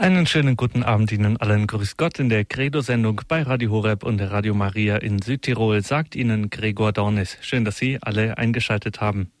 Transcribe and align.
Einen 0.00 0.28
schönen 0.28 0.56
guten 0.56 0.84
Abend 0.84 1.10
Ihnen 1.10 1.38
allen. 1.38 1.66
Grüß 1.66 1.96
Gott 1.96 2.20
in 2.20 2.28
der 2.28 2.44
Credo-Sendung 2.44 3.22
bei 3.26 3.42
Radio 3.42 3.72
Horeb 3.72 4.04
und 4.04 4.20
Radio 4.20 4.54
Maria 4.54 4.96
in 4.96 5.20
Südtirol, 5.20 5.82
sagt 5.82 6.14
Ihnen 6.14 6.50
Gregor 6.50 6.92
Dornis. 6.92 7.36
Schön, 7.40 7.64
dass 7.64 7.78
Sie 7.78 7.98
alle 8.00 8.38
eingeschaltet 8.38 9.00
haben. 9.00 9.32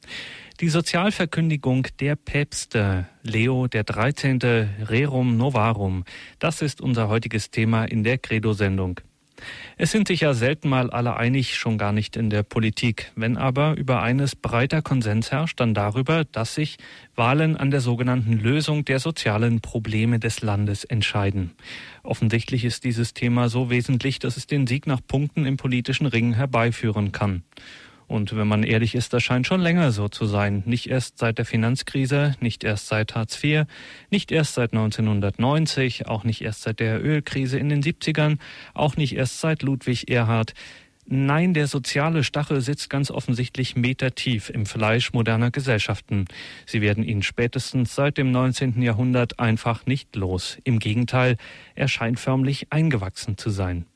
Die 0.58 0.68
Sozialverkündigung 0.68 1.86
der 2.00 2.16
Päpste, 2.16 3.06
Leo 3.22 3.68
der 3.68 3.84
13. 3.84 4.40
Rerum 4.88 5.36
Novarum, 5.36 6.02
das 6.40 6.60
ist 6.60 6.80
unser 6.80 7.08
heutiges 7.08 7.52
Thema 7.52 7.84
in 7.84 8.02
der 8.02 8.18
Credo-Sendung. 8.18 8.98
Es 9.76 9.92
sind 9.92 10.08
sich 10.08 10.20
ja 10.20 10.34
selten 10.34 10.68
mal 10.68 10.90
alle 10.90 11.16
einig, 11.16 11.56
schon 11.56 11.78
gar 11.78 11.92
nicht 11.92 12.16
in 12.16 12.30
der 12.30 12.42
Politik. 12.42 13.12
Wenn 13.14 13.36
aber 13.36 13.76
über 13.76 14.02
eines 14.02 14.34
breiter 14.34 14.82
Konsens 14.82 15.30
herrscht, 15.30 15.60
dann 15.60 15.74
darüber, 15.74 16.24
dass 16.24 16.54
sich 16.54 16.78
Wahlen 17.14 17.56
an 17.56 17.70
der 17.70 17.80
sogenannten 17.80 18.32
Lösung 18.32 18.84
der 18.84 18.98
sozialen 18.98 19.60
Probleme 19.60 20.18
des 20.18 20.42
Landes 20.42 20.84
entscheiden. 20.84 21.52
Offensichtlich 22.02 22.64
ist 22.64 22.84
dieses 22.84 23.14
Thema 23.14 23.48
so 23.48 23.70
wesentlich, 23.70 24.18
dass 24.18 24.36
es 24.36 24.46
den 24.46 24.66
Sieg 24.66 24.86
nach 24.86 25.00
Punkten 25.06 25.46
im 25.46 25.56
politischen 25.56 26.06
Ring 26.06 26.34
herbeiführen 26.34 27.12
kann. 27.12 27.42
Und 28.08 28.34
wenn 28.34 28.48
man 28.48 28.62
ehrlich 28.62 28.94
ist, 28.94 29.12
das 29.12 29.22
scheint 29.22 29.46
schon 29.46 29.60
länger 29.60 29.92
so 29.92 30.08
zu 30.08 30.24
sein. 30.24 30.62
Nicht 30.64 30.86
erst 30.86 31.18
seit 31.18 31.36
der 31.36 31.44
Finanzkrise, 31.44 32.34
nicht 32.40 32.64
erst 32.64 32.88
seit 32.88 33.14
Hartz 33.14 33.42
IV, 33.44 33.66
nicht 34.10 34.32
erst 34.32 34.54
seit 34.54 34.72
1990, 34.72 36.06
auch 36.06 36.24
nicht 36.24 36.40
erst 36.40 36.62
seit 36.62 36.80
der 36.80 37.04
Ölkrise 37.04 37.58
in 37.58 37.68
den 37.68 37.82
70ern, 37.82 38.38
auch 38.72 38.96
nicht 38.96 39.14
erst 39.14 39.40
seit 39.40 39.62
Ludwig 39.62 40.10
Erhard. 40.10 40.54
Nein, 41.10 41.52
der 41.52 41.66
soziale 41.66 42.24
Stachel 42.24 42.62
sitzt 42.62 42.88
ganz 42.88 43.10
offensichtlich 43.10 43.76
metertief 43.76 44.48
im 44.50 44.64
Fleisch 44.64 45.12
moderner 45.12 45.50
Gesellschaften. 45.50 46.26
Sie 46.64 46.80
werden 46.80 47.04
ihn 47.04 47.22
spätestens 47.22 47.94
seit 47.94 48.16
dem 48.16 48.30
19. 48.30 48.80
Jahrhundert 48.80 49.38
einfach 49.38 49.84
nicht 49.84 50.16
los. 50.16 50.58
Im 50.64 50.78
Gegenteil, 50.78 51.36
er 51.74 51.88
scheint 51.88 52.20
förmlich 52.20 52.72
eingewachsen 52.72 53.36
zu 53.36 53.50
sein. 53.50 53.86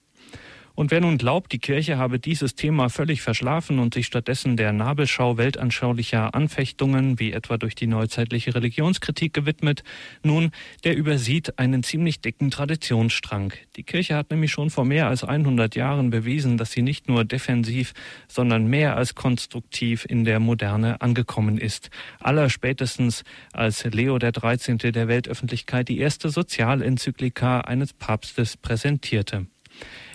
Und 0.75 0.91
wer 0.91 1.01
nun 1.01 1.19
glaubt, 1.19 1.53
die 1.53 1.59
Kirche 1.59 1.99
habe 1.99 2.19
dieses 2.19 2.55
Thema 2.55 2.89
völlig 2.89 3.21
verschlafen 3.21 3.79
und 3.79 3.95
sich 3.95 4.07
stattdessen 4.07 4.57
der 4.57 4.73
Nabelschau 4.73 5.37
weltanschaulicher 5.37 6.35
Anfechtungen, 6.35 7.19
wie 7.19 7.33
etwa 7.33 7.59
durch 7.59 7.75
die 7.75 7.87
neuzeitliche 7.87 8.55
Religionskritik 8.55 9.35
gewidmet, 9.35 9.85
nun, 10.23 10.51
der 10.85 10.97
übersieht 10.97 11.59
einen 11.59 11.83
ziemlich 11.83 12.21
dicken 12.21 12.51
Traditionsstrang. 12.51 13.53
Die 13.77 13.83
Kirche 13.83 14.17
hat 14.17 14.31
nämlich 14.31 14.51
schon 14.51 14.71
vor 14.71 14.85
mehr 14.85 15.09
als 15.09 15.25
100 15.25 15.75
Jahren 15.75 16.11
bewiesen, 16.11 16.57
dass 16.57 16.73
sie 16.73 16.83
nicht 16.83 17.09
nur 17.09 17.25
defensiv, 17.25 17.93
sondern 18.29 18.67
mehr 18.67 18.97
als 18.97 19.15
konstruktiv 19.15 20.07
in 20.09 20.25
der 20.25 20.41
Moderne 20.41 21.01
angekommen 21.01 21.59
ist. 21.59 21.91
Allerspätestens 22.21 23.25
als 23.53 23.85
Leo 23.85 24.19
13. 24.19 24.79
der 24.79 25.09
Weltöffentlichkeit 25.09 25.89
die 25.89 25.99
erste 25.99 26.31
Sozialenzyklika 26.31 27.61
eines 27.61 27.93
Papstes 27.93 28.57
präsentierte. 28.57 29.47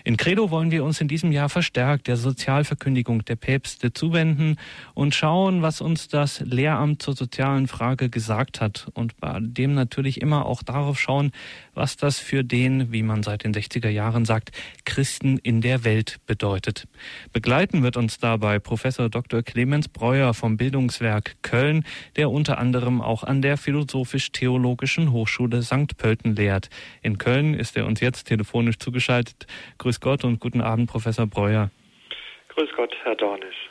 In 0.08 0.16
Credo 0.16 0.52
wollen 0.52 0.72
wir 0.72 0.86
uns 0.86 1.02
in 1.02 1.10
diesem 1.10 1.34
Jahr 1.34 1.50
verstärkt 1.50 2.08
der 2.08 2.16
Sozialverkündigung 2.16 3.26
der 3.26 3.36
Päpste 3.36 3.92
zuwenden 3.92 4.56
und 4.94 5.14
schauen, 5.14 5.62
was 5.62 5.82
uns 5.82 6.08
das 6.08 6.40
Lehramt 6.40 7.02
zur 7.02 7.14
sozialen 7.14 7.68
Frage 7.68 8.10
gesagt 8.10 8.62
hat 8.62 8.88
und 8.94 9.18
bei 9.18 9.38
dem 9.42 9.74
natürlich 9.74 10.22
immer 10.22 10.46
auch 10.46 10.64
darauf 10.64 10.98
schauen, 10.98 11.34
was 11.78 11.96
das 11.96 12.20
für 12.20 12.44
den, 12.44 12.92
wie 12.92 13.04
man 13.04 13.24
seit 13.24 13.44
den 13.44 13.54
60er 13.54 13.90
Jahren 13.90 14.26
sagt, 14.26 14.52
Christen 14.84 15.38
in 15.38 15.62
der 15.62 15.86
Welt 15.86 16.18
bedeutet. 16.26 16.88
Begleiten 17.32 17.84
wird 17.84 17.96
uns 17.96 18.18
dabei 18.18 18.60
Professor 18.60 19.10
Dr. 19.10 19.44
Clemens 19.44 19.88
Breuer 19.88 20.34
vom 20.34 20.58
Bildungswerk 20.58 21.36
Köln, 21.44 21.86
der 22.16 22.32
unter 22.32 22.58
anderem 22.58 23.00
auch 23.02 23.24
an 23.24 23.42
der 23.42 23.58
Philosophisch-Theologischen 23.58 25.12
Hochschule 25.12 25.62
St. 25.62 25.96
Pölten 25.98 26.36
lehrt. 26.36 26.70
In 27.04 27.18
Köln 27.18 27.54
ist 27.54 27.78
er 27.78 27.86
uns 27.86 28.02
jetzt 28.02 28.26
telefonisch 28.26 28.80
zugeschaltet. 28.80 29.46
Grüß 29.78 30.02
Gott 30.02 30.24
und 30.24 30.40
guten 30.40 30.62
Abend, 30.62 30.90
Professor 30.90 31.28
Breuer. 31.28 31.70
Grüß 32.50 32.70
Gott, 32.76 32.94
Herr 33.04 33.16
Dornisch. 33.16 33.70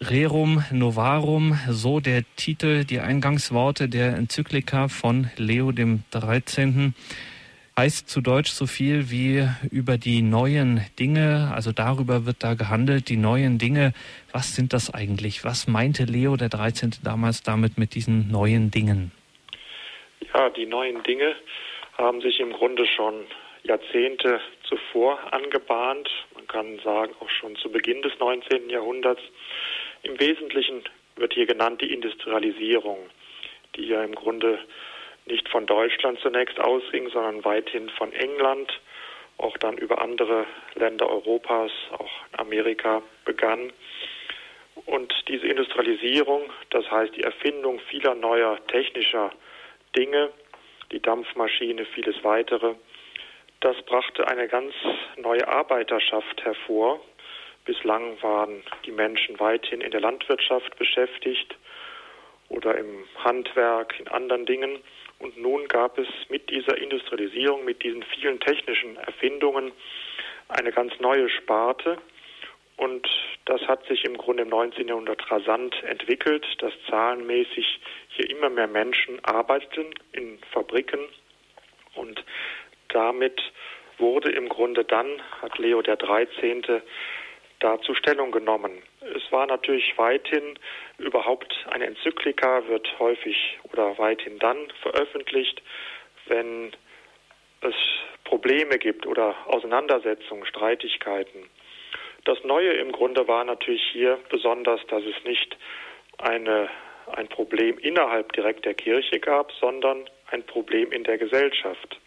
Rerum 0.00 0.62
Novarum, 0.70 1.58
so 1.68 1.98
der 1.98 2.22
Titel, 2.36 2.84
die 2.84 3.00
Eingangsworte 3.00 3.88
der 3.88 4.14
Enzyklika 4.14 4.86
von 4.86 5.28
Leo 5.36 5.72
dem 5.72 6.04
13. 6.12 6.94
heißt 7.76 8.08
zu 8.08 8.20
Deutsch 8.20 8.52
so 8.52 8.66
viel 8.66 9.10
wie 9.10 9.48
über 9.72 9.98
die 9.98 10.22
neuen 10.22 10.86
Dinge, 11.00 11.50
also 11.52 11.72
darüber 11.72 12.26
wird 12.26 12.44
da 12.44 12.54
gehandelt, 12.54 13.08
die 13.08 13.16
neuen 13.16 13.58
Dinge. 13.58 13.92
Was 14.30 14.54
sind 14.54 14.72
das 14.72 14.94
eigentlich? 14.94 15.42
Was 15.42 15.66
meinte 15.66 16.04
Leo 16.04 16.36
der 16.36 16.48
13. 16.48 16.92
damals 17.02 17.42
damit 17.42 17.76
mit 17.76 17.96
diesen 17.96 18.30
neuen 18.30 18.70
Dingen? 18.70 19.10
Ja, 20.32 20.48
die 20.50 20.66
neuen 20.66 21.02
Dinge 21.02 21.34
haben 21.94 22.20
sich 22.20 22.38
im 22.38 22.52
Grunde 22.52 22.86
schon 22.86 23.24
Jahrzehnte 23.64 24.40
zuvor 24.62 25.18
angebahnt. 25.32 26.08
Man 26.36 26.46
kann 26.46 26.78
sagen, 26.84 27.12
auch 27.18 27.30
schon 27.30 27.56
zu 27.56 27.68
Beginn 27.68 28.00
des 28.02 28.12
19. 28.20 28.70
Jahrhunderts. 28.70 29.22
Im 30.02 30.18
Wesentlichen 30.20 30.84
wird 31.16 31.34
hier 31.34 31.46
genannt 31.46 31.80
die 31.80 31.92
Industrialisierung, 31.92 32.98
die 33.76 33.88
ja 33.88 34.02
im 34.02 34.14
Grunde 34.14 34.58
nicht 35.26 35.48
von 35.48 35.66
Deutschland 35.66 36.18
zunächst 36.20 36.58
ausging, 36.58 37.10
sondern 37.10 37.44
weithin 37.44 37.88
von 37.90 38.12
England, 38.12 38.80
auch 39.36 39.56
dann 39.58 39.76
über 39.76 40.00
andere 40.00 40.46
Länder 40.74 41.08
Europas, 41.08 41.70
auch 41.92 42.10
Amerika 42.36 43.02
begann. 43.24 43.72
Und 44.86 45.12
diese 45.28 45.46
Industrialisierung, 45.46 46.50
das 46.70 46.90
heißt 46.90 47.14
die 47.16 47.22
Erfindung 47.22 47.80
vieler 47.90 48.14
neuer 48.14 48.58
technischer 48.68 49.32
Dinge, 49.96 50.30
die 50.92 51.00
Dampfmaschine, 51.00 51.84
vieles 51.84 52.22
weitere, 52.24 52.74
das 53.60 53.76
brachte 53.82 54.26
eine 54.28 54.46
ganz 54.48 54.72
neue 55.16 55.46
Arbeiterschaft 55.48 56.44
hervor. 56.44 57.00
Bislang 57.68 58.16
waren 58.22 58.62
die 58.86 58.92
Menschen 58.92 59.38
weithin 59.38 59.82
in 59.82 59.90
der 59.90 60.00
Landwirtschaft 60.00 60.78
beschäftigt 60.78 61.54
oder 62.48 62.78
im 62.78 63.04
Handwerk, 63.22 64.00
in 64.00 64.08
anderen 64.08 64.46
Dingen. 64.46 64.78
Und 65.18 65.36
nun 65.36 65.68
gab 65.68 65.98
es 65.98 66.08
mit 66.30 66.48
dieser 66.48 66.78
Industrialisierung, 66.78 67.66
mit 67.66 67.82
diesen 67.82 68.02
vielen 68.04 68.40
technischen 68.40 68.96
Erfindungen 68.96 69.72
eine 70.48 70.72
ganz 70.72 70.98
neue 70.98 71.28
Sparte. 71.28 71.98
Und 72.78 73.06
das 73.44 73.60
hat 73.68 73.84
sich 73.84 74.02
im 74.06 74.16
Grunde 74.16 74.44
im 74.44 74.48
19. 74.48 74.88
Jahrhundert 74.88 75.30
rasant 75.30 75.76
entwickelt, 75.82 76.46
dass 76.60 76.72
zahlenmäßig 76.88 77.80
hier 78.08 78.30
immer 78.30 78.48
mehr 78.48 78.68
Menschen 78.68 79.22
arbeiteten 79.26 79.92
in 80.12 80.38
Fabriken 80.52 81.00
und 81.96 82.24
damit 82.88 83.42
wurde 83.98 84.30
im 84.30 84.48
Grunde 84.48 84.84
dann, 84.84 85.20
hat 85.42 85.58
Leo 85.58 85.82
der 85.82 85.96
13. 85.96 86.62
dazu 87.60 87.94
Stellung 87.94 88.30
genommen. 88.30 88.82
Es 89.00 89.32
war 89.32 89.46
natürlich 89.46 89.96
weithin 89.96 90.58
überhaupt 90.98 91.54
eine 91.70 91.86
Enzyklika 91.86 92.66
wird 92.68 92.88
häufig 92.98 93.58
oder 93.72 93.98
weithin 93.98 94.38
dann 94.38 94.70
veröffentlicht, 94.82 95.62
wenn 96.26 96.72
es 97.60 97.74
Probleme 98.24 98.78
gibt 98.78 99.06
oder 99.06 99.34
Auseinandersetzungen, 99.46 100.46
Streitigkeiten. 100.46 101.48
Das 102.24 102.42
Neue 102.44 102.72
im 102.72 102.92
Grunde 102.92 103.26
war 103.26 103.44
natürlich 103.44 103.82
hier 103.92 104.18
besonders, 104.28 104.80
dass 104.88 105.02
es 105.02 105.24
nicht 105.24 105.56
eine, 106.18 106.68
ein 107.12 107.28
Problem 107.28 107.78
innerhalb 107.78 108.32
direkt 108.32 108.64
der 108.64 108.74
Kirche 108.74 109.18
gab, 109.18 109.50
sondern 109.52 110.08
ein 110.30 110.44
Problem 110.44 110.92
in 110.92 111.04
der 111.04 111.18
Gesellschaft. 111.18 111.98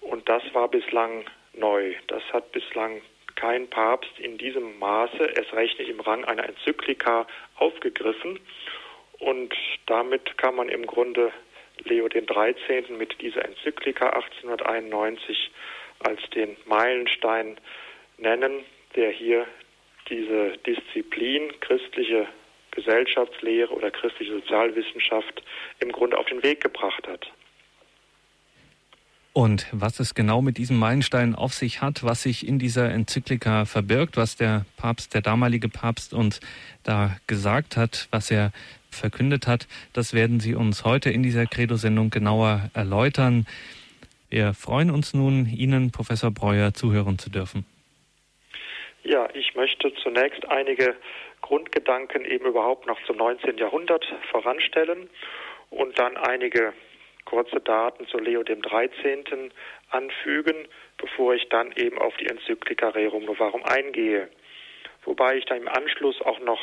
Und 0.00 0.28
das 0.28 0.42
war 0.52 0.68
bislang 0.68 1.24
neu. 1.54 1.94
Das 2.08 2.22
hat 2.32 2.52
bislang 2.52 3.00
kein 3.40 3.68
Papst 3.68 4.18
in 4.18 4.36
diesem 4.36 4.78
Maße, 4.78 5.32
erst 5.34 5.54
recht 5.54 5.78
nicht 5.78 5.88
im 5.88 6.00
Rang 6.00 6.24
einer 6.26 6.46
Enzyklika, 6.46 7.26
aufgegriffen. 7.56 8.38
Und 9.18 9.54
damit 9.86 10.36
kann 10.36 10.56
man 10.56 10.68
im 10.68 10.86
Grunde 10.86 11.32
Leo 11.84 12.08
den 12.08 12.26
13. 12.26 12.98
mit 12.98 13.18
dieser 13.22 13.42
Enzyklika 13.46 14.10
1891 14.10 15.50
als 16.00 16.20
den 16.34 16.54
Meilenstein 16.66 17.56
nennen, 18.18 18.64
der 18.94 19.10
hier 19.10 19.46
diese 20.10 20.58
Disziplin 20.58 21.58
christliche 21.60 22.26
Gesellschaftslehre 22.72 23.72
oder 23.72 23.90
christliche 23.90 24.32
Sozialwissenschaft 24.32 25.42
im 25.80 25.92
Grunde 25.92 26.18
auf 26.18 26.26
den 26.26 26.42
Weg 26.42 26.60
gebracht 26.60 27.08
hat. 27.08 27.32
Und 29.32 29.68
was 29.70 30.00
es 30.00 30.14
genau 30.14 30.42
mit 30.42 30.58
diesem 30.58 30.76
Meilenstein 30.78 31.36
auf 31.36 31.54
sich 31.54 31.80
hat, 31.80 32.02
was 32.02 32.22
sich 32.22 32.46
in 32.46 32.58
dieser 32.58 32.90
Enzyklika 32.90 33.64
verbirgt, 33.64 34.16
was 34.16 34.36
der 34.36 34.66
Papst, 34.76 35.14
der 35.14 35.22
damalige 35.22 35.68
Papst 35.68 36.12
uns 36.12 36.40
da 36.82 37.16
gesagt 37.28 37.76
hat, 37.76 38.08
was 38.10 38.30
er 38.30 38.50
verkündet 38.90 39.46
hat, 39.46 39.68
das 39.92 40.14
werden 40.14 40.40
Sie 40.40 40.56
uns 40.56 40.84
heute 40.84 41.10
in 41.10 41.22
dieser 41.22 41.46
Credo-Sendung 41.46 42.10
genauer 42.10 42.70
erläutern. 42.74 43.46
Wir 44.30 44.52
freuen 44.52 44.90
uns 44.90 45.14
nun, 45.14 45.46
Ihnen, 45.46 45.92
Professor 45.92 46.32
Breuer, 46.32 46.74
zuhören 46.74 47.18
zu 47.18 47.30
dürfen. 47.30 47.64
Ja, 49.04 49.28
ich 49.34 49.54
möchte 49.54 49.92
zunächst 50.02 50.44
einige 50.48 50.96
Grundgedanken 51.40 52.24
eben 52.24 52.46
überhaupt 52.46 52.86
noch 52.86 52.98
zum 53.06 53.16
19. 53.16 53.58
Jahrhundert 53.58 54.04
voranstellen 54.30 55.08
und 55.70 55.98
dann 55.98 56.16
einige 56.16 56.72
kurze 57.24 57.60
Daten 57.60 58.06
zu 58.08 58.18
Leo 58.18 58.42
dem 58.42 58.62
13. 58.62 59.52
anfügen, 59.90 60.68
bevor 60.98 61.34
ich 61.34 61.48
dann 61.48 61.72
eben 61.72 61.98
auf 61.98 62.16
die 62.16 62.26
Enzyklika 62.26 62.88
Rerum 62.90 63.24
Novarum 63.24 63.64
eingehe. 63.64 64.28
Wobei 65.04 65.36
ich 65.36 65.44
dann 65.46 65.58
im 65.58 65.68
Anschluss 65.68 66.20
auch 66.22 66.40
noch 66.40 66.60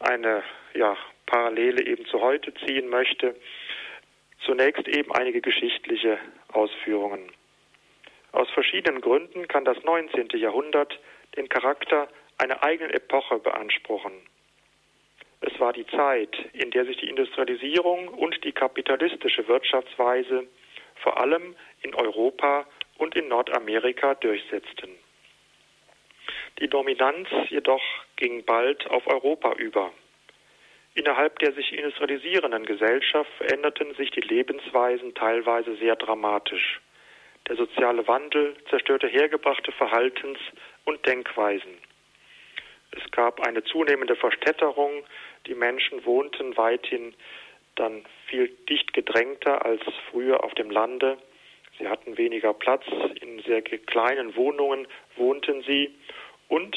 eine 0.00 0.42
ja, 0.74 0.96
Parallele 1.26 1.84
eben 1.86 2.06
zu 2.06 2.20
heute 2.20 2.52
ziehen 2.66 2.88
möchte. 2.88 3.36
Zunächst 4.44 4.86
eben 4.88 5.12
einige 5.12 5.40
geschichtliche 5.40 6.18
Ausführungen. 6.52 7.30
Aus 8.32 8.50
verschiedenen 8.50 9.00
Gründen 9.00 9.48
kann 9.48 9.64
das 9.64 9.82
19. 9.82 10.28
Jahrhundert 10.34 10.98
den 11.36 11.48
Charakter 11.48 12.08
einer 12.38 12.62
eigenen 12.62 12.90
Epoche 12.90 13.38
beanspruchen. 13.38 14.12
Es 15.46 15.60
war 15.60 15.72
die 15.72 15.86
Zeit, 15.86 16.36
in 16.54 16.72
der 16.72 16.84
sich 16.86 16.96
die 16.96 17.08
Industrialisierung 17.08 18.08
und 18.08 18.42
die 18.42 18.52
kapitalistische 18.52 19.46
Wirtschaftsweise 19.46 20.48
vor 20.96 21.20
allem 21.20 21.54
in 21.82 21.94
Europa 21.94 22.66
und 22.98 23.14
in 23.14 23.28
Nordamerika 23.28 24.14
durchsetzten. 24.14 24.90
Die 26.58 26.68
Dominanz 26.68 27.28
jedoch 27.48 27.82
ging 28.16 28.44
bald 28.44 28.86
auf 28.90 29.06
Europa 29.06 29.52
über. 29.52 29.92
Innerhalb 30.94 31.38
der 31.38 31.52
sich 31.52 31.72
industrialisierenden 31.72 32.64
Gesellschaft 32.66 33.30
veränderten 33.36 33.94
sich 33.94 34.10
die 34.10 34.22
Lebensweisen 34.22 35.14
teilweise 35.14 35.76
sehr 35.76 35.94
dramatisch. 35.94 36.80
Der 37.48 37.54
soziale 37.54 38.08
Wandel 38.08 38.56
zerstörte 38.68 39.06
hergebrachte 39.06 39.70
Verhaltens- 39.70 40.40
und 40.86 41.06
Denkweisen. 41.06 41.78
Es 42.92 43.10
gab 43.10 43.46
eine 43.46 43.62
zunehmende 43.64 44.16
Verstädterung. 44.16 45.04
Die 45.46 45.54
Menschen 45.54 46.04
wohnten 46.04 46.56
weithin 46.56 47.14
dann 47.76 48.04
viel 48.26 48.48
dicht 48.68 48.92
gedrängter 48.92 49.64
als 49.64 49.82
früher 50.10 50.42
auf 50.42 50.54
dem 50.54 50.70
Lande. 50.70 51.18
Sie 51.78 51.88
hatten 51.88 52.16
weniger 52.16 52.54
Platz. 52.54 52.84
In 53.20 53.40
sehr 53.42 53.62
kleinen 53.62 54.34
Wohnungen 54.34 54.88
wohnten 55.16 55.62
sie. 55.62 55.94
Und 56.48 56.76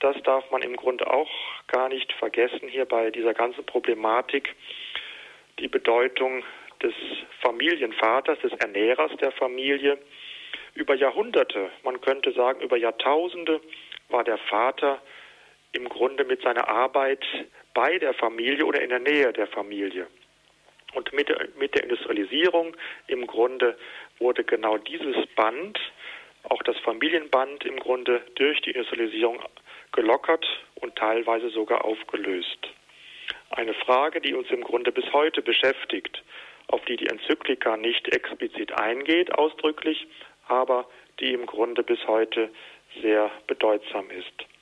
das 0.00 0.20
darf 0.22 0.50
man 0.50 0.62
im 0.62 0.76
Grunde 0.76 1.10
auch 1.10 1.30
gar 1.66 1.88
nicht 1.88 2.12
vergessen 2.12 2.68
hier 2.68 2.84
bei 2.84 3.10
dieser 3.10 3.32
ganzen 3.32 3.64
Problematik. 3.64 4.54
Die 5.58 5.68
Bedeutung 5.68 6.44
des 6.82 6.94
Familienvaters, 7.40 8.38
des 8.40 8.52
Ernährers 8.52 9.12
der 9.20 9.32
Familie. 9.32 9.98
Über 10.74 10.94
Jahrhunderte, 10.94 11.70
man 11.84 12.00
könnte 12.00 12.32
sagen 12.32 12.60
über 12.60 12.76
Jahrtausende, 12.76 13.60
war 14.08 14.24
der 14.24 14.38
Vater 14.38 15.00
im 15.72 15.88
Grunde 15.88 16.24
mit 16.24 16.42
seiner 16.42 16.68
Arbeit 16.68 17.24
bei 17.74 17.98
der 17.98 18.14
Familie 18.14 18.64
oder 18.64 18.80
in 18.80 18.90
der 18.90 19.00
Nähe 19.00 19.32
der 19.32 19.48
Familie. 19.48 20.06
Und 20.94 21.12
mit 21.12 21.28
der, 21.28 21.48
mit 21.58 21.74
der 21.74 21.82
Industrialisierung 21.82 22.76
im 23.08 23.26
Grunde 23.26 23.76
wurde 24.18 24.44
genau 24.44 24.78
dieses 24.78 25.26
Band, 25.34 25.78
auch 26.44 26.62
das 26.62 26.78
Familienband 26.78 27.64
im 27.64 27.78
Grunde 27.78 28.22
durch 28.36 28.60
die 28.62 28.70
Industrialisierung 28.70 29.42
gelockert 29.92 30.46
und 30.76 30.94
teilweise 30.96 31.50
sogar 31.50 31.84
aufgelöst. 31.84 32.58
Eine 33.50 33.74
Frage, 33.74 34.20
die 34.20 34.34
uns 34.34 34.50
im 34.50 34.62
Grunde 34.62 34.92
bis 34.92 35.12
heute 35.12 35.42
beschäftigt, 35.42 36.22
auf 36.68 36.84
die 36.84 36.96
die 36.96 37.06
Enzyklika 37.06 37.76
nicht 37.76 38.08
explizit 38.14 38.72
eingeht 38.72 39.34
ausdrücklich, 39.34 40.06
aber 40.46 40.88
die 41.20 41.32
im 41.32 41.46
Grunde 41.46 41.82
bis 41.82 42.06
heute 42.06 42.50
sehr 43.00 43.30
bedeutsam 43.46 44.10
ist. 44.10 44.53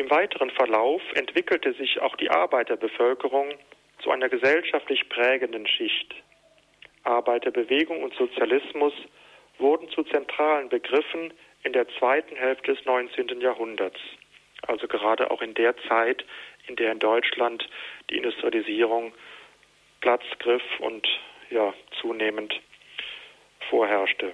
Im 0.00 0.08
weiteren 0.08 0.48
Verlauf 0.52 1.02
entwickelte 1.12 1.74
sich 1.74 2.00
auch 2.00 2.16
die 2.16 2.30
Arbeiterbevölkerung 2.30 3.52
zu 4.02 4.10
einer 4.10 4.30
gesellschaftlich 4.30 5.06
prägenden 5.10 5.66
Schicht. 5.66 6.14
Arbeiterbewegung 7.04 8.02
und 8.02 8.14
Sozialismus 8.14 8.94
wurden 9.58 9.90
zu 9.90 10.02
zentralen 10.04 10.70
Begriffen 10.70 11.34
in 11.64 11.74
der 11.74 11.86
zweiten 11.98 12.34
Hälfte 12.34 12.74
des 12.74 12.82
19. 12.86 13.42
Jahrhunderts, 13.42 14.00
also 14.66 14.88
gerade 14.88 15.30
auch 15.30 15.42
in 15.42 15.52
der 15.52 15.76
Zeit, 15.86 16.24
in 16.66 16.76
der 16.76 16.92
in 16.92 16.98
Deutschland 16.98 17.68
die 18.08 18.16
Industrialisierung 18.16 19.12
Platz 20.00 20.22
griff 20.38 20.64
und 20.78 21.06
ja 21.50 21.74
zunehmend 22.00 22.58
vorherrschte. 23.68 24.32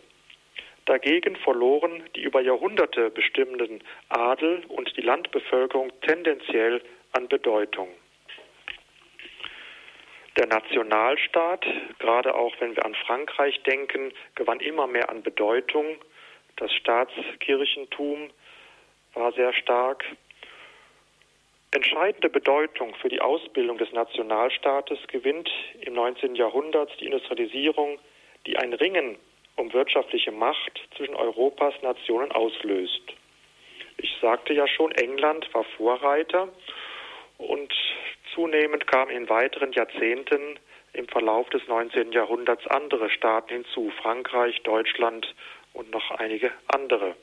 Dagegen 0.87 1.35
verloren 1.37 2.05
die 2.15 2.23
über 2.23 2.41
Jahrhunderte 2.41 3.11
bestimmenden 3.11 3.83
Adel 4.09 4.63
und 4.69 4.97
die 4.97 5.03
Landbevölkerung 5.03 5.91
tendenziell 6.01 6.81
an 7.13 7.29
Bedeutung. 7.29 7.89
Der 10.37 10.47
Nationalstaat, 10.47 11.67
gerade 11.99 12.35
auch 12.35 12.55
wenn 12.61 12.77
wir 12.77 12.85
an 12.85 12.95
Frankreich 12.95 13.61
denken, 13.65 14.13
gewann 14.37 14.61
immer 14.61 14.87
mehr 14.87 15.11
an 15.11 15.23
Bedeutung. 15.23 15.97
Das 16.57 16.73
Staatskirchentum 16.73 18.31
war 19.15 19.33
sehr 19.33 19.53
stark. 19.55 20.05
Entscheidende 21.73 22.29
Bedeutung 22.29 22.95
für 22.97 23.09
die 23.09 23.21
Ausbildung 23.21 23.79
des 23.79 23.91
Nationalstaates 23.93 24.99
gewinnt 25.09 25.51
im 25.81 25.95
19. 25.95 26.37
Jahrhundert 26.37 26.93
die 27.01 27.07
Industrialisierung, 27.07 27.99
die 28.47 28.57
ein 28.57 28.73
Ringen 28.73 29.17
um 29.57 29.73
wirtschaftliche 29.73 30.33
Macht 30.33 30.81
zwischen 30.97 31.15
Europas 31.15 31.75
Nationen 31.83 32.31
auslöst. 32.33 33.03
Ich 33.99 34.15
sagte 34.21 34.53
ja 34.53 34.69
schon, 34.69 34.93
England 34.93 35.53
war 35.55 35.65
Vorreiter 35.77 36.49
und 37.39 37.73
zunehmend 38.35 38.87
kamen 38.87 39.11
in 39.11 39.29
weiteren 39.29 39.73
Jahrzehnten 39.73 40.59
im 40.93 41.09
Verlauf 41.09 41.49
des 41.51 41.67
19. 41.67 42.13
Jahrhunderts 42.13 42.67
andere 42.67 43.11
Staaten 43.11 43.53
hinzu, 43.53 43.91
Frankreich, 44.03 44.63
Deutschland 44.63 45.35
und 45.73 45.91
noch 45.91 46.11
einige 46.13 46.51
andere. 46.69 47.17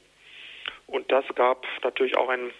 Und 0.87 1.11
das 1.11 1.25
gab 1.35 1.65
natürlich 1.83 2.17
auch 2.17 2.29
ein, 2.29 2.51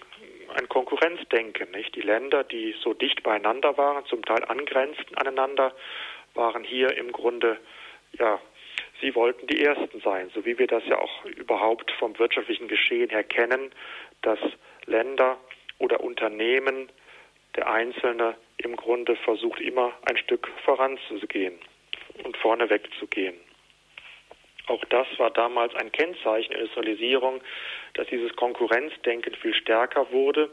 ein 0.55 0.67
Konkurrenzdenken. 0.69 1.71
Nicht? 1.71 1.95
Die 1.95 2.01
Länder, 2.01 2.43
die 2.43 2.75
so 2.81 2.93
dicht 2.93 3.21
beieinander 3.23 3.77
waren, 3.77 4.05
zum 4.05 4.23
Teil 4.25 4.43
angrenzten 4.45 5.15
aneinander, 5.15 5.73
waren 6.33 6.63
hier 6.63 6.95
im 6.97 7.11
Grunde 7.11 7.59
ja, 8.13 8.39
sie 9.03 9.13
wollten 9.15 9.45
die 9.47 9.61
Ersten 9.61 9.99
sein, 9.99 10.31
so 10.33 10.45
wie 10.45 10.57
wir 10.57 10.67
das 10.67 10.83
ja 10.87 10.97
auch 10.97 11.25
überhaupt 11.25 11.91
vom 11.99 12.17
wirtschaftlichen 12.17 12.69
Geschehen 12.69 13.09
her 13.09 13.23
kennen, 13.23 13.71
dass 14.21 14.39
Länder 14.85 15.37
oder 15.77 15.99
Unternehmen, 15.99 16.89
der 17.55 17.69
Einzelne 17.69 18.35
im 18.57 18.75
Grunde 18.77 19.15
versucht 19.17 19.59
immer 19.59 19.93
ein 20.05 20.17
Stück 20.17 20.47
voranzugehen 20.63 21.59
und 22.23 22.37
vorne 22.37 22.69
wegzugehen. 22.69 23.35
Auch 24.67 24.83
das 24.85 25.07
war 25.17 25.29
damals 25.31 25.75
ein 25.75 25.91
Kennzeichen 25.91 26.51
der 26.51 26.61
Industrialisierung, 26.61 27.41
dass 27.95 28.07
dieses 28.07 28.33
Konkurrenzdenken 28.37 29.35
viel 29.35 29.53
stärker 29.53 30.09
wurde, 30.11 30.49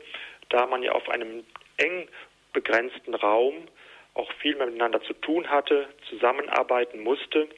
da 0.48 0.66
man 0.66 0.82
ja 0.82 0.92
auf 0.92 1.08
einem 1.08 1.44
eng 1.76 2.08
begrenzten 2.52 3.14
Raum 3.14 3.68
auch 4.14 4.30
viel 4.40 4.56
miteinander 4.56 5.00
zu 5.02 5.12
tun 5.14 5.48
hatte, 5.48 5.88
zusammenarbeiten 6.08 7.00
musste 7.00 7.48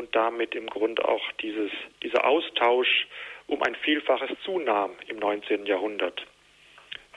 und 0.00 0.16
damit 0.16 0.54
im 0.54 0.66
Grunde 0.66 1.06
auch 1.06 1.30
dieses, 1.42 1.70
dieser 2.02 2.26
Austausch 2.26 3.06
um 3.48 3.62
ein 3.62 3.74
Vielfaches 3.74 4.30
zunahm 4.42 4.92
im 5.08 5.18
19. 5.18 5.66
Jahrhundert. 5.66 6.26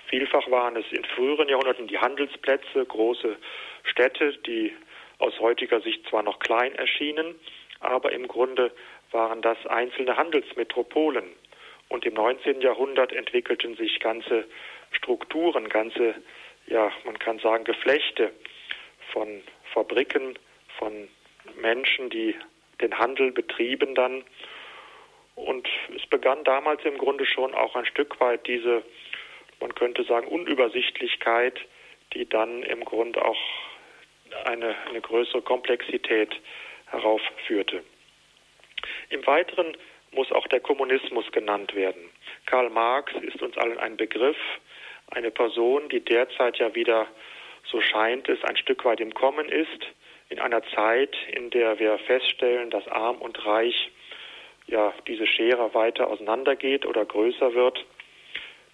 Vielfach 0.09 0.51
waren 0.51 0.75
es 0.75 0.85
in 0.91 1.05
früheren 1.05 1.47
Jahrhunderten 1.47 1.87
die 1.87 1.97
Handelsplätze, 1.97 2.85
große 2.85 3.37
Städte, 3.85 4.37
die 4.45 4.73
aus 5.17 5.39
heutiger 5.39 5.79
Sicht 5.79 6.05
zwar 6.09 6.23
noch 6.23 6.39
klein 6.39 6.75
erschienen, 6.75 7.35
aber 7.79 8.11
im 8.11 8.27
Grunde 8.27 8.73
waren 9.11 9.41
das 9.41 9.65
einzelne 9.67 10.17
Handelsmetropolen. 10.17 11.23
Und 11.87 12.05
im 12.05 12.15
19. 12.15 12.59
Jahrhundert 12.59 13.13
entwickelten 13.13 13.77
sich 13.77 14.01
ganze 14.01 14.43
Strukturen, 14.91 15.69
ganze, 15.69 16.15
ja, 16.67 16.91
man 17.05 17.17
kann 17.17 17.39
sagen, 17.39 17.63
Geflechte 17.63 18.33
von 19.13 19.41
Fabriken, 19.73 20.37
von 20.77 21.07
Menschen, 21.61 22.09
die 22.09 22.35
den 22.81 22.97
Handel 22.97 23.31
betrieben 23.31 23.95
dann. 23.95 24.23
Und 25.35 25.67
es 25.95 26.05
begann 26.07 26.43
damals 26.43 26.83
im 26.85 26.97
Grunde 26.97 27.25
schon 27.25 27.53
auch 27.53 27.75
ein 27.75 27.85
Stück 27.85 28.19
weit 28.19 28.45
diese, 28.47 28.83
man 29.59 29.73
könnte 29.73 30.03
sagen, 30.03 30.27
Unübersichtlichkeit, 30.27 31.59
die 32.13 32.27
dann 32.27 32.63
im 32.63 32.85
Grunde 32.85 33.23
auch 33.23 33.39
eine, 34.45 34.75
eine 34.87 35.01
größere 35.01 35.41
Komplexität 35.41 36.35
heraufführte. 36.87 37.83
Im 39.09 39.25
Weiteren 39.25 39.75
muss 40.11 40.31
auch 40.31 40.47
der 40.47 40.59
Kommunismus 40.59 41.31
genannt 41.31 41.73
werden. 41.73 42.09
Karl 42.45 42.69
Marx 42.69 43.11
ist 43.21 43.41
uns 43.41 43.57
allen 43.57 43.79
ein 43.79 43.97
Begriff, 43.97 44.37
eine 45.11 45.31
Person, 45.31 45.89
die 45.89 46.01
derzeit 46.01 46.57
ja 46.57 46.73
wieder, 46.75 47.07
so 47.65 47.81
scheint 47.81 48.29
es, 48.29 48.43
ein 48.43 48.57
Stück 48.57 48.85
weit 48.85 48.99
im 48.99 49.13
Kommen 49.13 49.49
ist, 49.49 49.87
in 50.33 50.39
einer 50.39 50.63
Zeit, 50.75 51.15
in 51.31 51.51
der 51.51 51.77
wir 51.77 51.99
feststellen, 51.99 52.71
dass 52.71 52.87
arm 52.87 53.17
und 53.17 53.45
reich 53.45 53.91
ja 54.65 54.91
diese 55.07 55.27
Schere 55.27 55.75
weiter 55.75 56.07
auseinandergeht 56.07 56.87
oder 56.87 57.05
größer 57.05 57.53
wird. 57.53 57.85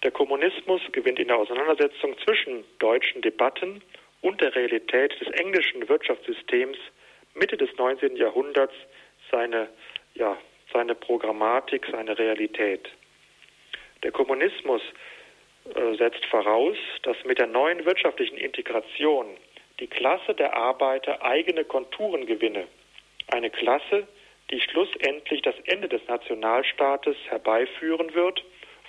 Der 0.02 0.10
Kommunismus 0.10 0.80
gewinnt 0.92 1.18
in 1.18 1.28
der 1.28 1.36
Auseinandersetzung 1.36 2.16
zwischen 2.24 2.64
deutschen 2.78 3.20
Debatten 3.20 3.82
und 4.22 4.40
der 4.40 4.54
Realität 4.54 5.20
des 5.20 5.28
englischen 5.28 5.86
Wirtschaftssystems 5.86 6.78
Mitte 7.34 7.58
des 7.58 7.68
19. 7.76 8.16
Jahrhunderts 8.16 8.74
seine, 9.30 9.68
ja, 10.14 10.38
seine 10.72 10.94
Programmatik, 10.94 11.86
seine 11.92 12.18
Realität. 12.18 12.88
Der 14.02 14.12
Kommunismus 14.12 14.80
äh, 15.74 15.94
setzt 15.96 16.24
voraus, 16.24 16.78
dass 17.02 17.22
mit 17.24 17.38
der 17.38 17.48
neuen 17.48 17.84
wirtschaftlichen 17.84 18.38
Integration 18.38 19.26
die 19.80 19.86
Klasse 19.86 20.34
der 20.34 20.56
Arbeiter 20.56 21.22
eigene 21.24 21.64
Konturen 21.64 22.26
gewinne. 22.26 22.68
Eine 23.28 23.50
Klasse, 23.50 24.06
die 24.50 24.60
schlussendlich 24.60 25.42
das 25.42 25.54
Ende 25.64 25.88
des 25.88 26.06
Nationalstaates 26.06 27.16
herbeiführen 27.28 28.14
wird 28.14 28.44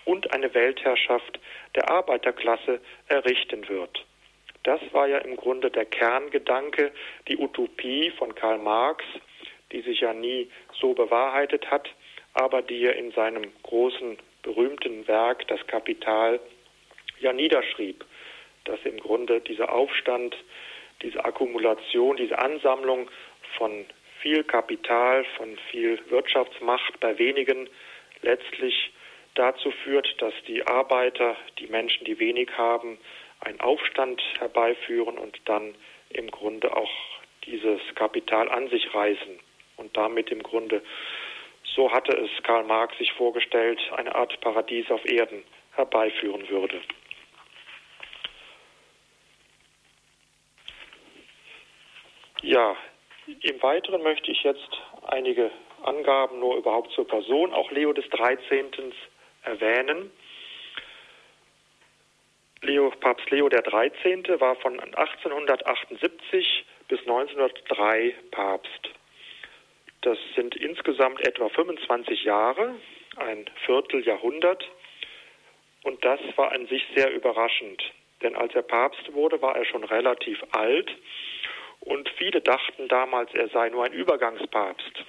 und 0.06 0.34
eine 0.34 0.54
Weltherrschaft 0.54 1.40
der 1.76 1.90
Arbeiterklasse 1.90 2.82
errichten 3.08 3.68
wird. 3.70 4.06
Das 4.64 4.82
war 4.92 5.08
ja 5.08 5.20
im 5.20 5.38
Grunde 5.38 5.72
der 5.72 5.86
Kerngedanke, 5.86 6.92
die 7.28 7.38
Utopie 7.38 8.12
von 8.12 8.36
Karl 8.36 8.60
Marx, 8.60 9.04
die 9.72 9.82
sich 9.82 10.02
ja 10.02 10.14
nie 10.14 10.50
so 10.80 10.94
bewahrheitet 10.94 11.70
hat, 11.72 11.90
aber 12.34 12.62
die 12.62 12.84
er 12.84 12.96
in 12.96 13.12
seinem 13.12 13.52
großen, 13.64 14.18
berühmten 14.44 15.08
Werk 15.08 15.48
Das 15.48 15.66
Kapital 15.68 16.40
ja 17.20 17.34
niederschrieb, 17.34 18.04
dass 18.66 18.80
im 18.84 18.98
Grunde 18.98 19.40
dieser 19.42 19.72
Aufstand, 19.72 20.36
diese 21.02 21.24
Akkumulation, 21.24 22.18
diese 22.18 22.40
Ansammlung 22.40 23.10
von 23.58 23.86
viel 24.22 24.44
Kapital, 24.44 25.26
von 25.38 25.58
viel 25.70 26.00
Wirtschaftsmacht 26.10 27.00
bei 27.00 27.18
wenigen 27.18 27.68
letztlich 28.22 28.92
dazu 29.36 29.72
führt, 29.84 30.22
dass 30.22 30.34
die 30.48 30.66
Arbeiter, 30.66 31.36
die 31.60 31.68
Menschen, 31.68 32.06
die 32.06 32.20
wenig 32.20 32.50
haben, 32.58 33.00
einen 33.40 33.60
Aufstand 33.60 34.22
herbeiführen 34.38 35.18
und 35.18 35.40
dann 35.46 35.74
im 36.10 36.30
Grunde 36.30 36.76
auch 36.76 36.92
dieses 37.46 37.82
Kapital 37.96 38.50
an 38.50 38.70
sich 38.70 38.94
reißen 38.94 39.40
und 39.78 39.98
damit 39.98 40.30
im 40.30 40.44
Grunde, 40.44 40.84
so 41.64 41.92
hatte 41.92 42.16
es 42.16 42.30
Karl 42.44 42.64
Marx 42.64 42.98
sich 42.98 43.12
vorgestellt, 43.14 43.80
eine 43.96 44.14
Art 44.14 44.40
Paradies 44.42 44.92
auf 44.92 45.04
Erden 45.06 45.44
herbeiführen 45.72 46.48
würde. 46.50 46.82
Ja, 52.42 52.76
im 53.42 53.62
Weiteren 53.62 54.02
möchte 54.02 54.32
ich 54.32 54.42
jetzt 54.42 54.82
einige 55.08 55.52
Angaben 55.84 56.40
nur 56.40 56.58
überhaupt 56.58 56.92
zur 56.94 57.08
Person, 57.08 57.54
auch 57.54 57.70
Leo 57.70 57.94
des 57.94 58.10
13. 58.10 58.72
erwähnen. 59.44 60.12
Leo, 62.62 62.92
Papst 63.00 63.30
Leo 63.30 63.48
der 63.48 63.62
13. 63.62 64.24
war 64.40 64.56
von 64.56 64.80
1878 64.80 66.66
bis 66.88 67.00
1903 67.02 68.16
Papst. 68.32 68.90
Das 70.02 70.18
sind 70.36 70.56
insgesamt 70.56 71.22
etwa 71.28 71.48
25 71.50 72.24
Jahre, 72.24 72.74
ein 73.18 73.46
Vierteljahrhundert. 73.66 74.68
Und 75.84 76.04
das 76.04 76.20
war 76.38 76.52
an 76.52 76.66
sich 76.68 76.84
sehr 76.96 77.14
überraschend. 77.14 77.84
Denn 78.24 78.36
als 78.36 78.54
er 78.56 78.64
Papst 78.64 79.14
wurde, 79.14 79.42
war 79.44 79.56
er 79.56 79.66
schon 79.66 79.84
relativ 79.84 80.44
alt 80.52 80.92
und 81.82 82.10
viele 82.18 82.42
dachten 82.42 82.88
damals, 82.88 83.34
er 83.34 83.50
sei 83.50 83.70
nur 83.70 83.86
ein 83.86 83.94
Übergangspapst, 83.94 85.04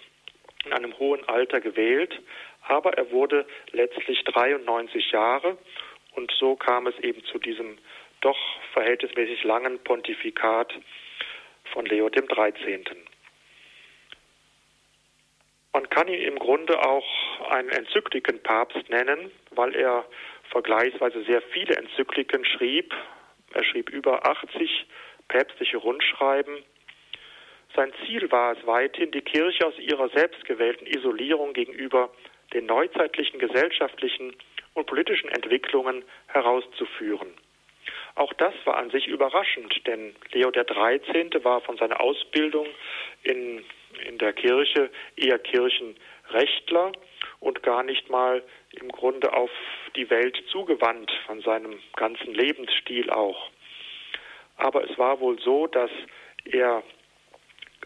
in 0.64 0.72
einem 0.72 0.98
hohen 0.98 1.26
Alter 1.28 1.60
gewählt, 1.60 2.20
aber 2.62 2.94
er 2.94 3.10
wurde 3.10 3.46
letztlich 3.72 4.22
93 4.24 5.10
Jahre 5.12 5.58
und 6.14 6.32
so 6.38 6.56
kam 6.56 6.86
es 6.86 6.98
eben 7.00 7.24
zu 7.24 7.38
diesem 7.38 7.78
doch 8.20 8.38
verhältnismäßig 8.72 9.42
langen 9.44 9.78
Pontifikat 9.80 10.72
von 11.72 11.86
Leo 11.86 12.08
dem 12.08 12.28
13. 12.28 12.84
Man 15.72 15.88
kann 15.88 16.08
ihn 16.08 16.20
im 16.20 16.38
Grunde 16.38 16.78
auch 16.86 17.06
einen 17.50 17.70
Enzyklikenpapst 17.70 18.90
nennen, 18.90 19.30
weil 19.50 19.74
er 19.74 20.04
vergleichsweise 20.50 21.24
sehr 21.24 21.40
viele 21.40 21.76
Enzykliken 21.76 22.44
schrieb. 22.44 22.94
Er 23.54 23.64
schrieb 23.64 23.90
über 23.90 24.26
80 24.26 24.86
päpstliche 25.32 25.78
Rundschreiben. 25.78 26.62
Sein 27.74 27.90
Ziel 28.04 28.30
war 28.30 28.52
es 28.52 28.66
weithin, 28.66 29.10
die 29.12 29.22
Kirche 29.22 29.66
aus 29.66 29.78
ihrer 29.78 30.10
selbstgewählten 30.10 30.86
Isolierung 30.86 31.54
gegenüber 31.54 32.10
den 32.52 32.66
neuzeitlichen 32.66 33.38
gesellschaftlichen 33.38 34.36
und 34.74 34.86
politischen 34.86 35.30
Entwicklungen 35.30 36.04
herauszuführen. 36.26 37.32
Auch 38.14 38.34
das 38.34 38.52
war 38.66 38.76
an 38.76 38.90
sich 38.90 39.06
überraschend, 39.06 39.86
denn 39.86 40.14
Leo 40.32 40.50
der 40.50 40.64
13. 40.64 41.30
war 41.44 41.62
von 41.62 41.78
seiner 41.78 41.98
Ausbildung 41.98 42.66
in, 43.22 43.64
in 44.06 44.18
der 44.18 44.34
Kirche 44.34 44.90
eher 45.16 45.38
Kirchenrechtler 45.38 46.92
und 47.40 47.62
gar 47.62 47.82
nicht 47.82 48.10
mal 48.10 48.42
im 48.72 48.90
Grunde 48.90 49.32
auf 49.32 49.50
die 49.96 50.10
Welt 50.10 50.36
zugewandt, 50.50 51.10
von 51.26 51.40
seinem 51.40 51.80
ganzen 51.96 52.34
Lebensstil 52.34 53.08
auch. 53.08 53.50
Aber 54.62 54.88
es 54.88 54.96
war 54.96 55.18
wohl 55.18 55.40
so, 55.40 55.66
dass 55.66 55.90
er 56.44 56.84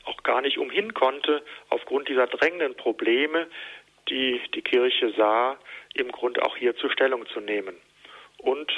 auch 0.04 0.23
gar 0.23 0.42
nicht 0.42 0.59
umhin 0.59 0.92
konnte, 0.92 1.42
aufgrund 1.71 2.06
dieser 2.11 2.26
drängenden 2.26 2.76
Probleme, 2.76 3.49
die 4.11 4.42
die 4.54 4.61
Kirche 4.61 5.11
sah, 5.16 5.59
im 5.95 6.12
Grunde 6.12 6.45
auch 6.45 6.54
hierzu 6.54 6.90
Stellung 6.90 7.26
zu 7.28 7.40
nehmen. 7.40 7.76
Und 8.37 8.71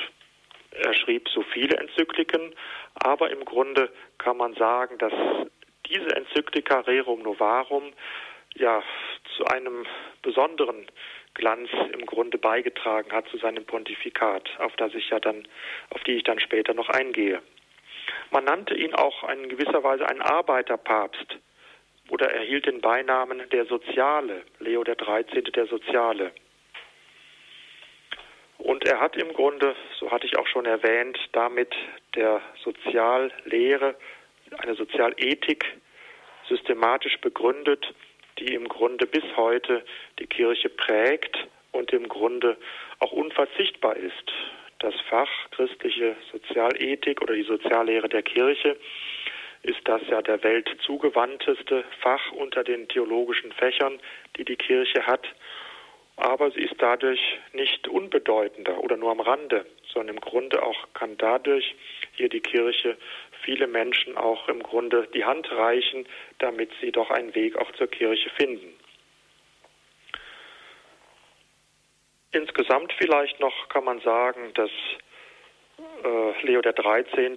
er 0.71 0.95
schrieb 0.95 1.29
so 1.29 1.43
viele 1.43 1.77
Enzykliken, 1.77 2.55
aber 2.95 3.33
im 3.33 3.45
Grunde 3.45 3.91
kann 4.19 4.37
man 4.37 4.55
sagen, 4.55 4.97
dass 4.99 5.13
diese 5.87 6.15
Enzyklika 6.15 6.81
Rerum 6.81 7.23
Novarum 7.23 7.93
ja 8.55 8.81
zu 9.37 9.45
einem 9.47 9.87
besonderen 10.23 10.87
Glanz 11.35 11.69
im 11.93 12.07
Grunde 12.07 12.39
beigetragen 12.39 13.11
hat 13.11 13.29
zu 13.29 13.39
seinem 13.39 13.65
Pontifikat, 13.65 14.49
auf 14.61 14.77
das 14.77 14.95
ich 14.95 15.11
ja 15.11 15.19
dann, 15.19 15.49
auf 15.91 16.05
die 16.05 16.13
ich 16.13 16.23
dann 16.23 16.39
später 16.39 16.75
noch 16.75 16.91
eingehe. 16.91 17.43
Man 18.31 18.45
nannte 18.45 18.75
ihn 18.75 18.95
auch 18.95 19.29
in 19.29 19.49
gewisser 19.49 19.83
Weise 19.83 20.09
einen 20.09 20.23
Arbeiterpapst 20.23 21.39
oder 22.11 22.31
erhielt 22.31 22.67
den 22.67 22.81
Beinamen 22.81 23.49
der 23.51 23.67
Soziale, 23.67 24.43
Leo 24.59 24.85
der 24.85 24.97
13. 24.97 25.45
der 25.45 25.67
Soziale. 25.67 26.33
Und 28.59 28.87
er 28.87 29.01
hat 29.01 29.17
im 29.17 29.33
Grunde, 29.33 29.77
so 29.99 30.11
hatte 30.11 30.27
ich 30.27 30.37
auch 30.37 30.47
schon 30.47 30.67
erwähnt, 30.67 31.19
damit 31.33 31.75
der 32.15 32.41
Soziallehre, 32.65 33.95
eine 34.59 34.75
Sozialethik 34.75 35.65
systematisch 36.49 37.19
begründet, 37.21 37.95
die 38.39 38.55
im 38.55 38.69
Grunde 38.69 39.07
bis 39.07 39.25
heute 39.37 39.85
die 40.19 40.27
Kirche 40.27 40.71
prägt 40.71 41.37
und 41.73 41.93
im 41.93 42.09
Grunde 42.09 42.57
auch 42.99 43.13
unverzichtbar 43.13 43.97
ist 43.97 44.33
das 44.79 44.95
Fach 45.09 45.31
christliche 45.51 46.17
Sozialethik 46.31 47.21
oder 47.23 47.35
die 47.35 47.43
Soziallehre 47.43 48.09
der 48.09 48.23
Kirche 48.23 48.77
ist 49.63 49.81
das 49.85 50.03
ja 50.09 50.23
der 50.23 50.43
Welt 50.45 50.69
zugewandteste 50.85 51.85
Fach 52.01 52.33
unter 52.33 52.63
den 52.63 52.89
theologischen 52.89 53.53
Fächern, 53.53 53.99
die 54.37 54.45
die 54.45 54.57
Kirche 54.57 55.05
hat. 55.07 55.27
Aber 56.17 56.51
sie 56.51 56.63
ist 56.63 56.77
dadurch 56.79 57.21
nicht 57.53 57.89
unbedeutender 57.89 58.83
oder 58.83 58.97
nur 58.97 59.11
am 59.11 59.21
Rande, 59.21 59.67
sondern 59.93 60.17
im 60.17 60.21
Grunde 60.21 60.63
auch 60.63 60.89
kann 60.95 61.17
dadurch 61.17 61.75
hier 62.15 62.29
die 62.29 62.41
Kirche 62.41 62.97
viele 63.43 63.67
Menschen 63.67 64.17
auch 64.17 64.49
im 64.49 64.63
Grunde 64.63 65.09
die 65.15 65.25
Hand 65.25 65.51
reichen, 65.51 66.07
damit 66.39 66.71
sie 66.81 66.93
doch 66.93 67.11
einen 67.11 67.35
Weg 67.35 67.57
auch 67.57 67.71
zur 67.73 67.87
Kirche 67.87 68.31
finden. 68.31 68.78
Insgesamt 72.33 72.93
vielleicht 72.99 73.41
noch 73.41 73.69
kann 73.69 73.85
man 73.85 74.01
sagen, 74.01 74.53
dass 74.55 74.71
äh, 76.05 76.47
Leo 76.47 76.61
der 76.61 76.75
13. 76.75 77.37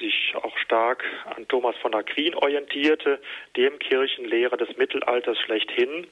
sich 0.00 0.34
auch 0.34 0.56
stark 0.58 1.04
an 1.36 1.46
Thomas 1.46 1.76
von 1.76 1.94
Aquin 1.94 2.34
orientierte, 2.34 3.20
dem 3.56 3.78
Kirchenlehrer 3.78 4.56
des 4.56 4.76
Mittelalters 4.76 5.38
schlechthin. 5.38 6.08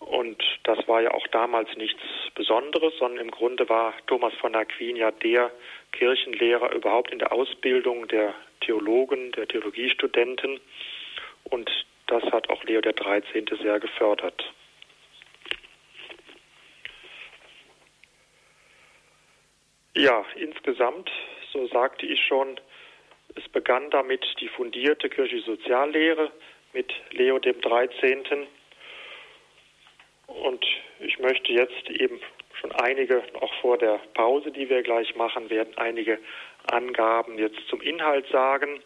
Und 0.00 0.42
das 0.64 0.86
war 0.86 1.00
ja 1.00 1.12
auch 1.12 1.26
damals 1.28 1.74
nichts 1.76 2.02
Besonderes, 2.34 2.92
sondern 2.98 3.26
im 3.26 3.30
Grunde 3.30 3.68
war 3.68 3.94
Thomas 4.06 4.34
von 4.34 4.54
Aquin 4.54 4.96
ja 4.96 5.10
der 5.10 5.50
Kirchenlehrer 5.92 6.72
überhaupt 6.72 7.10
in 7.10 7.18
der 7.18 7.32
Ausbildung 7.32 8.06
der 8.08 8.34
Theologen, 8.60 9.32
der 9.32 9.48
Theologiestudenten. 9.48 10.60
Und 11.44 11.70
das 12.06 12.22
hat 12.24 12.50
auch 12.50 12.62
Leo 12.64 12.80
der 12.80 12.92
13. 12.92 13.46
sehr 13.62 13.80
gefördert. 13.80 14.52
Ja, 19.94 20.24
insgesamt, 20.36 21.10
so 21.52 21.66
sagte 21.68 22.06
ich 22.06 22.20
schon, 22.26 22.60
es 23.34 23.48
begann 23.48 23.90
damit 23.90 24.24
die 24.40 24.48
fundierte 24.48 25.08
kirchliche 25.08 25.44
Soziallehre 25.44 26.30
mit 26.72 26.92
Leo 27.10 27.38
dem 27.38 27.60
13. 27.60 28.46
Und 30.26 30.64
ich 31.00 31.18
möchte 31.18 31.52
jetzt 31.52 31.88
eben 31.90 32.20
schon 32.60 32.72
einige, 32.72 33.22
auch 33.40 33.52
vor 33.60 33.78
der 33.78 34.00
Pause, 34.14 34.50
die 34.50 34.68
wir 34.68 34.82
gleich 34.82 35.14
machen 35.16 35.48
werden, 35.50 35.76
einige 35.76 36.18
Angaben 36.70 37.38
jetzt 37.38 37.60
zum 37.68 37.80
Inhalt 37.80 38.26
sagen. 38.28 38.80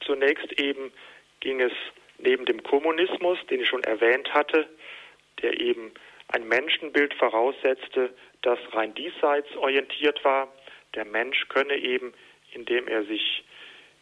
Zunächst 0.00 0.52
eben 0.60 0.92
ging 1.40 1.60
es 1.60 1.72
neben 2.18 2.44
dem 2.44 2.62
Kommunismus, 2.62 3.38
den 3.50 3.60
ich 3.60 3.68
schon 3.68 3.84
erwähnt 3.84 4.32
hatte, 4.32 4.68
der 5.42 5.60
eben 5.60 5.92
ein 6.28 6.46
Menschenbild 6.48 7.14
voraussetzte, 7.14 8.14
das 8.44 8.58
rein 8.72 8.94
diesseits 8.94 9.54
orientiert 9.56 10.24
war. 10.24 10.48
Der 10.94 11.04
Mensch 11.04 11.48
könne 11.48 11.76
eben, 11.76 12.12
indem 12.52 12.88
er 12.88 13.04
sich 13.04 13.44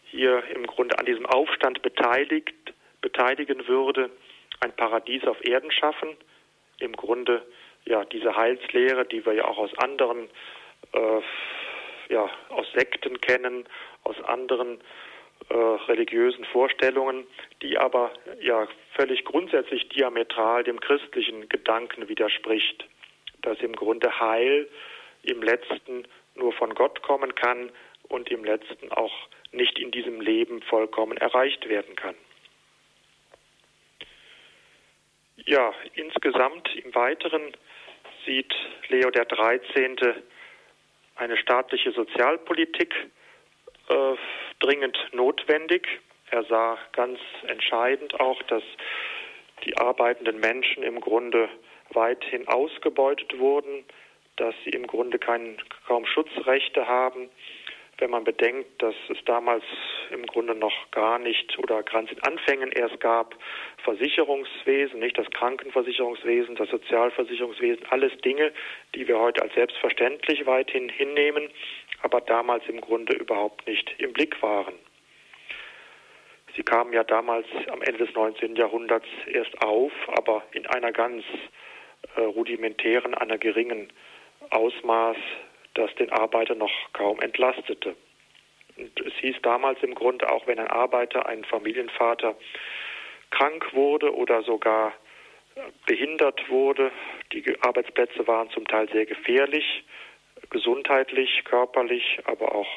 hier 0.04 0.42
im 0.54 0.66
Grunde 0.66 0.98
an 0.98 1.06
diesem 1.06 1.26
Aufstand 1.26 1.82
beteiligt, 1.82 2.54
beteiligen 3.00 3.66
würde, 3.66 4.10
ein 4.60 4.72
Paradies 4.72 5.24
auf 5.24 5.42
Erden 5.44 5.70
schaffen. 5.70 6.16
Im 6.78 6.92
Grunde 6.92 7.44
ja 7.84 8.04
diese 8.04 8.36
Heilslehre, 8.36 9.06
die 9.06 9.24
wir 9.24 9.32
ja 9.32 9.44
auch 9.44 9.58
aus 9.58 9.76
anderen, 9.78 10.28
äh, 10.92 11.20
ja 12.12 12.28
aus 12.50 12.66
Sekten 12.72 13.20
kennen, 13.20 13.66
aus 14.04 14.20
anderen 14.24 14.80
äh, 15.48 15.54
religiösen 15.54 16.44
Vorstellungen, 16.46 17.26
die 17.62 17.78
aber 17.78 18.12
ja 18.40 18.68
völlig 18.94 19.24
grundsätzlich 19.24 19.88
diametral 19.88 20.62
dem 20.64 20.80
christlichen 20.80 21.48
Gedanken 21.48 22.08
widerspricht, 22.08 22.84
dass 23.42 23.58
im 23.60 23.74
Grunde 23.74 24.18
Heil 24.20 24.68
im 25.22 25.42
letzten 25.42 26.06
nur 26.34 26.52
von 26.52 26.74
Gott 26.74 27.02
kommen 27.02 27.34
kann 27.34 27.70
und 28.08 28.30
im 28.30 28.44
letzten 28.44 28.90
auch 28.92 29.28
nicht 29.52 29.78
in 29.78 29.90
diesem 29.90 30.20
Leben 30.20 30.62
vollkommen 30.62 31.16
erreicht 31.16 31.68
werden 31.68 31.94
kann. 31.96 32.14
Ja, 35.44 35.72
insgesamt 35.94 36.74
im 36.76 36.94
Weiteren 36.94 37.52
sieht 38.24 38.54
Leo 38.88 39.10
der 39.10 39.24
13. 39.24 39.96
eine 41.16 41.36
staatliche 41.36 41.92
Sozialpolitik 41.92 42.94
äh, 43.88 44.14
dringend 44.60 44.96
notwendig. 45.12 45.88
Er 46.30 46.44
sah 46.44 46.78
ganz 46.92 47.18
entscheidend 47.46 48.18
auch, 48.20 48.42
dass 48.44 48.62
die 49.64 49.76
arbeitenden 49.76 50.40
Menschen 50.40 50.82
im 50.82 51.00
Grunde 51.00 51.48
weithin 51.94 52.46
ausgebeutet 52.48 53.38
wurden, 53.38 53.84
dass 54.36 54.54
sie 54.64 54.70
im 54.70 54.86
Grunde 54.86 55.18
kein, 55.18 55.58
kaum 55.86 56.06
Schutzrechte 56.06 56.86
haben, 56.86 57.28
wenn 57.98 58.10
man 58.10 58.24
bedenkt, 58.24 58.82
dass 58.82 58.94
es 59.10 59.24
damals 59.26 59.62
im 60.10 60.26
Grunde 60.26 60.54
noch 60.54 60.90
gar 60.90 61.18
nicht 61.18 61.56
oder 61.58 61.82
ganz 61.82 62.10
in 62.10 62.20
Anfängen 62.24 62.72
erst 62.72 62.98
gab, 63.00 63.36
Versicherungswesen, 63.84 64.98
nicht 64.98 65.16
das 65.18 65.30
Krankenversicherungswesen, 65.30 66.56
das 66.56 66.68
Sozialversicherungswesen, 66.70 67.86
alles 67.90 68.12
Dinge, 68.22 68.52
die 68.94 69.06
wir 69.06 69.18
heute 69.18 69.42
als 69.42 69.54
selbstverständlich 69.54 70.46
weithin 70.46 70.88
hinnehmen, 70.88 71.48
aber 72.02 72.20
damals 72.20 72.66
im 72.66 72.80
Grunde 72.80 73.14
überhaupt 73.14 73.66
nicht 73.68 73.94
im 73.98 74.12
Blick 74.12 74.42
waren. 74.42 74.74
Sie 76.56 76.62
kamen 76.62 76.92
ja 76.92 77.04
damals 77.04 77.46
am 77.70 77.80
Ende 77.82 78.04
des 78.04 78.14
19. 78.14 78.56
Jahrhunderts 78.56 79.06
erst 79.26 79.62
auf, 79.62 79.92
aber 80.08 80.42
in 80.52 80.66
einer 80.66 80.92
ganz 80.92 81.24
rudimentären, 82.16 83.14
einer 83.14 83.38
geringen 83.38 83.92
Ausmaß 84.50 85.16
das 85.74 85.94
den 85.94 86.10
Arbeiter 86.10 86.54
noch 86.54 86.72
kaum 86.92 87.20
entlastete. 87.20 87.96
Und 88.76 89.00
es 89.00 89.14
hieß 89.20 89.36
damals 89.42 89.82
im 89.82 89.94
Grunde 89.94 90.30
auch, 90.30 90.46
wenn 90.46 90.58
ein 90.58 90.68
Arbeiter, 90.68 91.26
ein 91.26 91.44
Familienvater 91.44 92.36
krank 93.30 93.72
wurde 93.72 94.14
oder 94.14 94.42
sogar 94.42 94.92
behindert 95.86 96.48
wurde, 96.48 96.90
die 97.32 97.44
Arbeitsplätze 97.60 98.26
waren 98.26 98.50
zum 98.50 98.66
Teil 98.66 98.88
sehr 98.90 99.06
gefährlich, 99.06 99.84
gesundheitlich, 100.50 101.42
körperlich, 101.44 102.20
aber 102.24 102.54
auch, 102.54 102.68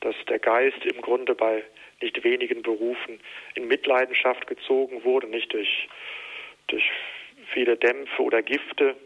dass 0.00 0.14
der 0.28 0.38
Geist 0.38 0.84
im 0.84 1.00
Grunde 1.00 1.34
bei 1.34 1.64
nicht 2.02 2.22
wenigen 2.24 2.62
Berufen 2.62 3.20
in 3.54 3.68
Mitleidenschaft 3.68 4.46
gezogen 4.46 5.04
wurde, 5.04 5.26
nicht 5.28 5.52
durch, 5.52 5.88
durch 6.66 6.84
viele 7.54 7.76
Dämpfe 7.76 8.22
oder 8.22 8.42
Gifte, 8.42 8.96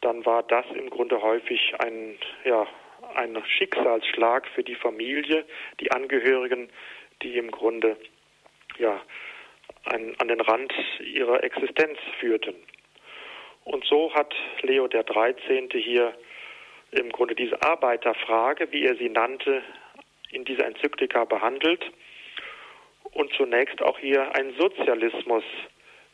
dann 0.00 0.24
war 0.24 0.42
das 0.44 0.64
im 0.74 0.88
Grunde 0.88 1.20
häufig 1.20 1.74
ein, 1.80 2.16
ja, 2.44 2.66
ein 3.14 3.42
Schicksalsschlag 3.44 4.46
für 4.54 4.62
die 4.62 4.74
Familie, 4.74 5.44
die 5.80 5.90
Angehörigen, 5.90 6.70
die 7.22 7.36
im 7.36 7.50
Grunde 7.50 7.96
ja, 8.78 9.00
ein, 9.84 10.14
an 10.18 10.28
den 10.28 10.40
Rand 10.40 10.72
ihrer 11.00 11.42
Existenz 11.42 11.98
führten. 12.20 12.54
Und 13.64 13.84
so 13.84 14.14
hat 14.14 14.34
Leo 14.62 14.86
der 14.86 15.02
13. 15.02 15.70
hier 15.72 16.14
im 16.92 17.10
Grunde 17.10 17.34
diese 17.34 17.60
Arbeiterfrage, 17.62 18.70
wie 18.70 18.84
er 18.84 18.96
sie 18.96 19.08
nannte, 19.08 19.62
in 20.30 20.44
dieser 20.44 20.66
Enzyklika 20.66 21.24
behandelt 21.24 21.84
und 23.12 23.32
zunächst 23.34 23.82
auch 23.82 23.98
hier 23.98 24.34
einen 24.36 24.54
Sozialismus 24.56 25.44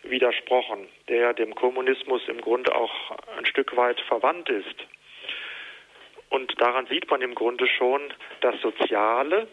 widersprochen, 0.03 0.89
der 1.09 1.35
dem 1.35 1.55
Kommunismus 1.55 2.23
im 2.29 2.41
Grunde 2.41 2.75
auch 2.75 2.93
ein 3.37 3.47
Stück 3.47 3.77
weit 3.77 4.01
verwandt 4.03 4.49
ist. 4.49 4.87
Und 6.29 6.61
daran 6.61 6.87
sieht 6.87 7.11
man 7.11 7.21
im 7.21 7.35
Grunde 7.35 7.67
schon, 7.67 8.13
das 8.41 8.61
Soziale 8.61 9.47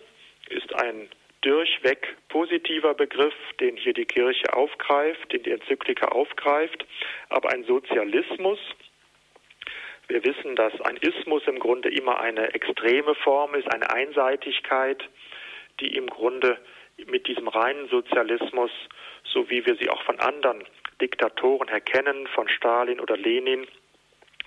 ist 0.50 0.74
ein 0.76 1.10
durchweg 1.42 2.18
positiver 2.30 2.94
Begriff, 2.94 3.34
den 3.60 3.78
hier 3.78 3.94
die 3.94 4.06
Kirche 4.06 4.54
aufgreift, 4.54 5.32
den 5.32 5.44
die 5.44 5.52
Enzyklika 5.52 6.08
aufgreift, 6.08 6.86
aber 7.30 7.50
ein 7.50 7.64
Sozialismus, 7.64 8.60
wir 10.08 10.24
wissen, 10.26 10.56
dass 10.56 10.74
ein 10.82 10.98
Ismus 10.98 11.44
im 11.48 11.60
Grunde 11.60 11.90
immer 11.90 12.20
eine 12.20 12.54
extreme 12.54 13.14
Form 13.16 13.54
ist, 13.56 13.72
eine 13.72 13.90
Einseitigkeit, 13.92 15.04
die 15.80 15.96
im 15.96 16.08
Grunde 16.08 16.58
mit 17.06 17.28
diesem 17.28 17.48
reinen 17.48 17.88
Sozialismus 17.90 18.72
so 19.32 19.50
wie 19.50 19.66
wir 19.66 19.76
sie 19.76 19.90
auch 19.90 20.02
von 20.04 20.20
anderen 20.20 20.64
Diktatoren 21.02 21.70
erkennen, 21.70 22.28
von 22.28 22.50
Stalin 22.50 23.00
oder 23.00 23.18
Lenin, 23.18 23.68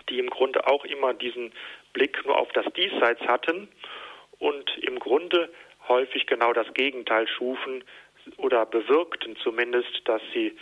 die 0.09 0.19
im 0.19 0.29
Grunde 0.29 0.67
auch 0.67 0.85
immer 0.85 1.15
diesen 1.15 1.53
Blick 1.93 2.25
nur 2.25 2.39
auf 2.39 2.51
das 2.53 2.67
Diesseits 2.75 3.21
hatten 3.23 3.69
und 4.39 4.77
im 4.79 4.99
Grunde 4.99 5.49
häufig 5.89 6.27
genau 6.27 6.53
das 6.53 6.73
Gegenteil 6.75 7.27
schufen 7.29 7.85
oder 8.37 8.67
bewirkten 8.67 9.37
zumindest, 9.37 10.03
dass 10.05 10.23
sie 10.33 10.57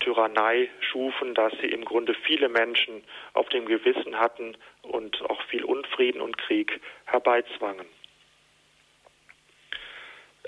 Tyrannei 0.00 0.68
schufen, 0.80 1.34
dass 1.34 1.52
sie 1.60 1.68
im 1.68 1.84
Grunde 1.84 2.14
viele 2.14 2.48
Menschen 2.48 3.02
auf 3.32 3.48
dem 3.48 3.66
Gewissen 3.66 4.18
hatten 4.18 4.56
und 4.82 5.20
auch 5.22 5.42
viel 5.44 5.64
Unfrieden 5.64 6.20
und 6.20 6.36
Krieg 6.36 6.80
herbeizwangen. 7.06 7.86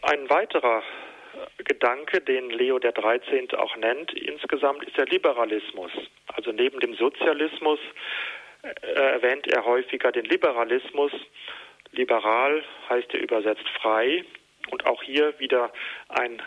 Ein 0.03 0.29
weiterer 0.29 0.83
Gedanke, 1.59 2.21
den 2.21 2.51
Leo 2.51 2.79
der 2.79 2.93
13. 2.93 3.55
auch 3.55 3.77
nennt, 3.77 4.13
insgesamt 4.13 4.85
ist 4.85 4.97
der 4.97 5.07
Liberalismus. 5.07 5.93
Also 6.29 6.53
neben 6.53 6.81
dem 6.81 6.95
Sozialismus 6.95 7.79
äh, 8.63 8.91
erwähnt 8.91 9.47
er 9.47 9.65
häufiger 9.65 10.13
den 10.13 10.25
Liberalismus. 10.25 11.13
Liberal 11.93 12.63
heißt 12.89 13.15
er 13.15 13.21
übersetzt 13.21 13.69
frei 13.81 14.25
und 14.71 14.87
auch 14.87 15.03
hier 15.03 15.39
wieder 15.39 15.73
ein 16.09 16.43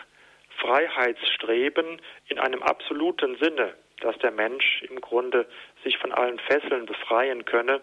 Freiheitsstreben 0.58 2.00
in 2.28 2.38
einem 2.38 2.62
absoluten 2.62 3.36
Sinne, 3.38 3.74
dass 4.00 4.16
der 4.18 4.30
Mensch 4.30 4.82
im 4.88 5.00
Grunde 5.00 5.46
sich 5.84 5.98
von 5.98 6.12
allen 6.12 6.38
Fesseln 6.38 6.86
befreien 6.86 7.44
könne 7.44 7.80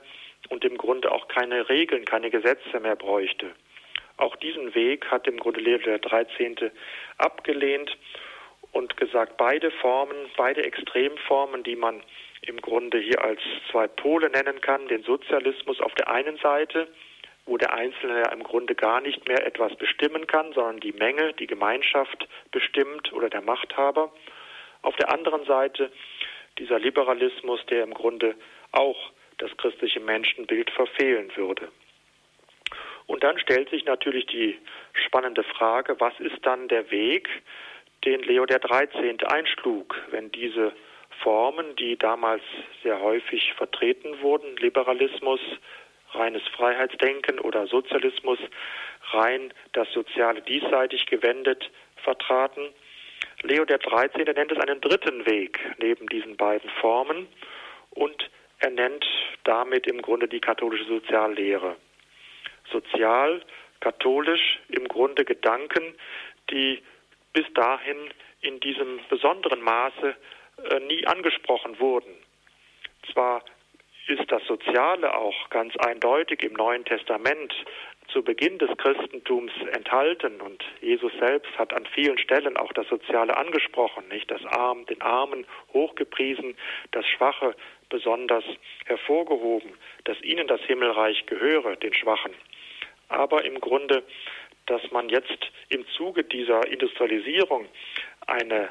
und 0.49 0.63
im 0.63 0.77
Grunde 0.77 1.11
auch 1.11 1.27
keine 1.27 1.69
Regeln, 1.69 2.05
keine 2.05 2.29
Gesetze 2.29 2.79
mehr 2.79 2.95
bräuchte. 2.95 3.51
Auch 4.17 4.35
diesen 4.35 4.73
Weg 4.73 5.09
hat 5.11 5.27
im 5.27 5.37
Grunde 5.37 5.61
Leo 5.61 5.77
der 5.77 5.99
13. 5.99 6.71
abgelehnt 7.17 7.95
und 8.71 8.97
gesagt, 8.97 9.37
beide 9.37 9.71
Formen, 9.71 10.17
beide 10.35 10.63
Extremformen, 10.63 11.63
die 11.63 11.75
man 11.75 12.03
im 12.41 12.59
Grunde 12.61 12.99
hier 12.99 13.23
als 13.23 13.39
zwei 13.71 13.87
Pole 13.87 14.29
nennen 14.29 14.61
kann, 14.61 14.87
den 14.87 15.03
Sozialismus 15.03 15.79
auf 15.81 15.93
der 15.95 16.09
einen 16.09 16.37
Seite, 16.37 16.87
wo 17.45 17.57
der 17.57 17.73
Einzelne 17.73 18.19
ja 18.19 18.31
im 18.31 18.43
Grunde 18.43 18.75
gar 18.75 19.01
nicht 19.01 19.27
mehr 19.27 19.45
etwas 19.45 19.75
bestimmen 19.75 20.27
kann, 20.27 20.51
sondern 20.53 20.79
die 20.79 20.91
Menge, 20.91 21.33
die 21.33 21.47
Gemeinschaft 21.47 22.27
bestimmt 22.51 23.13
oder 23.13 23.29
der 23.29 23.41
Machthaber. 23.41 24.11
Auf 24.81 24.95
der 24.97 25.11
anderen 25.11 25.45
Seite 25.45 25.91
dieser 26.57 26.79
Liberalismus, 26.79 27.65
der 27.67 27.83
im 27.83 27.93
Grunde 27.93 28.35
auch 28.71 29.11
das 29.37 29.55
christliche 29.57 29.99
Menschenbild 29.99 30.71
verfehlen 30.71 31.31
würde. 31.35 31.69
Und 33.07 33.23
dann 33.23 33.39
stellt 33.39 33.69
sich 33.69 33.85
natürlich 33.85 34.25
die 34.27 34.59
spannende 34.93 35.43
Frage, 35.43 35.99
was 35.99 36.13
ist 36.19 36.45
dann 36.45 36.67
der 36.67 36.91
Weg, 36.91 37.29
den 38.05 38.21
Leo 38.21 38.45
der 38.45 38.59
13. 38.59 39.23
einschlug, 39.25 39.95
wenn 40.11 40.31
diese 40.31 40.73
Formen, 41.23 41.75
die 41.77 41.97
damals 41.97 42.43
sehr 42.83 43.01
häufig 43.01 43.53
vertreten 43.53 44.21
wurden, 44.21 44.55
Liberalismus, 44.57 45.39
reines 46.11 46.43
Freiheitsdenken 46.49 47.39
oder 47.39 47.65
Sozialismus, 47.67 48.39
rein 49.11 49.53
das 49.73 49.91
Soziale 49.93 50.41
diesseitig 50.41 51.05
gewendet 51.05 51.71
vertraten. 52.03 52.69
Leo 53.41 53.65
der 53.65 53.79
13. 53.79 54.25
nennt 54.25 54.51
es 54.51 54.59
einen 54.59 54.81
dritten 54.81 55.25
Weg 55.25 55.59
neben 55.79 56.07
diesen 56.07 56.35
beiden 56.37 56.69
Formen 56.81 57.27
und 57.91 58.29
er 58.59 58.71
nennt 58.71 59.05
damit 59.43 59.87
im 59.87 60.01
Grunde 60.01 60.27
die 60.27 60.41
katholische 60.41 60.85
Soziallehre 60.85 61.77
sozial, 62.71 63.41
katholisch 63.79 64.59
im 64.69 64.87
Grunde 64.87 65.25
Gedanken, 65.25 65.95
die 66.49 66.81
bis 67.33 67.45
dahin 67.53 67.97
in 68.41 68.59
diesem 68.59 68.99
besonderen 69.09 69.61
Maße 69.61 70.15
äh, 70.69 70.79
nie 70.81 71.05
angesprochen 71.05 71.79
wurden. 71.79 72.13
Zwar 73.11 73.43
ist 74.07 74.31
das 74.31 74.43
Soziale 74.45 75.15
auch 75.15 75.49
ganz 75.49 75.75
eindeutig 75.77 76.41
im 76.43 76.53
Neuen 76.53 76.85
Testament 76.85 77.53
zu 78.07 78.23
Beginn 78.23 78.57
des 78.57 78.69
Christentums 78.77 79.51
enthalten 79.73 80.39
und 80.39 80.63
Jesus 80.81 81.11
selbst 81.19 81.51
hat 81.57 81.73
an 81.73 81.85
vielen 81.93 82.17
Stellen 82.17 82.55
auch 82.55 82.71
das 82.71 82.87
Soziale 82.87 83.35
angesprochen, 83.35 84.07
nicht 84.07 84.31
das 84.31 84.43
Arm, 84.45 84.85
den 84.85 85.01
Armen 85.01 85.45
hochgepriesen, 85.73 86.55
das 86.91 87.05
Schwache 87.05 87.53
besonders 87.89 88.45
hervorgehoben, 88.85 89.73
dass 90.05 90.21
ihnen 90.21 90.47
das 90.47 90.61
Himmelreich 90.61 91.25
gehöre, 91.25 91.75
den 91.75 91.93
Schwachen. 91.93 92.33
Aber 93.09 93.45
im 93.45 93.59
Grunde, 93.59 94.03
dass 94.65 94.81
man 94.91 95.09
jetzt 95.09 95.51
im 95.69 95.85
Zuge 95.95 96.23
dieser 96.23 96.67
Industrialisierung 96.67 97.67
eine 98.25 98.69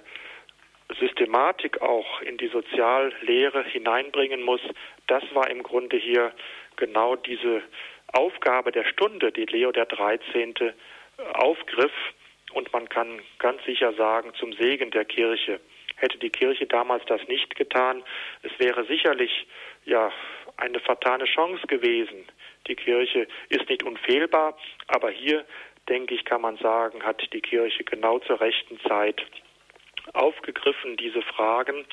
Systematik 1.01 1.81
auch 1.83 2.21
in 2.21 2.37
die 2.37 2.49
Soziallehre 2.49 3.65
hineinbringen 3.65 4.43
muss, 4.43 4.61
das 5.07 5.23
war 5.35 5.51
im 5.51 5.63
Grunde 5.63 5.97
hier 5.97 6.33
genau 6.77 7.17
diese 7.17 7.63
Aufgabe 8.13 8.73
der 8.73 8.85
Stunde, 8.85 9.33
die 9.33 9.47
Leo 9.47 9.73
der 9.73 9.87
13. 9.87 10.55
aufgriff 11.33 11.93
und 12.53 12.73
man 12.73 12.89
kann 12.89 13.21
ganz 13.39 13.65
sicher 13.65 13.93
sagen, 13.95 14.33
zum 14.39 14.53
Segen 14.53 14.91
der 14.91 15.05
Kirche. 15.05 15.61
Hätte 15.97 16.19
die 16.19 16.31
Kirche 16.31 16.67
damals 16.67 17.05
das 17.07 17.27
nicht 17.27 17.57
getan, 17.57 18.05
es 18.43 18.53
wäre 18.59 18.85
sicherlich 18.85 19.47
ja 19.85 20.13
eine 20.57 20.79
fatale 20.81 21.25
Chance 21.25 21.67
gewesen. 21.67 22.25
Die 22.67 22.77
Kirche 22.77 23.29
ist 23.49 23.69
nicht 23.69 23.83
unfehlbar, 23.83 24.57
aber 24.89 25.11
hier 25.11 25.45
denke 25.89 26.15
ich, 26.15 26.25
kann 26.25 26.41
man 26.41 26.57
sagen, 26.59 27.03
hat 27.05 27.23
die 27.33 27.41
Kirche 27.41 27.85
genau 27.85 28.19
zur 28.19 28.41
rechten 28.41 28.81
Zeit 28.81 29.23
aufgegriffen, 30.13 30.97
diese 30.97 31.23
Fragen. 31.23 31.85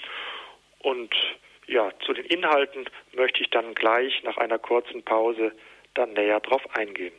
Und 0.80 1.14
ja, 1.68 1.92
zu 2.06 2.14
den 2.14 2.26
Inhalten 2.26 2.86
möchte 3.14 3.42
ich 3.42 3.50
dann 3.50 3.74
gleich 3.76 4.24
nach 4.24 4.38
einer 4.38 4.60
kurzen 4.60 5.04
Pause 5.04 5.54
dann 5.94 6.14
näher 6.14 6.40
drauf 6.40 6.64
eingehen. 6.76 7.14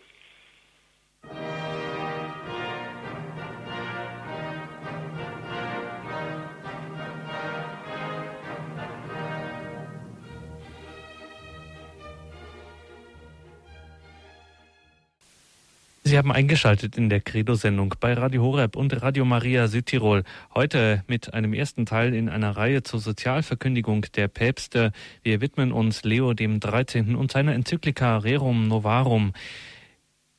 Sie 16.14 16.18
haben 16.18 16.30
eingeschaltet 16.30 16.96
in 16.96 17.08
der 17.08 17.20
Credo-Sendung 17.20 17.96
bei 17.98 18.12
Radio 18.12 18.40
Horeb 18.44 18.76
und 18.76 19.02
Radio 19.02 19.24
Maria 19.24 19.66
Südtirol. 19.66 20.22
Heute 20.54 21.02
mit 21.08 21.34
einem 21.34 21.52
ersten 21.52 21.86
Teil 21.86 22.14
in 22.14 22.28
einer 22.28 22.56
Reihe 22.56 22.84
zur 22.84 23.00
Sozialverkündigung 23.00 24.06
der 24.14 24.28
Päpste. 24.28 24.92
Wir 25.24 25.40
widmen 25.40 25.72
uns 25.72 26.04
Leo 26.04 26.32
dem 26.32 26.60
13. 26.60 27.16
und 27.16 27.32
seiner 27.32 27.52
Enzyklika 27.52 28.18
Rerum 28.18 28.68
Novarum. 28.68 29.32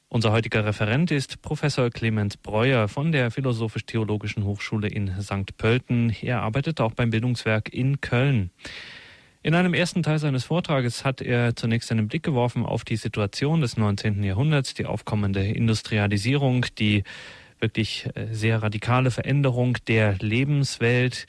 Unser 0.07 0.31
heutiger 0.31 0.63
Referent 0.63 1.11
ist 1.11 1.41
Professor 1.41 1.89
Clemens 1.89 2.37
Breuer 2.37 2.87
von 2.87 3.11
der 3.11 3.29
Philosophisch-Theologischen 3.29 4.45
Hochschule 4.45 4.87
in 4.87 5.11
St. 5.21 5.57
Pölten. 5.57 6.15
Er 6.21 6.41
arbeitet 6.41 6.79
auch 6.79 6.93
beim 6.93 7.09
Bildungswerk 7.09 7.67
in 7.73 7.99
Köln. 7.99 8.49
In 9.45 9.53
einem 9.53 9.75
ersten 9.75 10.01
Teil 10.01 10.17
seines 10.17 10.45
Vortrages 10.45 11.05
hat 11.05 11.21
er 11.21 11.55
zunächst 11.55 11.91
einen 11.91 12.07
Blick 12.07 12.23
geworfen 12.23 12.65
auf 12.65 12.83
die 12.83 12.95
Situation 12.95 13.61
des 13.61 13.77
19. 13.77 14.23
Jahrhunderts, 14.23 14.73
die 14.73 14.87
aufkommende 14.87 15.45
Industrialisierung, 15.45 16.65
die 16.79 17.03
wirklich 17.59 18.09
äh, 18.15 18.25
sehr 18.31 18.63
radikale 18.63 19.11
Veränderung 19.11 19.77
der 19.87 20.15
Lebenswelt, 20.17 21.27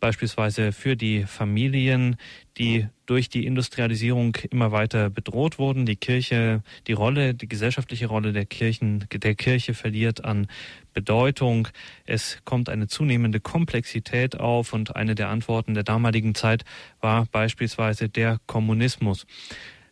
beispielsweise 0.00 0.72
für 0.72 0.96
die 0.96 1.24
Familien, 1.24 2.16
die 2.58 2.86
durch 3.06 3.28
die 3.28 3.46
Industrialisierung 3.46 4.36
immer 4.50 4.72
weiter 4.72 5.10
bedroht 5.10 5.58
wurden. 5.58 5.86
Die 5.86 5.96
Kirche, 5.96 6.62
die 6.86 6.92
Rolle, 6.92 7.34
die 7.34 7.48
gesellschaftliche 7.48 8.06
Rolle 8.06 8.32
der 8.32 8.46
Kirchen, 8.46 9.06
der 9.12 9.34
Kirche 9.34 9.74
verliert 9.74 10.24
an 10.24 10.46
Bedeutung. 10.92 11.68
Es 12.04 12.38
kommt 12.44 12.68
eine 12.68 12.86
zunehmende 12.86 13.40
Komplexität 13.40 14.38
auf 14.38 14.72
und 14.72 14.94
eine 14.96 15.14
der 15.14 15.28
Antworten 15.28 15.74
der 15.74 15.84
damaligen 15.84 16.34
Zeit 16.34 16.64
war 17.00 17.26
beispielsweise 17.26 18.08
der 18.08 18.38
Kommunismus. 18.46 19.26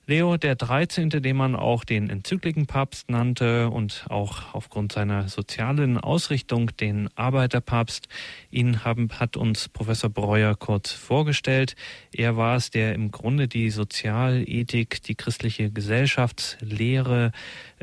Leo 0.05 0.37
der 0.37 0.57
13., 0.57 1.11
den 1.11 1.37
man 1.37 1.55
auch 1.55 1.85
den 1.85 2.11
Enzyklikenpapst 2.11 3.09
nannte 3.09 3.71
und 3.71 4.07
auch 4.09 4.53
aufgrund 4.53 4.91
seiner 4.91 5.29
sozialen 5.29 5.97
Ausrichtung 5.97 6.77
den 6.77 7.09
Arbeiterpapst, 7.15 8.09
ihn 8.51 8.85
haben, 8.85 9.09
hat 9.21 9.37
uns 9.37 9.69
Professor 9.69 10.11
Breuer 10.11 10.57
kurz 10.57 10.91
vorgestellt. 10.91 11.77
Er 12.13 12.37
war 12.37 12.57
es, 12.57 12.71
der 12.71 12.95
im 12.95 13.13
Grunde 13.13 13.47
die 13.47 13.71
Sozialethik, 13.71 15.03
die 15.05 15.15
christliche 15.15 15.71
Gesellschaftslehre 15.71 17.31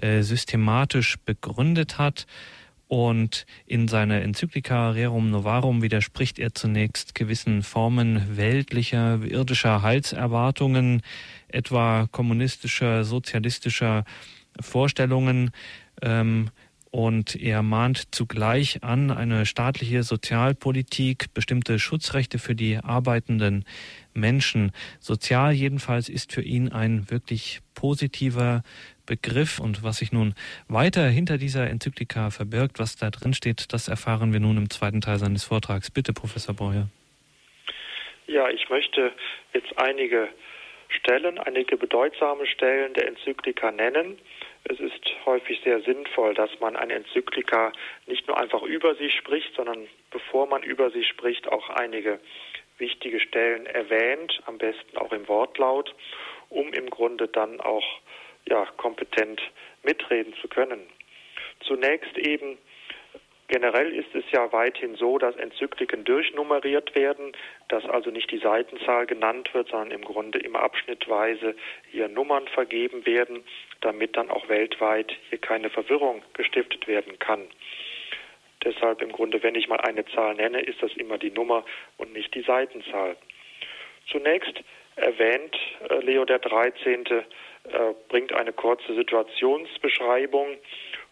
äh, 0.01 0.21
systematisch 0.21 1.15
begründet 1.23 1.97
hat. 1.97 2.27
Und 2.89 3.45
in 3.67 3.87
seiner 3.87 4.23
Enzyklika 4.23 4.89
Rerum 4.89 5.29
Novarum 5.29 5.83
widerspricht 5.83 6.39
er 6.39 6.55
zunächst 6.55 7.13
gewissen 7.13 7.61
Formen 7.61 8.35
weltlicher, 8.35 9.21
irdischer 9.23 9.83
Heilserwartungen, 9.83 11.03
etwa 11.49 12.07
kommunistischer, 12.11 13.03
sozialistischer 13.03 14.05
Vorstellungen. 14.59 15.51
Ähm, 16.01 16.49
und 16.89 17.35
er 17.35 17.61
mahnt 17.61 18.15
zugleich 18.15 18.83
an 18.83 19.11
eine 19.11 19.45
staatliche 19.45 20.01
Sozialpolitik, 20.01 21.31
bestimmte 21.35 21.77
Schutzrechte 21.77 22.39
für 22.39 22.55
die 22.55 22.77
arbeitenden 22.77 23.65
Menschen. 24.15 24.71
Sozial 24.99 25.53
jedenfalls 25.53 26.09
ist 26.09 26.33
für 26.33 26.41
ihn 26.41 26.69
ein 26.69 27.11
wirklich 27.11 27.61
positiver 27.79 28.63
Begriff. 29.05 29.59
Und 29.59 29.83
was 29.83 29.97
sich 29.97 30.11
nun 30.11 30.35
weiter 30.67 31.07
hinter 31.07 31.37
dieser 31.37 31.69
Enzyklika 31.69 32.29
verbirgt, 32.29 32.77
was 32.77 32.97
da 32.97 33.09
drin 33.09 33.33
steht, 33.33 33.71
das 33.73 33.87
erfahren 33.87 34.33
wir 34.33 34.39
nun 34.39 34.57
im 34.57 34.69
zweiten 34.69 35.01
Teil 35.01 35.17
seines 35.17 35.45
Vortrags. 35.45 35.89
Bitte, 35.89 36.11
Professor 36.13 36.53
Breuer. 36.53 36.89
Ja, 38.27 38.49
ich 38.49 38.69
möchte 38.69 39.11
jetzt 39.53 39.77
einige 39.77 40.29
Stellen, 40.89 41.37
einige 41.39 41.77
bedeutsame 41.77 42.45
Stellen 42.47 42.93
der 42.93 43.07
Enzyklika 43.07 43.71
nennen. 43.71 44.17
Es 44.65 44.79
ist 44.79 45.01
häufig 45.25 45.61
sehr 45.63 45.81
sinnvoll, 45.81 46.33
dass 46.33 46.51
man 46.59 46.75
eine 46.75 46.93
Enzyklika 46.93 47.71
nicht 48.07 48.27
nur 48.27 48.37
einfach 48.37 48.61
über 48.63 48.95
sie 48.95 49.09
spricht, 49.09 49.55
sondern 49.55 49.87
bevor 50.11 50.47
man 50.47 50.63
über 50.63 50.91
sie 50.91 51.03
spricht, 51.03 51.47
auch 51.47 51.69
einige 51.69 52.19
wichtige 52.77 53.19
Stellen 53.19 53.65
erwähnt, 53.65 54.41
am 54.45 54.57
besten 54.57 54.97
auch 54.97 55.11
im 55.11 55.27
Wortlaut, 55.27 55.93
um 56.49 56.73
im 56.73 56.89
Grunde 56.89 57.27
dann 57.27 57.59
auch 57.61 57.85
ja, 58.47 58.65
kompetent 58.77 59.41
mitreden 59.83 60.33
zu 60.41 60.47
können. 60.47 60.81
Zunächst 61.61 62.17
eben 62.17 62.57
Generell 63.49 63.91
ist 63.95 64.13
es 64.13 64.23
ja 64.31 64.53
weithin 64.53 64.93
so, 64.93 65.17
dass 65.17 65.35
Enzykliken 65.35 66.03
durchnummeriert 66.03 66.93
werden, 66.93 67.31
dass 67.67 67.83
also 67.85 68.11
nicht 68.11 68.29
die 68.29 68.37
Seitenzahl 68.37 69.07
genannt 69.07 69.51
wird, 69.55 69.69
sondern 69.69 69.89
im 69.89 70.05
Grunde 70.05 70.37
immer 70.37 70.59
abschnittweise 70.59 71.55
hier 71.89 72.07
Nummern 72.09 72.47
vergeben 72.47 73.07
werden, 73.07 73.43
damit 73.81 74.15
dann 74.15 74.29
auch 74.29 74.47
weltweit 74.49 75.17
hier 75.29 75.39
keine 75.39 75.71
Verwirrung 75.71 76.21
gestiftet 76.33 76.87
werden 76.87 77.17
kann. 77.17 77.47
Deshalb 78.63 79.01
im 79.01 79.11
Grunde, 79.11 79.41
wenn 79.41 79.55
ich 79.55 79.67
mal 79.67 79.81
eine 79.81 80.05
Zahl 80.05 80.35
nenne, 80.35 80.61
ist 80.61 80.83
das 80.83 80.93
immer 80.93 81.17
die 81.17 81.31
Nummer 81.31 81.65
und 81.97 82.13
nicht 82.13 82.35
die 82.35 82.43
Seitenzahl. 82.43 83.17
Zunächst 84.11 84.61
erwähnt 84.99 85.55
äh, 85.89 85.99
Leo 85.99 86.25
der 86.25 86.39
13. 86.39 87.05
Äh, 87.05 87.23
bringt 88.07 88.33
eine 88.33 88.53
kurze 88.53 88.95
Situationsbeschreibung 88.95 90.57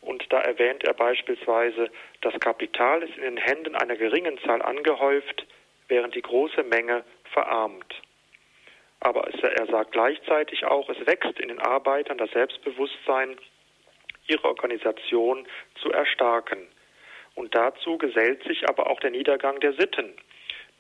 und 0.02 0.32
da 0.32 0.40
erwähnt 0.40 0.84
er 0.84 0.94
beispielsweise, 0.94 1.90
das 2.22 2.34
Kapital 2.40 3.04
ist 3.04 3.16
in 3.18 3.24
den 3.24 3.38
Händen 3.38 3.76
einer 3.76 3.96
geringen 3.96 4.40
Zahl 4.40 4.62
angehäuft, 4.62 5.46
während 5.88 6.16
die 6.16 6.22
große 6.22 6.64
Menge 6.64 7.04
verarmt. 7.32 8.02
Aber 9.00 9.28
er 9.28 9.68
sagt 9.68 9.92
gleichzeitig 9.92 10.66
auch, 10.66 10.90
es 10.90 11.06
wächst 11.06 11.40
in 11.40 11.50
den 11.50 11.60
Arbeitern 11.60 12.18
das 12.18 12.32
Selbstbewusstsein, 12.32 13.38
ihre 14.28 14.46
Organisation 14.46 15.48
zu 15.82 15.92
erstarken. 15.92 16.68
Und 17.36 17.54
dazu 17.56 17.98
gesellt 17.98 18.44
sich 18.44 18.68
aber 18.68 18.90
auch 18.90 19.00
der 19.00 19.12
Niedergang 19.12 19.60
der 19.60 19.74
Sitten. 19.74 20.14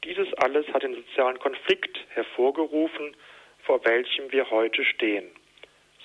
Dieses 0.03 0.33
alles 0.35 0.67
hat 0.73 0.83
den 0.83 0.95
sozialen 0.95 1.39
Konflikt 1.39 1.97
hervorgerufen, 2.09 3.15
vor 3.63 3.83
welchem 3.85 4.31
wir 4.31 4.49
heute 4.49 4.85
stehen. 4.85 5.29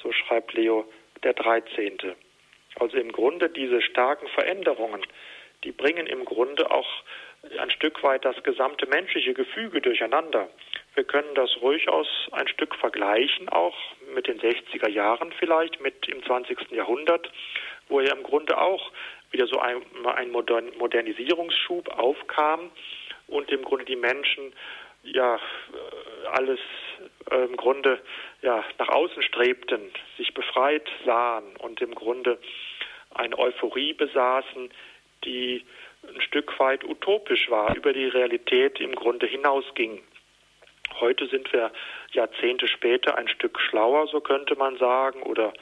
So 0.02 0.12
schreibt 0.12 0.54
Leo 0.54 0.84
der 1.22 1.34
13. 1.34 1.98
Also 2.80 2.96
im 2.96 3.12
Grunde 3.12 3.48
diese 3.48 3.82
starken 3.82 4.26
Veränderungen, 4.28 5.02
die 5.62 5.72
bringen 5.72 6.06
im 6.06 6.24
Grunde 6.24 6.70
auch 6.70 6.88
ein 7.58 7.70
Stück 7.70 8.02
weit 8.02 8.24
das 8.24 8.40
gesamte 8.42 8.86
menschliche 8.86 9.34
Gefüge 9.34 9.80
durcheinander. 9.80 10.48
Wir 10.94 11.04
können 11.04 11.34
das 11.34 11.50
durchaus 11.60 12.06
ein 12.32 12.48
Stück 12.48 12.74
vergleichen, 12.76 13.48
auch 13.48 13.76
mit 14.14 14.26
den 14.26 14.40
60er 14.40 14.88
Jahren 14.88 15.32
vielleicht, 15.38 15.80
mit 15.80 16.08
im 16.08 16.22
20. 16.22 16.70
Jahrhundert, 16.70 17.30
wo 17.88 18.00
ja 18.00 18.12
im 18.14 18.22
Grunde 18.22 18.58
auch 18.58 18.92
wieder 19.30 19.46
so 19.46 19.58
ein, 19.58 19.82
ein 20.04 20.30
Modernisierungsschub 20.30 21.88
aufkam 21.98 22.70
und 23.32 23.50
im 23.50 23.62
Grunde 23.62 23.84
die 23.84 23.96
Menschen 23.96 24.52
ja 25.02 25.38
alles 26.30 26.60
äh, 27.30 27.44
im 27.44 27.56
Grunde 27.56 28.00
ja 28.42 28.64
nach 28.78 28.88
außen 28.88 29.22
strebten, 29.22 29.90
sich 30.16 30.32
befreit 30.34 30.88
sahen 31.04 31.56
und 31.58 31.80
im 31.80 31.94
Grunde 31.94 32.38
eine 33.14 33.38
Euphorie 33.38 33.94
besaßen, 33.94 34.70
die 35.24 35.64
ein 36.08 36.20
Stück 36.20 36.58
weit 36.58 36.84
utopisch 36.84 37.50
war, 37.50 37.74
über 37.76 37.92
die 37.92 38.06
Realität 38.06 38.80
im 38.80 38.94
Grunde 38.94 39.26
hinausging. 39.26 40.02
Heute 41.00 41.26
sind 41.26 41.52
wir 41.52 41.72
Jahrzehnte 42.12 42.68
später 42.68 43.16
ein 43.16 43.28
Stück 43.28 43.58
schlauer, 43.60 44.06
so 44.08 44.20
könnte 44.20 44.56
man 44.56 44.76
sagen, 44.78 45.22
oder 45.22 45.52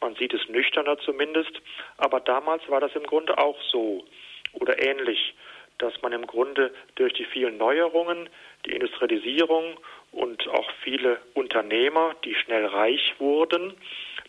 man 0.00 0.16
sieht 0.16 0.34
es 0.34 0.48
nüchterner 0.48 0.98
zumindest. 0.98 1.52
Aber 1.96 2.20
damals 2.20 2.68
war 2.68 2.80
das 2.80 2.94
im 2.96 3.04
Grunde 3.04 3.38
auch 3.38 3.60
so 3.70 4.04
oder 4.52 4.82
ähnlich, 4.82 5.34
dass 5.80 6.00
man 6.02 6.12
im 6.12 6.26
Grunde 6.26 6.72
durch 6.94 7.12
die 7.14 7.24
vielen 7.24 7.56
Neuerungen, 7.56 8.28
die 8.66 8.72
Industrialisierung 8.72 9.78
und 10.12 10.46
auch 10.48 10.70
viele 10.82 11.20
Unternehmer, 11.34 12.14
die 12.24 12.34
schnell 12.34 12.66
reich 12.66 13.14
wurden, 13.18 13.74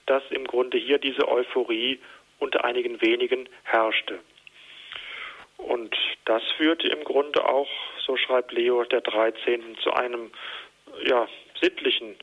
dass 0.05 0.23
im 0.31 0.45
Grunde 0.45 0.77
hier 0.77 0.97
diese 0.97 1.27
Euphorie 1.27 1.99
unter 2.39 2.63
einigen 2.65 3.01
wenigen 3.01 3.47
herrschte. 3.63 4.19
Und 5.57 5.95
das 6.25 6.41
führte 6.57 6.87
im 6.87 7.03
Grunde 7.03 7.45
auch, 7.47 7.69
so 7.99 8.17
schreibt 8.17 8.51
Leo 8.51 8.83
der 8.83 9.01
13., 9.01 9.77
zu 9.77 9.93
einem 9.93 10.31
ja, 11.03 11.27
sittlichen, 11.61 12.15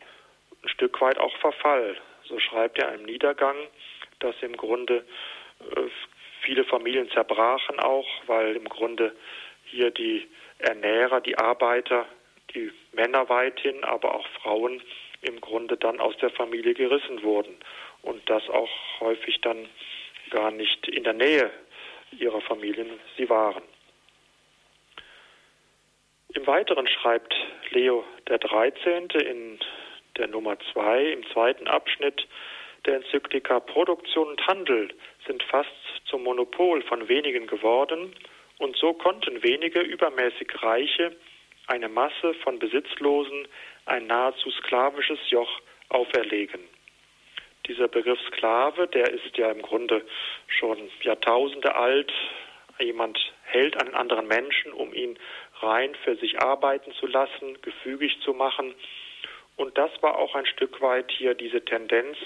ein 0.63 0.69
Stück 0.69 1.01
weit 1.01 1.19
auch 1.19 1.37
Verfall. 1.37 1.97
So 2.25 2.39
schreibt 2.41 2.79
er 2.79 2.93
im 2.95 3.05
Niedergang, 3.05 3.57
dass 4.19 4.35
im 4.43 4.57
Grunde 4.57 5.05
äh, 5.77 5.89
viele 6.49 6.65
Familien 6.65 7.11
zerbrachen 7.11 7.79
auch, 7.79 8.09
weil 8.27 8.57
im 8.57 8.71
Grunde 8.71 9.15
hier 9.67 9.91
die 9.91 10.27
Ernährer, 10.59 11.21
die 11.21 11.37
Arbeiter, 11.37 12.07
die 12.55 12.73
Männer 12.93 13.29
weithin, 13.29 13.85
aber 13.85 14.15
auch 14.15 14.27
Frauen 14.41 14.81
im 15.21 15.43
Grunde 15.43 15.77
dann 15.77 16.01
aus 16.01 16.17
der 16.23 16.31
Familie 16.31 16.73
gerissen 16.73 17.23
wurden 17.23 17.55
und 18.01 18.23
das 18.31 18.49
auch 18.49 18.71
häufig 19.01 19.43
dann 19.43 19.69
gar 20.31 20.51
nicht 20.51 20.89
in 20.89 21.05
der 21.05 21.13
Nähe 21.13 21.51
ihrer 22.13 22.41
Familien 22.41 22.99
sie 23.19 23.29
waren. 23.29 23.63
Im 26.33 26.47
Weiteren 26.47 26.87
schreibt 26.87 27.35
Leo 27.71 28.05
der 28.27 28.39
13. 28.39 29.09
in 29.11 29.59
der 30.17 30.29
Nummer 30.29 30.57
2 30.73 31.13
im 31.13 31.27
zweiten 31.27 31.67
Abschnitt 31.69 32.27
der 32.87 32.97
Enzyklika 32.97 33.61
Produktion 33.61 34.29
und 34.29 34.47
Handel 34.47 34.89
sind 35.27 35.43
fast 35.43 35.69
zum 36.09 36.25
Monopol 36.25 36.83
von 36.83 37.09
wenigen 37.09 37.47
geworden 37.47 38.15
und 38.59 38.77
so 38.77 38.93
konnten 38.93 39.43
wenige 39.43 39.81
übermäßig 39.81 40.51
Reiche 40.63 41.17
eine 41.67 41.89
Masse 41.89 42.35
von 42.43 42.59
Besitzlosen 42.59 43.47
ein 43.87 44.07
nahezu 44.07 44.51
sklavisches 44.51 45.19
Joch 45.31 45.61
auferlegen. 45.89 46.61
Dieser 47.67 47.89
Begriff 47.89 48.19
Sklave, 48.29 48.87
der 48.89 49.13
ist 49.13 49.37
ja 49.37 49.51
im 49.51 49.63
Grunde 49.63 50.05
schon 50.47 50.91
Jahrtausende 51.03 51.75
alt. 51.75 52.13
Jemand 52.79 53.19
hält 53.43 53.81
einen 53.81 53.95
anderen 53.95 54.27
Menschen, 54.27 54.73
um 54.73 54.95
ihn 54.95 55.19
rein 55.61 55.95
für 56.05 56.17
sich 56.17 56.41
arbeiten 56.41 56.93
zu 56.93 57.07
lassen, 57.07 57.61
gefügig 57.63 58.19
zu 58.23 58.33
machen. 58.33 58.75
Und 59.57 59.77
das 59.77 59.91
war 60.03 60.17
auch 60.19 60.35
ein 60.35 60.47
Stück 60.47 60.81
weit 60.81 61.11
hier 61.11 61.35
diese 61.35 61.65
Tendenz 61.65 62.17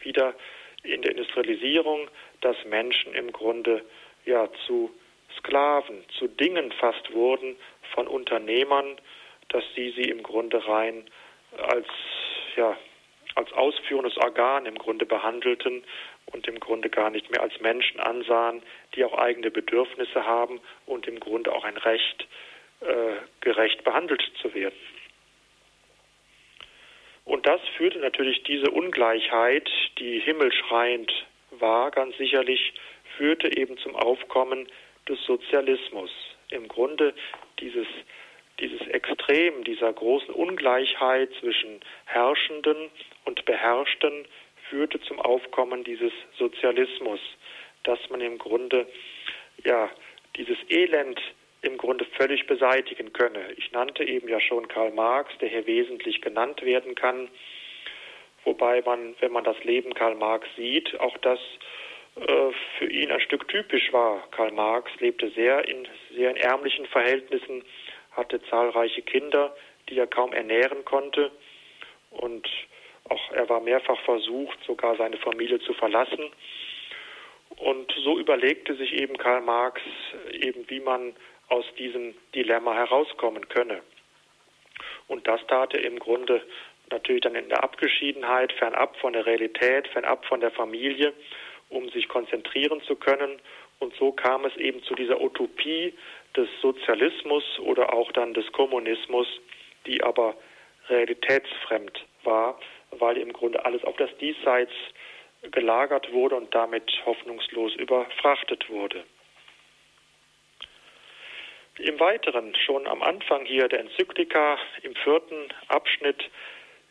wieder 0.00 0.34
in 0.82 1.02
der 1.02 1.12
Industrialisierung, 1.12 2.08
dass 2.40 2.56
Menschen 2.64 3.14
im 3.14 3.32
Grunde 3.32 3.84
ja 4.24 4.48
zu 4.66 4.90
Sklaven, 5.38 6.04
zu 6.18 6.28
Dingen 6.28 6.72
fast 6.72 7.12
wurden 7.12 7.56
von 7.94 8.06
Unternehmern, 8.06 8.96
dass 9.48 9.64
sie 9.74 9.90
sie 9.90 10.10
im 10.10 10.22
Grunde 10.22 10.66
rein 10.66 11.04
als 11.58 11.86
ja 12.56 12.76
als 13.34 13.52
ausführendes 13.52 14.16
Organ 14.16 14.66
im 14.66 14.76
Grunde 14.76 15.04
behandelten 15.04 15.84
und 16.32 16.48
im 16.48 16.58
Grunde 16.58 16.88
gar 16.88 17.10
nicht 17.10 17.30
mehr 17.30 17.42
als 17.42 17.60
Menschen 17.60 18.00
ansahen, 18.00 18.62
die 18.94 19.04
auch 19.04 19.16
eigene 19.16 19.50
Bedürfnisse 19.50 20.24
haben 20.24 20.60
und 20.86 21.06
im 21.06 21.20
Grunde 21.20 21.52
auch 21.52 21.64
ein 21.64 21.76
Recht, 21.76 22.26
äh, 22.80 23.16
gerecht 23.40 23.84
behandelt 23.84 24.22
zu 24.40 24.54
werden. 24.54 24.78
Und 27.24 27.46
das 27.46 27.60
führte 27.76 27.98
natürlich 27.98 28.42
diese 28.44 28.70
Ungleichheit, 28.70 29.68
die 29.98 30.20
himmelschreiend 30.20 31.12
war, 31.60 31.90
ganz 31.90 32.16
sicherlich, 32.16 32.74
führte 33.16 33.56
eben 33.56 33.78
zum 33.78 33.96
Aufkommen 33.96 34.68
des 35.08 35.22
Sozialismus. 35.24 36.10
Im 36.50 36.68
Grunde 36.68 37.14
dieses, 37.60 37.86
dieses 38.60 38.80
Extrem 38.88 39.64
dieser 39.64 39.92
großen 39.92 40.34
Ungleichheit 40.34 41.30
zwischen 41.40 41.80
Herrschenden 42.04 42.90
und 43.24 43.44
Beherrschten 43.44 44.26
führte 44.68 45.00
zum 45.00 45.20
Aufkommen 45.20 45.84
dieses 45.84 46.12
Sozialismus, 46.38 47.20
dass 47.84 47.98
man 48.10 48.20
im 48.20 48.38
Grunde 48.38 48.86
ja 49.64 49.90
dieses 50.36 50.58
Elend 50.68 51.20
im 51.62 51.78
Grunde 51.78 52.04
völlig 52.04 52.46
beseitigen 52.46 53.12
könne. 53.12 53.52
Ich 53.56 53.72
nannte 53.72 54.04
eben 54.04 54.28
ja 54.28 54.40
schon 54.40 54.68
Karl 54.68 54.92
Marx, 54.92 55.36
der 55.38 55.48
hier 55.48 55.66
wesentlich 55.66 56.20
genannt 56.20 56.62
werden 56.62 56.94
kann, 56.94 57.28
wobei 58.46 58.80
man, 58.82 59.14
wenn 59.20 59.32
man 59.32 59.44
das 59.44 59.62
Leben 59.64 59.92
Karl 59.92 60.14
Marx 60.14 60.48
sieht, 60.56 60.98
auch 61.00 61.18
das 61.18 61.38
äh, 62.16 62.52
für 62.78 62.90
ihn 62.90 63.10
ein 63.10 63.20
Stück 63.20 63.46
typisch 63.48 63.92
war. 63.92 64.26
Karl 64.30 64.52
Marx 64.52 64.90
lebte 65.00 65.28
sehr 65.30 65.68
in 65.68 65.86
sehr 66.14 66.30
in 66.30 66.36
ärmlichen 66.36 66.86
Verhältnissen, 66.86 67.62
hatte 68.12 68.40
zahlreiche 68.48 69.02
Kinder, 69.02 69.54
die 69.88 69.98
er 69.98 70.06
kaum 70.06 70.32
ernähren 70.32 70.84
konnte 70.84 71.30
und 72.10 72.48
auch 73.08 73.32
er 73.32 73.48
war 73.48 73.60
mehrfach 73.60 74.00
versucht, 74.00 74.58
sogar 74.66 74.96
seine 74.96 75.16
Familie 75.18 75.60
zu 75.60 75.74
verlassen. 75.74 76.30
Und 77.56 77.92
so 78.02 78.18
überlegte 78.18 78.74
sich 78.74 78.92
eben 78.94 79.16
Karl 79.16 79.42
Marx 79.42 79.80
eben, 80.32 80.68
wie 80.68 80.80
man 80.80 81.14
aus 81.48 81.64
diesem 81.78 82.14
Dilemma 82.34 82.74
herauskommen 82.74 83.48
könne. 83.48 83.82
Und 85.06 85.28
das 85.28 85.40
tat 85.46 85.74
er 85.74 85.84
im 85.84 85.98
Grunde 85.98 86.42
natürlich 86.90 87.22
dann 87.22 87.34
in 87.34 87.48
der 87.48 87.62
Abgeschiedenheit, 87.62 88.52
fernab 88.52 88.96
von 88.96 89.12
der 89.12 89.26
Realität, 89.26 89.88
fernab 89.88 90.24
von 90.26 90.40
der 90.40 90.50
Familie, 90.50 91.12
um 91.68 91.88
sich 91.90 92.08
konzentrieren 92.08 92.80
zu 92.82 92.96
können. 92.96 93.40
Und 93.78 93.94
so 93.96 94.12
kam 94.12 94.44
es 94.44 94.56
eben 94.56 94.82
zu 94.84 94.94
dieser 94.94 95.20
Utopie 95.20 95.94
des 96.36 96.48
Sozialismus 96.62 97.44
oder 97.60 97.92
auch 97.92 98.12
dann 98.12 98.34
des 98.34 98.50
Kommunismus, 98.52 99.26
die 99.86 100.02
aber 100.02 100.34
realitätsfremd 100.88 102.04
war, 102.24 102.58
weil 102.90 103.16
im 103.16 103.32
Grunde 103.32 103.64
alles 103.64 103.84
auf 103.84 103.96
das 103.96 104.10
Diesseits 104.18 104.72
gelagert 105.50 106.12
wurde 106.12 106.36
und 106.36 106.54
damit 106.54 106.90
hoffnungslos 107.04 107.74
überfrachtet 107.74 108.68
wurde. 108.70 109.04
Im 111.78 112.00
Weiteren, 112.00 112.54
schon 112.54 112.86
am 112.86 113.02
Anfang 113.02 113.44
hier 113.44 113.68
der 113.68 113.80
Enzyklika, 113.80 114.58
im 114.82 114.94
vierten 114.94 115.52
Abschnitt 115.68 116.30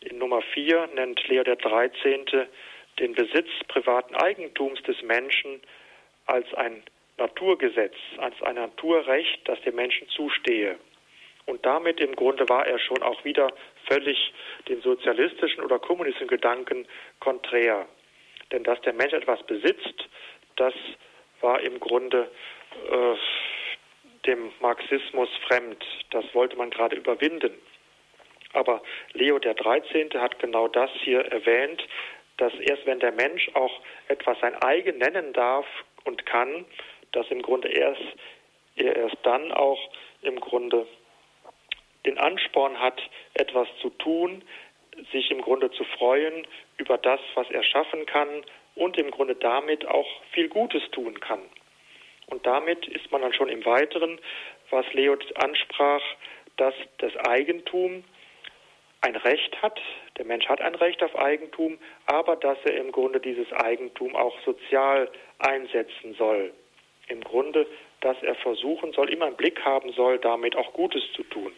in 0.02 0.18
Nummer 0.18 0.42
4 0.42 0.88
nennt 0.96 1.28
Leo 1.28 1.44
der 1.44 1.56
13. 1.56 2.26
den 3.00 3.14
Besitz 3.14 3.50
privaten 3.68 4.16
Eigentums 4.16 4.82
des 4.84 5.02
Menschen 5.02 5.62
als 6.26 6.52
ein 6.54 6.84
Naturgesetz, 7.18 7.96
als 8.18 8.42
ein 8.42 8.56
Naturrecht, 8.56 9.48
das 9.48 9.60
dem 9.62 9.76
Menschen 9.76 10.08
zustehe. 10.10 10.78
Und 11.46 11.66
damit 11.66 12.00
im 12.00 12.16
Grunde 12.16 12.50
war 12.50 12.66
er 12.66 12.80
schon 12.80 13.02
auch 13.04 13.24
wieder 13.24 13.52
völlig 13.88 14.34
den 14.68 14.82
sozialistischen 14.82 15.64
oder 15.64 15.80
kommunistischen 15.80 16.28
Gedanken 16.28 16.88
konträr. 17.20 17.88
Denn 18.52 18.64
dass 18.64 18.82
der 18.82 18.94
Mensch 18.94 19.14
etwas 19.14 19.42
besitzt, 19.44 20.10
das 20.56 20.74
war 21.42 21.60
im 21.62 21.80
Grunde 21.80 22.30
äh, 22.92 23.16
dem 24.26 24.52
Marxismus 24.60 25.30
fremd. 25.48 25.84
Das 26.10 26.26
wollte 26.34 26.56
man 26.56 26.72
gerade 26.72 26.96
überwinden. 26.96 27.54
Aber 28.56 28.82
Leo 29.14 29.38
der 29.38 29.54
13. 29.54 30.10
hat 30.14 30.40
genau 30.40 30.68
das 30.70 30.90
hier 31.04 31.20
erwähnt, 31.26 31.86
dass 32.38 32.54
erst 32.54 32.86
wenn 32.86 33.00
der 33.00 33.12
Mensch 33.12 33.50
auch 33.54 33.82
etwas 34.08 34.40
sein 34.40 34.56
eigen 34.62 34.98
nennen 34.98 35.34
darf 35.34 35.66
und 36.06 36.26
kann, 36.26 36.66
dass 37.12 37.30
im 37.32 37.42
Grunde 37.42 37.68
erst, 37.68 38.02
er 38.76 38.96
erst 38.96 39.18
dann 39.24 39.52
auch 39.52 39.80
im 40.22 40.40
Grunde 40.40 40.88
den 42.06 42.18
Ansporn 42.18 42.80
hat, 42.80 43.02
etwas 43.34 43.68
zu 43.82 43.90
tun, 43.90 44.42
sich 45.12 45.32
im 45.32 45.42
Grunde 45.42 45.70
zu 45.72 45.84
freuen 45.84 46.48
über 46.78 46.98
das, 46.98 47.20
was 47.34 47.50
er 47.52 47.64
schaffen 47.64 48.06
kann 48.06 48.46
und 48.76 48.98
im 48.98 49.12
Grunde 49.12 49.36
damit 49.36 49.86
auch 49.86 50.08
viel 50.32 50.48
Gutes 50.48 50.84
tun 50.92 51.20
kann. 51.20 51.42
Und 52.28 52.46
damit 52.46 52.88
ist 52.88 53.12
man 53.12 53.22
dann 53.22 53.34
schon 53.34 53.50
im 53.50 53.66
Weiteren, 53.66 54.20
was 54.70 54.86
Leo 54.94 55.18
ansprach, 55.36 56.02
dass 56.58 56.74
das 57.00 57.16
Eigentum 57.28 58.04
ein 59.06 59.16
Recht 59.16 59.62
hat, 59.62 59.80
der 60.18 60.26
Mensch 60.26 60.48
hat 60.48 60.62
ein 60.62 60.74
Recht 60.74 61.04
auf 61.04 61.16
Eigentum, 61.16 61.78
aber 62.08 62.36
dass 62.36 62.58
er 62.66 62.78
im 62.78 62.92
Grunde 62.92 63.20
dieses 63.20 63.52
Eigentum 63.54 64.16
auch 64.16 64.36
sozial 64.44 65.10
einsetzen 65.38 66.16
soll. 66.18 66.52
Im 67.08 67.22
Grunde, 67.22 67.68
dass 68.02 68.18
er 68.24 68.34
versuchen 68.34 68.94
soll, 68.94 69.12
immer 69.12 69.28
einen 69.28 69.38
Blick 69.38 69.64
haben 69.64 69.92
soll, 69.94 70.18
damit 70.18 70.56
auch 70.56 70.74
Gutes 70.74 71.04
zu 71.14 71.22
tun. 71.24 71.54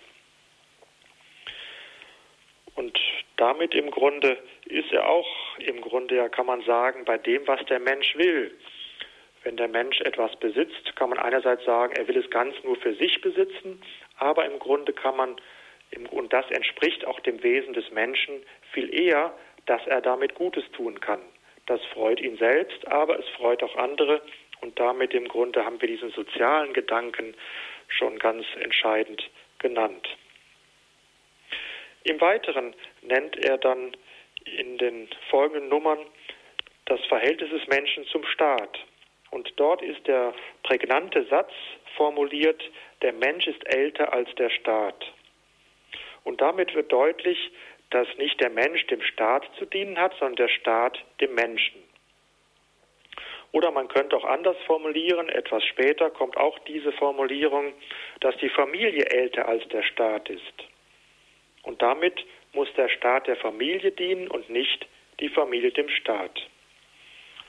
Und 2.76 3.00
damit 3.38 3.74
im 3.74 3.92
Grunde 3.92 4.38
ist 4.66 4.92
er 4.92 5.08
auch, 5.08 5.58
im 5.60 5.80
Grunde 5.82 6.18
ja 6.18 6.28
kann 6.28 6.46
man 6.46 6.62
sagen, 6.64 7.06
bei 7.06 7.18
dem, 7.18 7.48
was 7.48 7.64
der 7.66 7.80
Mensch 7.80 8.16
will. 8.18 8.56
Wenn 9.44 9.56
der 9.56 9.70
Mensch 9.70 10.02
etwas 10.02 10.36
besitzt, 10.36 10.96
kann 10.98 11.10
man 11.10 11.20
einerseits 11.20 11.64
sagen, 11.64 11.94
er 11.96 12.08
will 12.10 12.18
es 12.18 12.30
ganz 12.30 12.56
nur 12.66 12.76
für 12.76 12.94
sich 12.96 13.22
besitzen, 13.22 13.82
aber 14.18 14.46
im 14.46 14.60
Grunde 14.60 14.92
kann 14.92 15.16
man, 15.16 15.38
und 16.12 16.34
das 16.34 16.50
entspricht 16.52 17.06
auch 17.06 17.20
dem 17.22 17.42
Wesen 17.44 17.74
des 17.74 17.90
Menschen, 17.92 18.44
viel 18.72 18.94
eher, 18.94 19.34
dass 19.66 19.86
er 19.88 20.02
damit 20.02 20.36
Gutes 20.36 20.64
tun 20.72 21.00
kann. 21.00 21.22
Das 21.66 21.84
freut 21.94 22.20
ihn 22.20 22.38
selbst, 22.38 22.88
aber 22.88 23.20
es 23.20 23.28
freut 23.30 23.62
auch 23.64 23.76
andere 23.76 24.22
und 24.62 24.80
damit 24.80 25.14
im 25.14 25.28
Grunde 25.28 25.64
haben 25.64 25.80
wir 25.82 25.88
diesen 25.88 26.12
sozialen 26.12 26.74
Gedanken 26.74 27.36
schon 27.88 28.18
ganz 28.20 28.46
entscheidend 28.60 29.30
genannt. 29.60 30.08
Im 32.04 32.20
Weiteren 32.22 32.74
nennt 33.02 33.36
er 33.38 33.58
dann 33.58 33.96
in 34.46 34.78
den 34.78 35.10
folgenden 35.30 35.70
Nummern 35.70 36.00
das 36.86 37.04
Verhältnis 37.06 37.50
des 37.50 37.68
Menschen 37.68 38.06
zum 38.06 38.26
Staat. 38.26 38.80
Und 39.32 39.52
dort 39.58 39.82
ist 39.82 40.08
der 40.08 40.34
prägnante 40.64 41.26
Satz 41.26 41.52
formuliert, 41.98 42.64
der 43.02 43.12
Mensch 43.12 43.46
ist 43.48 43.66
älter 43.68 44.14
als 44.14 44.34
der 44.36 44.50
Staat. 44.50 45.14
Und 46.28 46.42
damit 46.42 46.76
wird 46.76 46.92
deutlich, 46.92 47.38
dass 47.90 48.06
nicht 48.18 48.42
der 48.42 48.50
Mensch 48.50 48.86
dem 48.88 49.02
Staat 49.02 49.50
zu 49.58 49.66
dienen 49.66 49.98
hat, 49.98 50.14
sondern 50.20 50.36
der 50.36 50.50
Staat 50.50 50.98
dem 51.22 51.34
Menschen. 51.36 51.82
Oder 53.54 53.72
man 53.72 53.88
könnte 53.88 54.18
auch 54.18 54.26
anders 54.26 54.58
formulieren, 54.66 55.30
etwas 55.30 55.64
später 55.64 56.10
kommt 56.10 56.36
auch 56.36 56.60
diese 56.60 56.92
Formulierung, 56.92 57.72
dass 58.20 58.36
die 58.38 58.50
Familie 58.50 59.06
älter 59.06 59.48
als 59.48 59.66
der 59.70 59.84
Staat 59.84 60.30
ist. 60.30 60.54
Und 61.64 61.82
damit 61.82 62.26
muss 62.52 62.68
der 62.76 62.90
Staat 62.90 63.28
der 63.28 63.38
Familie 63.38 63.92
dienen 63.92 64.28
und 64.28 64.50
nicht 64.50 64.86
die 65.22 65.30
Familie 65.30 65.72
dem 65.72 65.88
Staat. 65.88 66.46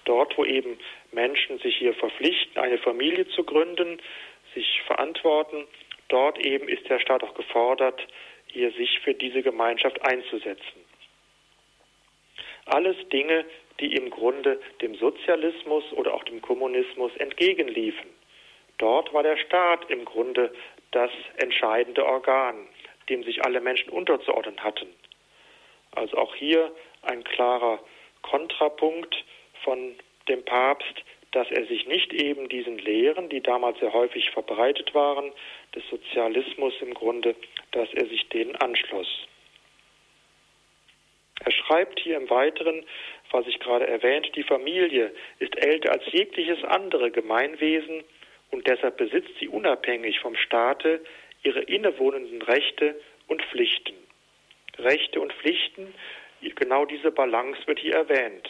Dort, 0.05 0.38
wo 0.38 0.45
eben 0.45 0.79
Menschen 1.11 1.59
sich 1.59 1.77
hier 1.77 1.95
verpflichten, 1.95 2.62
eine 2.62 2.79
Familie 2.79 3.27
zu 3.31 3.43
gründen, 3.43 4.01
sich 4.55 4.83
verantworten, 4.87 5.67
dort 6.07 6.38
eben 6.38 6.69
ist 6.69 6.88
der 6.88 7.01
Staat 7.01 7.25
auch 7.25 7.35
gefordert, 7.35 8.01
hier 8.49 8.73
sich 8.73 9.01
für 9.01 9.15
diese 9.15 9.43
Gemeinschaft 9.43 10.01
einzusetzen. 10.03 10.85
Alles 12.67 12.97
Dinge, 13.09 13.45
die 13.81 13.95
im 13.95 14.11
Grunde 14.11 14.61
dem 14.83 14.95
Sozialismus 14.97 15.85
oder 15.93 16.15
auch 16.15 16.25
dem 16.25 16.43
Kommunismus 16.43 17.13
entgegenliefen. 17.17 18.11
Dort 18.79 19.13
war 19.13 19.23
der 19.23 19.37
Staat 19.37 19.91
im 19.91 20.05
Grunde 20.05 20.53
das 20.91 21.11
entscheidende 21.37 22.05
Organ, 22.05 22.69
dem 23.09 23.23
sich 23.25 23.45
alle 23.45 23.61
Menschen 23.61 23.91
unterzuordnen 23.91 24.63
hatten. 24.63 24.87
Also 25.93 26.17
auch 26.17 26.35
hier 26.35 26.73
ein 27.03 27.25
klarer 27.25 27.81
Kontrapunkt 28.23 29.25
von 29.65 29.95
dem 30.29 30.45
Papst, 30.45 31.05
dass 31.33 31.51
er 31.51 31.67
sich 31.67 31.87
nicht 31.87 32.13
eben 32.13 32.49
diesen 32.49 32.79
Lehren, 32.79 33.29
die 33.29 33.41
damals 33.41 33.79
sehr 33.81 33.93
häufig 33.93 34.31
verbreitet 34.31 34.95
waren, 34.95 35.33
des 35.75 35.83
Sozialismus 35.91 36.75
im 36.81 36.95
Grunde, 36.95 37.35
dass 37.72 37.92
er 37.94 38.07
sich 38.07 38.28
denen 38.28 38.57
anschloss. 38.57 39.26
Er 41.44 41.52
schreibt 41.52 42.00
hier 42.00 42.16
im 42.16 42.28
Weiteren, 42.31 42.85
was 43.31 43.46
ich 43.46 43.61
gerade 43.61 43.87
erwähnt, 43.87 44.28
die 44.35 44.42
Familie 44.42 45.14
ist 45.38 45.57
älter 45.57 45.92
als 45.92 46.02
jegliches 46.11 46.62
andere 46.64 47.11
Gemeinwesen 47.11 48.02
und 48.50 48.66
deshalb 48.66 48.96
besitzt 48.96 49.31
sie 49.38 49.48
unabhängig 49.48 50.18
vom 50.20 50.35
Staate 50.37 51.00
ihre 51.42 51.61
innewohnenden 51.61 52.42
Rechte 52.42 53.00
und 53.28 53.42
Pflichten. 53.42 53.94
Rechte 54.78 55.20
und 55.20 55.33
Pflichten, 55.35 55.94
genau 56.40 56.85
diese 56.85 57.11
Balance 57.11 57.61
wird 57.66 57.78
hier 57.78 57.94
erwähnt. 57.94 58.48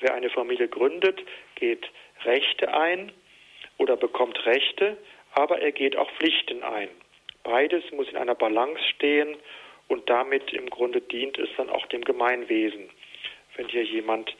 Wer 0.00 0.14
eine 0.14 0.30
Familie 0.30 0.68
gründet, 0.68 1.20
geht 1.54 1.88
Rechte 2.24 2.72
ein 2.74 3.12
oder 3.78 3.96
bekommt 3.96 4.44
Rechte, 4.46 4.96
aber 5.32 5.60
er 5.60 5.72
geht 5.72 5.96
auch 5.96 6.10
Pflichten 6.12 6.62
ein. 6.62 6.88
Beides 7.44 7.84
muss 7.92 8.08
in 8.08 8.16
einer 8.16 8.34
Balance 8.34 8.82
stehen 8.94 9.36
und 9.88 10.08
damit 10.10 10.52
im 10.52 10.68
Grunde 10.70 11.00
dient 11.00 11.38
es 11.38 11.48
dann 11.56 11.70
auch 11.70 11.86
dem 11.86 12.02
Gemeinwesen, 12.02 12.90
wenn 13.56 13.68
hier 13.68 13.84
jemand 13.84 14.34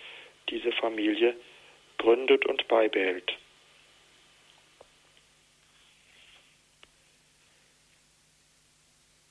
diese 0.49 0.73
Familie 0.73 1.37
gründet 1.99 2.47
und 2.47 2.67
beibehält. 2.67 3.37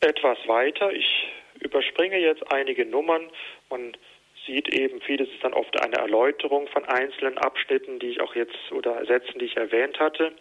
Etwas 0.02 0.38
weiter, 0.48 0.92
ich 0.92 1.28
überspringe 1.60 2.20
jetzt 2.20 2.52
einige 2.52 2.86
Nummern. 2.86 3.30
Man 3.70 3.98
sieht 4.46 4.68
eben, 4.70 5.02
vieles 5.02 5.30
ist 5.30 5.44
dann 5.44 5.54
oft 5.54 5.82
eine 5.82 5.96
Erläuterung 5.96 6.68
von 6.68 6.86
einzelnen 6.86 7.38
Abschnitten, 7.38 8.00
die 8.00 8.10
ich 8.10 8.22
auch 8.22 8.36
jetzt 8.36 8.72
oder 8.72 9.06
Sätzen, 9.06 9.40
die 9.40 9.46
ich 9.46 9.58
erwähnt 9.58 10.00
hatte. 10.00 10.34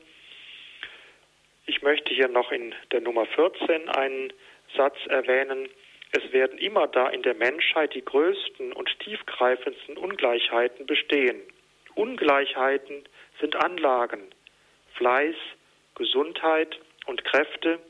Ich 1.82 1.84
möchte 1.84 2.14
hier 2.14 2.28
noch 2.28 2.52
in 2.52 2.72
der 2.92 3.00
Nummer 3.00 3.26
14 3.26 3.88
einen 3.88 4.32
Satz 4.76 4.96
erwähnen. 5.08 5.68
Es 6.12 6.32
werden 6.32 6.56
immer 6.58 6.86
da 6.86 7.08
in 7.08 7.22
der 7.22 7.34
Menschheit 7.34 7.92
die 7.96 8.04
größten 8.04 8.72
und 8.72 8.88
tiefgreifendsten 9.00 9.96
Ungleichheiten 9.96 10.86
bestehen. 10.86 11.42
Ungleichheiten 11.96 13.02
sind 13.40 13.56
Anlagen, 13.56 14.30
Fleiß, 14.94 15.34
Gesundheit 15.96 16.78
und 17.06 17.24
Kräfte, 17.24 17.80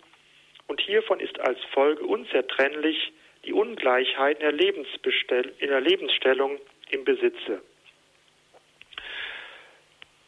und 0.69 0.81
hiervon 0.81 1.21
ist 1.21 1.39
als 1.41 1.63
Folge 1.75 2.07
unzertrennlich 2.07 3.13
die 3.45 3.53
Ungleichheit 3.53 4.41
in 4.41 4.57
der, 4.57 5.61
in 5.61 5.69
der 5.69 5.81
Lebensstellung 5.83 6.59
im 6.89 7.05
Besitze. 7.05 7.61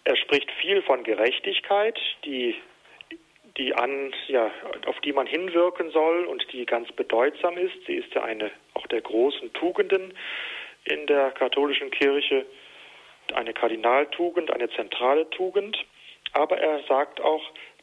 Er 0.04 0.16
spricht 0.16 0.50
viel 0.60 0.82
von 0.82 1.02
Gerechtigkeit, 1.02 1.98
die, 2.26 2.56
die 3.56 3.74
an, 3.74 4.12
ja, 4.26 4.50
auf 4.86 4.98
die 5.00 5.12
man 5.12 5.26
hinwirken 5.26 5.90
soll 5.90 6.24
und 6.24 6.44
die 6.52 6.66
ganz 6.66 6.90
bedeutsam 6.92 7.56
ist. 7.56 7.74
Sie 7.86 7.94
ist 7.94 8.12
ja 8.14 8.24
eine 8.24 8.50
auch 8.74 8.86
der 8.88 9.00
großen 9.00 9.52
Tugenden 9.52 10.12
in 10.84 11.06
der 11.06 11.30
katholischen 11.30 11.90
Kirche, 11.90 12.44
eine 13.32 13.54
Kardinaltugend, 13.54 14.50
eine 14.50 14.68
zentrale 14.70 15.30
Tugend. 15.30 15.78
Aber 16.32 16.58
er 16.58 16.82
sagt 16.88 17.20
auch, 17.20 17.42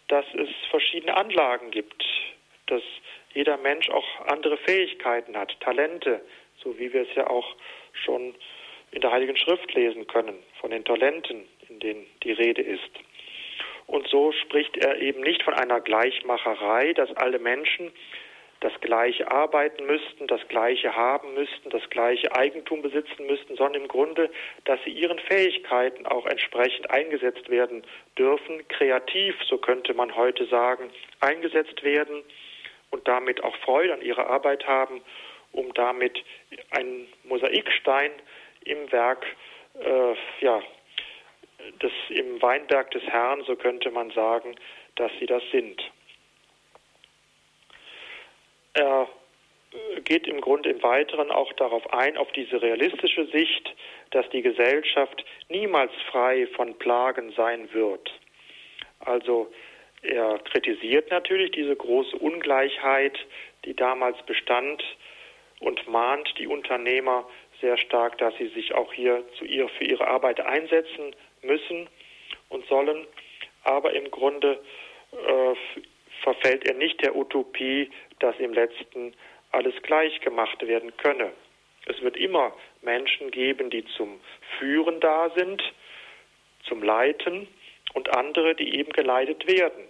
dass 0.10 0.25
es 0.34 0.49
verschiedene 0.69 1.15
Anlagen 1.15 1.71
gibt, 1.71 2.05
dass 2.67 2.84
jeder 3.34 3.57
Mensch 3.57 3.89
auch 3.89 4.05
andere 4.27 4.57
Fähigkeiten 4.57 5.38
hat, 5.38 5.57
Talente, 5.62 6.21
so 6.57 6.77
wie 6.77 6.91
wir 6.91 7.03
es 7.03 7.15
ja 7.15 7.27
auch 7.27 7.55
schon 7.93 8.36
in 8.91 8.99
der 8.99 9.12
Heiligen 9.12 9.38
Schrift 9.38 9.73
lesen 9.73 10.05
können, 10.07 10.36
von 10.60 10.71
den 10.71 10.84
Talenten, 10.84 11.47
in 11.69 11.79
denen 11.79 12.05
die 12.23 12.34
Rede 12.34 12.62
ist. 12.62 12.91
Und 13.91 14.08
so 14.08 14.32
spricht 14.32 14.77
er 14.77 15.01
eben 15.01 15.19
nicht 15.19 15.43
von 15.43 15.54
einer 15.54 15.82
Gleichmacherei, 15.82 16.93
dass 16.93 17.12
alle 17.17 17.39
Menschen 17.39 17.91
das 18.62 18.71
Gleiche 18.80 19.30
arbeiten 19.30 19.86
müssten, 19.86 20.27
das 20.27 20.39
Gleiche 20.47 20.95
haben 20.95 21.34
müssten, 21.34 21.69
das 21.71 21.89
gleiche 21.89 22.34
Eigentum 22.34 22.82
besitzen 22.82 23.25
müssten, 23.27 23.58
sondern 23.58 23.82
im 23.82 23.88
Grunde, 23.89 24.30
dass 24.63 24.80
sie 24.86 24.91
ihren 24.91 25.19
Fähigkeiten 25.19 26.06
auch 26.06 26.25
entsprechend 26.25 26.89
eingesetzt 26.89 27.49
werden 27.49 27.84
dürfen, 28.17 28.65
kreativ, 28.69 29.36
so 29.43 29.58
könnte 29.58 29.93
man 29.93 30.15
heute 30.15 30.45
sagen, 30.45 30.89
eingesetzt 31.19 31.84
werden 31.84 32.23
und 32.91 33.06
damit 33.10 33.43
auch 33.43 33.58
Freude 33.58 33.93
an 33.93 34.01
ihrer 34.01 34.27
Arbeit 34.27 34.65
haben, 34.67 35.01
um 35.51 35.73
damit 35.73 36.23
einen 36.69 37.10
Mosaikstein 37.25 38.12
im 38.63 38.89
Werk, 38.93 39.25
äh, 39.84 40.15
ja, 40.39 40.62
des, 41.81 41.91
im 42.09 42.41
Weinberg 42.41 42.91
des 42.91 43.03
Herrn, 43.03 43.43
so 43.45 43.55
könnte 43.55 43.91
man 43.91 44.12
sagen, 44.12 44.55
dass 44.95 45.12
sie 45.19 45.25
das 45.25 45.43
sind. 45.51 45.81
Er 48.73 49.07
äh, 49.71 50.01
geht 50.01 50.27
im 50.27 50.41
Grunde 50.41 50.69
im 50.69 50.83
Weiteren 50.83 51.31
auch 51.31 51.51
darauf 51.53 51.93
ein, 51.93 52.17
auf 52.17 52.31
diese 52.33 52.62
realistische 52.62 53.25
Sicht, 53.27 53.75
dass 54.12 54.29
die 54.29 54.41
Gesellschaft 54.41 55.23
niemals 55.49 55.91
frei 56.09 56.47
von 56.55 56.77
Plagen 56.77 57.31
sein 57.33 57.73
wird. 57.73 58.12
Also 58.99 59.51
er 60.01 60.39
kritisiert 60.39 61.12
natürlich 61.12 61.51
diese 61.51 61.75
große 61.75 62.17
Ungleichheit, 62.17 63.17
die 63.65 63.75
damals 63.75 64.21
bestand 64.25 64.83
und 65.59 65.87
mahnt 65.87 66.33
die 66.39 66.47
Unternehmer 66.47 67.27
sehr 67.62 67.77
stark, 67.77 68.17
dass 68.17 68.35
sie 68.37 68.47
sich 68.49 68.73
auch 68.73 68.91
hier 68.93 69.23
zu 69.37 69.45
ihr 69.45 69.69
für 69.69 69.85
ihre 69.85 70.07
Arbeit 70.07 70.41
einsetzen 70.41 71.15
müssen 71.41 71.87
und 72.49 72.65
sollen. 72.67 73.07
Aber 73.63 73.93
im 73.93 74.09
Grunde 74.12 74.59
äh, 75.12 75.55
verfällt 76.23 76.67
er 76.67 76.75
nicht 76.75 77.01
der 77.03 77.15
Utopie, 77.15 77.89
dass 78.19 78.37
im 78.39 78.53
letzten 78.53 79.13
alles 79.51 79.75
gleich 79.83 80.19
gemacht 80.21 80.65
werden 80.65 80.95
könne. 80.97 81.31
Es 81.85 82.01
wird 82.01 82.17
immer 82.17 82.53
Menschen 82.81 83.31
geben, 83.31 83.69
die 83.69 83.85
zum 83.97 84.19
Führen 84.59 84.99
da 84.99 85.31
sind, 85.35 85.62
zum 86.63 86.83
Leiten 86.83 87.47
und 87.93 88.15
andere, 88.15 88.55
die 88.55 88.77
eben 88.77 88.91
geleitet 88.93 89.47
werden. 89.47 89.83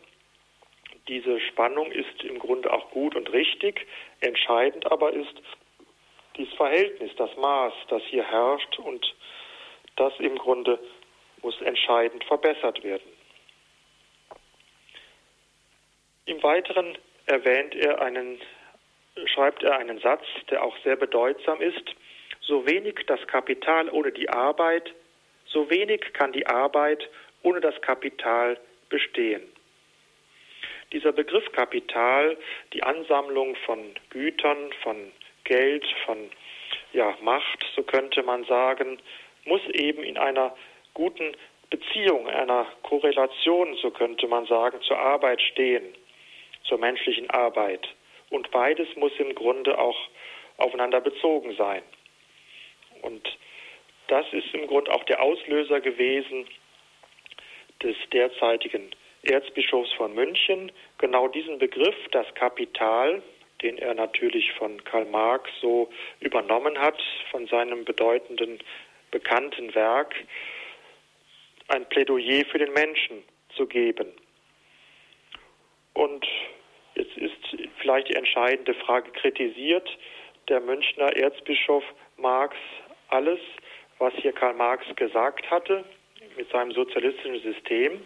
Diese 1.08 1.40
Spannung 1.42 1.92
ist 1.92 2.24
im 2.24 2.40
Grunde 2.40 2.72
auch 2.72 2.92
gut 2.92 3.16
und 3.16 3.32
richtig. 3.34 3.86
Entscheidend 4.22 4.90
aber 4.92 5.12
ist 5.14 5.42
dieses 6.38 6.54
Verhältnis, 6.54 7.12
das 7.18 7.36
Maß, 7.38 7.74
das 7.90 8.02
hier 8.04 8.24
herrscht 8.24 8.80
und 8.80 9.16
das 9.96 10.14
im 10.20 10.38
Grunde 10.38 10.80
muss 11.42 11.60
entscheidend 11.62 12.24
verbessert 12.24 12.84
werden. 12.84 13.12
Im 16.26 16.42
Weiteren 16.44 16.98
erwähnt 17.26 17.76
er 17.76 18.02
einen, 18.02 18.40
schreibt 19.26 19.64
er 19.64 19.78
einen 19.78 20.00
Satz, 20.00 20.24
der 20.50 20.64
auch 20.64 20.78
sehr 20.84 20.96
bedeutsam 20.96 21.62
ist. 21.62 21.96
So 22.42 22.66
wenig 22.66 22.96
das 23.08 23.26
Kapital 23.28 23.90
ohne 23.90 24.12
die 24.12 24.30
Arbeit, 24.30 24.94
so 25.46 25.70
wenig 25.70 26.14
kann 26.14 26.32
die 26.32 26.48
Arbeit 26.48 27.10
ohne 27.44 27.60
das 27.60 27.80
Kapital 27.82 28.60
bestehen. 28.90 29.42
Dieser 30.92 31.12
Begriff 31.12 31.50
Kapital, 31.54 32.38
die 32.74 32.84
Ansammlung 32.84 33.56
von 33.66 33.96
Gütern, 34.10 34.74
von 34.84 35.12
Geld, 35.44 35.86
von 36.06 36.30
ja, 36.94 37.18
Macht, 37.22 37.66
so 37.76 37.84
könnte 37.84 38.24
man 38.24 38.44
sagen, 38.46 39.00
muss 39.46 39.62
eben 39.74 40.04
in 40.04 40.18
einer 40.18 40.56
guten 40.94 41.36
Beziehung, 41.70 42.28
einer 42.28 42.68
Korrelation, 42.84 43.76
so 43.82 43.92
könnte 43.92 44.28
man 44.28 44.46
sagen, 44.46 44.82
zur 44.82 44.98
Arbeit 44.98 45.42
stehen, 45.42 45.96
zur 46.64 46.78
menschlichen 46.78 47.30
Arbeit. 47.30 47.88
Und 48.30 48.52
beides 48.52 48.88
muss 48.96 49.14
im 49.20 49.34
Grunde 49.36 49.78
auch 49.78 49.98
aufeinander 50.58 51.02
bezogen 51.02 51.56
sein. 51.56 51.82
Und 53.02 53.38
das 54.08 54.26
ist 54.34 54.54
im 54.54 54.68
Grunde 54.68 54.94
auch 54.94 55.04
der 55.06 55.22
Auslöser 55.22 55.80
gewesen 55.80 56.46
des 57.82 57.96
derzeitigen 58.12 58.92
Erzbischofs 59.24 59.92
von 59.94 60.14
München, 60.14 60.72
genau 60.98 61.28
diesen 61.28 61.60
Begriff, 61.60 61.96
das 62.12 62.32
Kapital, 62.36 63.22
den 63.62 63.78
er 63.78 63.94
natürlich 63.94 64.52
von 64.54 64.84
Karl 64.84 65.06
Marx 65.06 65.50
so 65.62 65.90
übernommen 66.20 66.78
hat, 66.80 67.02
von 67.30 67.48
seinem 67.48 67.86
bedeutenden, 67.86 68.60
bekannten 69.12 69.74
Werk, 69.76 70.16
ein 71.68 71.88
Plädoyer 71.90 72.46
für 72.46 72.58
den 72.58 72.74
Menschen 72.74 73.24
zu 73.56 73.68
geben. 73.68 74.08
Und 75.94 76.26
jetzt 76.96 77.18
ist 77.18 77.58
vielleicht 77.80 78.10
die 78.10 78.16
entscheidende 78.16 78.74
Frage 78.74 79.12
kritisiert 79.12 79.90
der 80.48 80.60
Münchner 80.60 81.16
Erzbischof 81.16 81.84
Marx 82.18 82.56
alles, 83.10 83.40
was 84.00 84.14
hier 84.16 84.34
Karl 84.34 84.54
Marx 84.54 84.86
gesagt 84.96 85.50
hatte 85.50 85.84
mit 86.36 86.50
seinem 86.50 86.72
sozialistischen 86.72 87.42
System. 87.42 88.02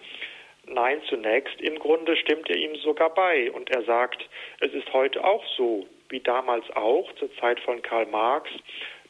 Nein, 0.68 1.01
zunächst 1.09 1.61
im 1.61 1.78
Grunde 1.78 2.18
stimmt 2.18 2.49
er 2.49 2.57
ihm 2.57 2.76
sogar 2.78 3.13
bei 3.13 3.51
und 3.51 3.70
er 3.70 3.84
sagt, 3.84 4.28
es 4.61 4.74
ist 4.74 4.91
heute 4.93 5.24
auch 5.24 5.43
so, 5.55 5.86
wie 6.09 6.20
damals 6.20 6.70
auch 6.72 7.11
zur 7.16 7.34
Zeit 7.36 7.59
von 7.59 7.82
Karl 7.82 8.07
Marx, 8.07 8.49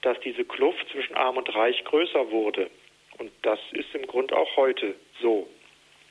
dass 0.01 0.19
diese 0.19 0.43
Kluft 0.43 0.85
zwischen 0.91 1.15
Arm 1.15 1.37
und 1.37 1.53
Reich 1.55 1.83
größer 1.85 2.29
wurde. 2.31 2.69
Und 3.17 3.31
das 3.43 3.59
ist 3.71 3.93
im 3.95 4.05
Grunde 4.05 4.37
auch 4.37 4.55
heute 4.57 4.95
so. 5.21 5.47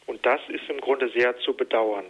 Und 0.06 0.24
das 0.24 0.40
ist 0.48 0.68
im 0.68 0.80
Grunde 0.80 1.08
sehr 1.10 1.38
zu 1.40 1.54
bedauern. 1.54 2.06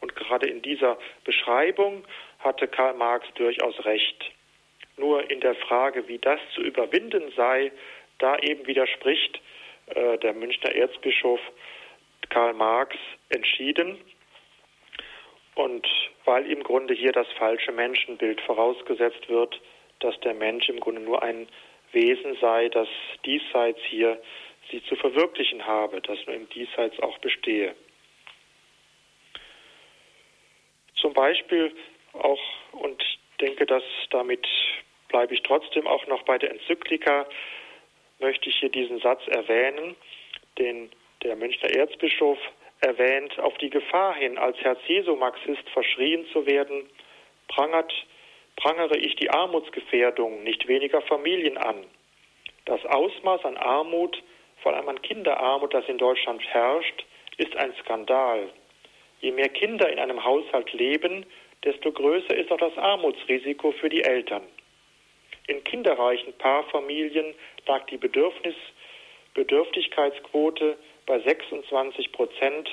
Und 0.00 0.14
gerade 0.14 0.48
in 0.48 0.60
dieser 0.60 0.98
Beschreibung 1.24 2.04
hatte 2.40 2.68
Karl 2.68 2.94
Marx 2.94 3.26
durchaus 3.34 3.84
recht. 3.84 4.32
Nur 4.98 5.30
in 5.30 5.40
der 5.40 5.54
Frage, 5.54 6.08
wie 6.08 6.18
das 6.18 6.40
zu 6.54 6.60
überwinden 6.60 7.32
sei, 7.36 7.72
da 8.18 8.38
eben 8.38 8.66
widerspricht 8.66 9.40
äh, 9.86 10.18
der 10.18 10.34
Münchner 10.34 10.74
Erzbischof 10.74 11.40
Karl 12.28 12.54
Marx 12.54 12.96
entschieden. 13.28 13.98
Und 15.54 15.86
weil 16.24 16.46
im 16.50 16.62
Grunde 16.62 16.94
hier 16.94 17.12
das 17.12 17.26
falsche 17.38 17.72
Menschenbild 17.72 18.40
vorausgesetzt 18.42 19.28
wird, 19.28 19.60
dass 20.00 20.18
der 20.20 20.34
Mensch 20.34 20.68
im 20.68 20.80
Grunde 20.80 21.00
nur 21.00 21.22
ein 21.22 21.48
Wesen 21.92 22.36
sei, 22.40 22.68
das 22.68 22.88
diesseits 23.24 23.80
hier 23.88 24.20
sie 24.70 24.82
zu 24.84 24.96
verwirklichen 24.96 25.66
habe, 25.66 26.00
das 26.00 26.18
nur 26.26 26.36
im 26.36 26.48
Diesseits 26.50 26.98
auch 27.00 27.18
bestehe. 27.18 27.74
Zum 30.96 31.12
Beispiel 31.14 31.74
auch, 32.12 32.40
und 32.72 33.02
denke, 33.40 33.66
dass 33.66 33.84
damit 34.10 34.46
bleibe 35.08 35.34
ich 35.34 35.42
trotzdem 35.42 35.86
auch 35.86 36.06
noch 36.06 36.22
bei 36.22 36.38
der 36.38 36.50
Enzyklika, 36.50 37.26
möchte 38.18 38.48
ich 38.48 38.56
hier 38.56 38.70
diesen 38.70 38.98
Satz 39.00 39.26
erwähnen, 39.28 39.94
den 40.58 40.90
der 41.22 41.36
Münchner 41.36 41.70
Erzbischof 41.70 42.38
erwähnt, 42.80 43.38
auf 43.38 43.56
die 43.58 43.70
Gefahr 43.70 44.14
hin, 44.14 44.38
als 44.38 44.58
Herz-Jesu-Marxist 44.58 45.68
verschrien 45.70 46.26
zu 46.32 46.46
werden, 46.46 46.88
prangert, 47.48 47.92
prangere 48.56 48.96
ich 48.98 49.16
die 49.16 49.30
Armutsgefährdung 49.30 50.42
nicht 50.42 50.68
weniger 50.68 51.00
Familien 51.02 51.56
an. 51.56 51.84
Das 52.64 52.84
Ausmaß 52.84 53.44
an 53.44 53.56
Armut, 53.56 54.22
vor 54.62 54.74
allem 54.74 54.88
an 54.88 55.00
Kinderarmut, 55.02 55.72
das 55.72 55.88
in 55.88 55.98
Deutschland 55.98 56.42
herrscht, 56.44 57.04
ist 57.38 57.56
ein 57.56 57.72
Skandal. 57.80 58.48
Je 59.20 59.30
mehr 59.30 59.48
Kinder 59.48 59.90
in 59.90 59.98
einem 59.98 60.22
Haushalt 60.24 60.72
leben, 60.72 61.24
desto 61.64 61.92
größer 61.92 62.36
ist 62.36 62.50
auch 62.50 62.58
das 62.58 62.76
Armutsrisiko 62.76 63.72
für 63.72 63.88
die 63.88 64.02
Eltern. 64.02 64.42
In 65.46 65.62
kinderreichen 65.64 66.32
Paarfamilien 66.34 67.34
lag 67.66 67.86
die 67.86 67.96
Bedürfnis, 67.96 68.56
Bedürftigkeitsquote 69.34 70.76
bei 71.06 71.20
26 71.20 72.12
Prozent, 72.12 72.68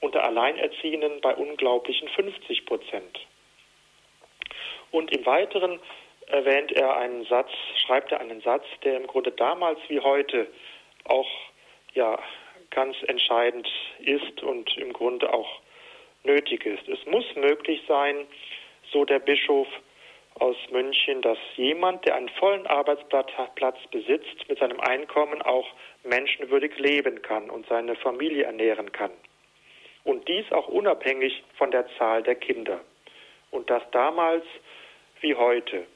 unter 0.00 0.24
Alleinerziehenden 0.24 1.20
bei 1.20 1.34
unglaublichen 1.34 2.08
50 2.08 2.66
Prozent. 2.66 3.20
Und 4.90 5.14
im 5.14 5.24
Weiteren 5.26 5.80
erwähnt 6.26 6.72
er 6.72 6.96
einen 6.96 7.24
Satz, 7.26 7.50
schreibt 7.86 8.12
er 8.12 8.20
einen 8.20 8.40
Satz, 8.42 8.64
der 8.84 8.96
im 8.96 9.06
Grunde 9.06 9.32
damals 9.32 9.78
wie 9.88 10.00
heute 10.00 10.48
auch 11.04 11.28
ja 11.94 12.18
ganz 12.70 12.96
entscheidend 13.06 13.68
ist 14.00 14.42
und 14.42 14.76
im 14.76 14.92
Grunde 14.92 15.32
auch 15.32 15.60
nötig 16.24 16.64
ist. 16.66 16.88
Es 16.88 17.04
muss 17.06 17.24
möglich 17.34 17.82
sein, 17.86 18.26
so 18.90 19.04
der 19.04 19.18
Bischof 19.18 19.68
aus 20.38 20.56
München, 20.70 21.20
dass 21.22 21.38
jemand, 21.56 22.06
der 22.06 22.14
einen 22.14 22.28
vollen 22.30 22.66
Arbeitsplatz 22.66 23.78
besitzt, 23.90 24.48
mit 24.48 24.58
seinem 24.58 24.80
Einkommen 24.80 25.42
auch 25.42 25.66
menschenwürdig 26.04 26.78
leben 26.78 27.22
kann 27.22 27.50
und 27.50 27.66
seine 27.68 27.94
Familie 27.96 28.44
ernähren 28.44 28.92
kann. 28.92 29.10
Und 30.04 30.26
dies 30.28 30.50
auch 30.50 30.68
unabhängig 30.68 31.44
von 31.56 31.70
der 31.70 31.86
Zahl 31.96 32.22
der 32.22 32.34
Kinder. 32.34 32.80
Und 33.50 33.70
das 33.70 33.82
damals 33.92 34.44
wie 35.20 35.34
heute. 35.34 35.86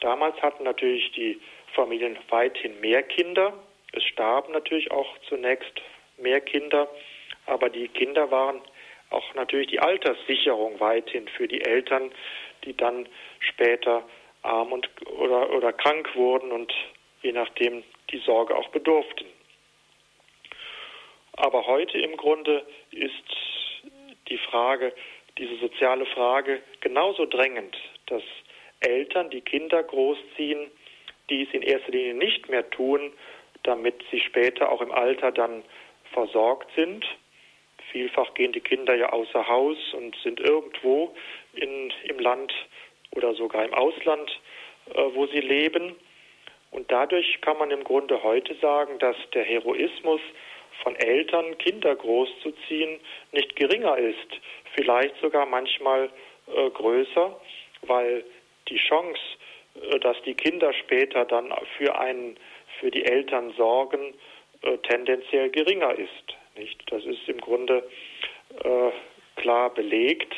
Damals 0.00 0.40
hatten 0.42 0.64
natürlich 0.64 1.10
die 1.12 1.40
Familien 1.74 2.16
weithin 2.28 2.80
mehr 2.80 3.02
Kinder. 3.02 3.52
Es 3.92 4.04
starben 4.04 4.52
natürlich 4.52 4.90
auch 4.90 5.18
zunächst 5.28 5.80
mehr 6.18 6.40
Kinder, 6.40 6.88
aber 7.46 7.68
die 7.68 7.88
Kinder 7.88 8.30
waren 8.30 8.60
auch 9.10 9.34
natürlich 9.34 9.68
die 9.68 9.80
Alterssicherung 9.80 10.80
weithin 10.80 11.28
für 11.28 11.48
die 11.48 11.62
Eltern, 11.62 12.10
die 12.64 12.76
dann 12.76 13.06
später 13.40 14.02
arm 14.42 14.72
und 14.72 14.88
oder, 15.06 15.50
oder 15.52 15.72
krank 15.72 16.14
wurden 16.14 16.50
und 16.52 16.72
je 17.22 17.32
nachdem 17.32 17.82
die 18.10 18.18
Sorge 18.18 18.56
auch 18.56 18.68
bedurften. 18.68 19.26
Aber 21.42 21.66
heute 21.66 21.98
im 21.98 22.16
Grunde 22.16 22.64
ist 22.92 23.10
die 24.28 24.38
Frage, 24.38 24.92
diese 25.38 25.56
soziale 25.56 26.06
Frage 26.06 26.62
genauso 26.80 27.26
drängend, 27.26 27.76
dass 28.06 28.22
Eltern, 28.78 29.28
die 29.28 29.40
Kinder 29.40 29.82
großziehen, 29.82 30.70
dies 31.30 31.48
in 31.50 31.62
erster 31.62 31.90
Linie 31.90 32.14
nicht 32.14 32.48
mehr 32.48 32.70
tun, 32.70 33.12
damit 33.64 34.04
sie 34.12 34.20
später 34.20 34.70
auch 34.70 34.80
im 34.82 34.92
Alter 34.92 35.32
dann 35.32 35.64
versorgt 36.12 36.70
sind. 36.76 37.04
Vielfach 37.90 38.34
gehen 38.34 38.52
die 38.52 38.60
Kinder 38.60 38.94
ja 38.94 39.08
außer 39.08 39.48
Haus 39.48 39.78
und 39.94 40.14
sind 40.22 40.38
irgendwo 40.38 41.12
in, 41.54 41.92
im 42.04 42.20
Land 42.20 42.52
oder 43.16 43.34
sogar 43.34 43.64
im 43.64 43.74
Ausland, 43.74 44.30
äh, 44.94 45.02
wo 45.12 45.26
sie 45.26 45.40
leben. 45.40 45.96
Und 46.70 46.92
dadurch 46.92 47.40
kann 47.40 47.58
man 47.58 47.72
im 47.72 47.82
Grunde 47.82 48.22
heute 48.22 48.54
sagen, 48.60 49.00
dass 49.00 49.16
der 49.34 49.42
Heroismus 49.42 50.20
von 50.82 50.96
Eltern, 50.96 51.56
Kinder 51.58 51.94
großzuziehen, 51.94 53.00
nicht 53.32 53.56
geringer 53.56 53.96
ist, 53.96 54.40
vielleicht 54.74 55.16
sogar 55.20 55.46
manchmal 55.46 56.10
äh, 56.54 56.70
größer, 56.70 57.40
weil 57.82 58.24
die 58.68 58.76
Chance, 58.76 59.20
äh, 59.80 59.98
dass 60.00 60.20
die 60.22 60.34
Kinder 60.34 60.72
später 60.72 61.24
dann 61.24 61.52
für 61.76 61.98
einen, 61.98 62.36
für 62.80 62.90
die 62.90 63.04
Eltern 63.04 63.52
sorgen, 63.56 64.14
äh, 64.62 64.78
tendenziell 64.78 65.50
geringer 65.50 65.92
ist. 65.94 66.36
Nicht? 66.56 66.80
Das 66.90 67.04
ist 67.04 67.28
im 67.28 67.38
Grunde 67.38 67.88
äh, 68.62 68.90
klar 69.40 69.70
belegt. 69.70 70.34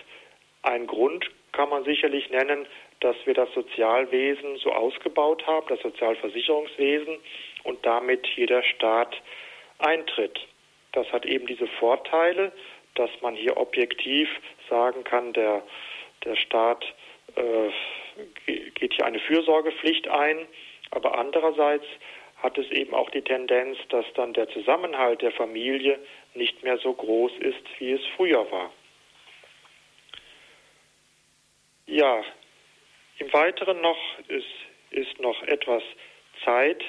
Ein 0.62 0.86
Grund 0.86 1.30
kann 1.52 1.68
man 1.68 1.84
sicherlich 1.84 2.30
nennen, 2.30 2.66
dass 3.00 3.16
wir 3.24 3.34
das 3.34 3.52
Sozialwesen 3.54 4.56
so 4.56 4.72
ausgebaut 4.72 5.46
haben, 5.46 5.66
das 5.68 5.80
Sozialversicherungswesen 5.80 7.18
und 7.64 7.84
damit 7.84 8.26
jeder 8.34 8.62
Staat 8.62 9.16
eintritt. 9.78 10.38
Das 10.92 11.10
hat 11.12 11.26
eben 11.26 11.46
diese 11.46 11.66
Vorteile, 11.66 12.52
dass 12.94 13.10
man 13.20 13.34
hier 13.34 13.56
objektiv 13.56 14.28
sagen 14.68 15.04
kann, 15.04 15.32
der, 15.32 15.62
der 16.24 16.36
Staat 16.36 16.84
äh, 17.34 17.70
geht 18.74 18.94
hier 18.94 19.06
eine 19.06 19.18
Fürsorgepflicht 19.18 20.08
ein, 20.08 20.46
aber 20.90 21.18
andererseits 21.18 21.86
hat 22.42 22.58
es 22.58 22.70
eben 22.70 22.94
auch 22.94 23.10
die 23.10 23.22
Tendenz, 23.22 23.78
dass 23.88 24.04
dann 24.14 24.34
der 24.34 24.48
Zusammenhalt 24.50 25.22
der 25.22 25.32
Familie 25.32 25.98
nicht 26.34 26.62
mehr 26.62 26.78
so 26.78 26.92
groß 26.92 27.32
ist, 27.40 27.62
wie 27.78 27.92
es 27.92 28.02
früher 28.16 28.50
war. 28.50 28.70
Ja, 31.86 32.22
im 33.18 33.32
Weiteren 33.32 33.80
noch 33.80 33.98
ist, 34.28 34.46
ist 34.90 35.18
noch 35.20 35.42
etwas 35.44 35.82
Zeit, 36.44 36.82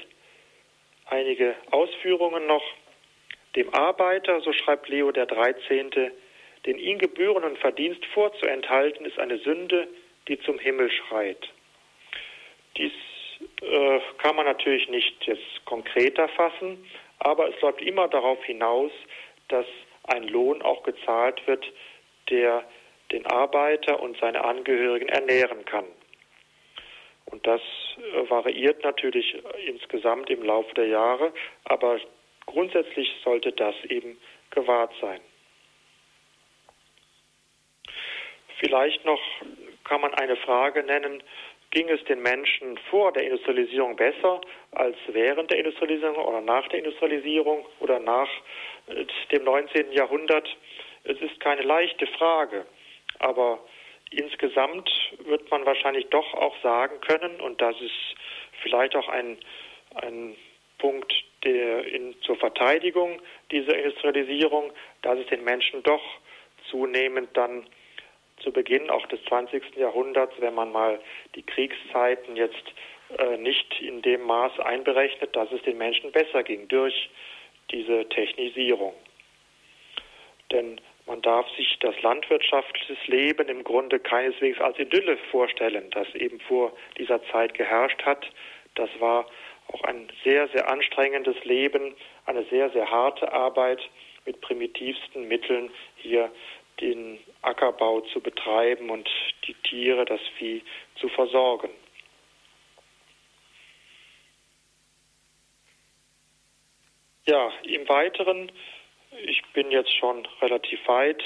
einige 1.05 1.55
Ausführungen 1.71 2.47
noch. 2.47 2.63
Dem 3.55 3.73
Arbeiter, 3.73 4.41
so 4.41 4.51
schreibt 4.51 4.89
Leo 4.89 5.11
der 5.11 5.25
13., 5.25 5.91
den 6.65 6.77
ihm 6.77 6.97
gebührenden 6.97 7.57
Verdienst 7.57 8.05
vorzuenthalten, 8.07 9.05
ist 9.05 9.19
eine 9.19 9.37
Sünde, 9.37 9.87
die 10.27 10.39
zum 10.39 10.59
Himmel 10.59 10.91
schreit. 10.91 11.49
Dies 12.77 12.91
äh, 13.61 13.99
kann 14.17 14.35
man 14.35 14.45
natürlich 14.45 14.89
nicht 14.89 15.25
jetzt 15.25 15.65
konkreter 15.65 16.27
fassen, 16.29 16.85
aber 17.19 17.49
es 17.49 17.61
läuft 17.61 17.81
immer 17.81 18.07
darauf 18.07 18.43
hinaus, 18.43 18.91
dass 19.47 19.65
ein 20.03 20.27
Lohn 20.27 20.61
auch 20.61 20.83
gezahlt 20.83 21.45
wird, 21.47 21.65
der 22.29 22.63
den 23.11 23.25
Arbeiter 23.27 24.01
und 24.01 24.17
seine 24.17 24.43
Angehörigen 24.43 25.07
ernähren 25.09 25.63
kann. 25.65 25.85
Und 27.31 27.45
das 27.45 27.61
äh, 27.97 28.29
variiert 28.29 28.83
natürlich 28.83 29.35
insgesamt 29.65 30.29
im 30.29 30.43
Laufe 30.43 30.73
der 30.75 30.87
Jahre, 30.87 31.33
aber 31.63 31.99
grundsätzlich 32.45 33.11
sollte 33.23 33.51
das 33.51 33.75
eben 33.89 34.17
gewahrt 34.51 34.93
sein. 35.01 35.19
Vielleicht 38.59 39.03
noch 39.05 39.21
kann 39.83 40.01
man 40.01 40.13
eine 40.13 40.35
Frage 40.37 40.83
nennen, 40.83 41.21
ging 41.71 41.89
es 41.89 42.01
den 42.05 42.21
Menschen 42.21 42.77
vor 42.89 43.11
der 43.11 43.23
Industrialisierung 43.23 43.95
besser 43.97 44.39
als 44.71 44.95
während 45.07 45.51
der 45.51 45.57
Industrialisierung 45.57 46.15
oder 46.15 46.39
nach 46.41 46.67
der 46.69 46.79
Industrialisierung 46.79 47.65
oder 47.79 47.99
nach 47.99 48.29
äh, 48.87 49.05
dem 49.31 49.43
19. 49.43 49.91
Jahrhundert? 49.91 50.47
Es 51.03 51.19
ist 51.19 51.39
keine 51.39 51.63
leichte 51.63 52.07
Frage, 52.07 52.65
aber 53.19 53.59
insgesamt 54.17 54.89
wird 55.25 55.49
man 55.51 55.65
wahrscheinlich 55.65 56.07
doch 56.07 56.33
auch 56.33 56.55
sagen 56.61 56.99
können, 57.01 57.39
und 57.41 57.61
das 57.61 57.79
ist 57.81 58.15
vielleicht 58.61 58.95
auch 58.95 59.07
ein, 59.09 59.37
ein 59.95 60.35
Punkt 60.77 61.13
der 61.43 61.85
in, 61.85 62.19
zur 62.21 62.35
Verteidigung 62.37 63.21
dieser 63.51 63.77
Industrialisierung, 63.77 64.71
dass 65.01 65.19
es 65.19 65.27
den 65.27 65.43
Menschen 65.43 65.83
doch 65.83 66.01
zunehmend 66.69 67.29
dann 67.37 67.65
zu 68.39 68.51
Beginn 68.51 68.89
auch 68.89 69.05
des 69.07 69.23
20. 69.25 69.75
Jahrhunderts, 69.75 70.33
wenn 70.39 70.55
man 70.55 70.71
mal 70.71 70.99
die 71.35 71.43
Kriegszeiten 71.43 72.35
jetzt 72.35 72.63
äh, 73.17 73.37
nicht 73.37 73.81
in 73.81 74.01
dem 74.01 74.23
Maß 74.23 74.59
einberechnet, 74.59 75.35
dass 75.35 75.51
es 75.51 75.61
den 75.61 75.77
Menschen 75.77 76.11
besser 76.11 76.43
ging 76.43 76.67
durch 76.67 77.09
diese 77.71 78.09
Technisierung. 78.09 78.93
Denn 80.51 80.81
man 81.05 81.21
darf 81.21 81.47
sich 81.55 81.77
das 81.79 81.99
landwirtschaftliche 82.01 83.11
Leben 83.11 83.47
im 83.47 83.63
Grunde 83.63 83.99
keineswegs 83.99 84.59
als 84.59 84.79
Idylle 84.79 85.17
vorstellen, 85.29 85.89
das 85.91 86.07
eben 86.15 86.39
vor 86.41 86.73
dieser 86.97 87.23
Zeit 87.31 87.53
geherrscht 87.53 88.03
hat. 88.03 88.25
Das 88.73 88.89
war 88.99 89.27
auch 89.67 89.81
ein 89.83 90.07
sehr, 90.23 90.47
sehr 90.49 90.67
anstrengendes 90.69 91.43
Leben, 91.43 91.95
eine 92.25 92.43
sehr, 92.45 92.69
sehr 92.71 92.89
harte 92.89 93.31
Arbeit 93.31 93.81
mit 94.25 94.41
primitivsten 94.41 95.27
Mitteln 95.27 95.71
hier 95.97 96.31
den 96.81 97.19
Ackerbau 97.41 98.01
zu 98.01 98.19
betreiben 98.19 98.89
und 98.89 99.09
die 99.47 99.53
Tiere, 99.53 100.05
das 100.05 100.21
Vieh 100.37 100.63
zu 100.95 101.07
versorgen. 101.09 101.69
Ja, 107.27 107.51
im 107.63 107.87
Weiteren, 107.89 108.51
ich 109.23 109.41
bin 109.53 109.71
jetzt 109.71 109.95
schon 109.95 110.27
relativ 110.41 110.79
weit 110.87 111.23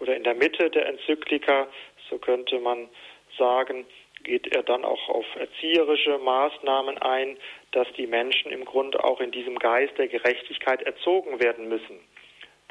oder 0.00 0.16
in 0.16 0.24
der 0.24 0.34
Mitte 0.34 0.70
der 0.70 0.86
Enzyklika, 0.86 1.66
so 2.08 2.18
könnte 2.18 2.58
man 2.58 2.88
sagen, 3.38 3.86
geht 4.22 4.46
er 4.54 4.62
dann 4.62 4.84
auch 4.84 5.08
auf 5.08 5.26
erzieherische 5.36 6.18
Maßnahmen 6.18 6.98
ein, 6.98 7.36
dass 7.72 7.86
die 7.96 8.06
Menschen 8.06 8.50
im 8.50 8.64
Grunde 8.64 9.02
auch 9.04 9.20
in 9.20 9.30
diesem 9.30 9.58
Geist 9.58 9.96
der 9.98 10.08
Gerechtigkeit 10.08 10.82
erzogen 10.82 11.40
werden 11.40 11.68
müssen 11.68 12.00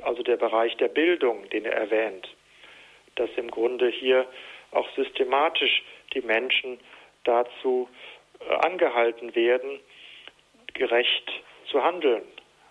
also 0.01 0.23
der 0.23 0.37
Bereich 0.37 0.75
der 0.77 0.87
Bildung, 0.87 1.49
den 1.49 1.65
er 1.65 1.73
erwähnt, 1.73 2.27
dass 3.15 3.29
im 3.37 3.49
Grunde 3.49 3.89
hier 3.89 4.27
auch 4.71 4.87
systematisch 4.95 5.83
die 6.13 6.21
Menschen 6.21 6.79
dazu 7.23 7.89
äh, 8.39 8.53
angehalten 8.53 9.35
werden, 9.35 9.79
gerecht 10.73 11.31
zu 11.69 11.83
handeln. 11.83 12.23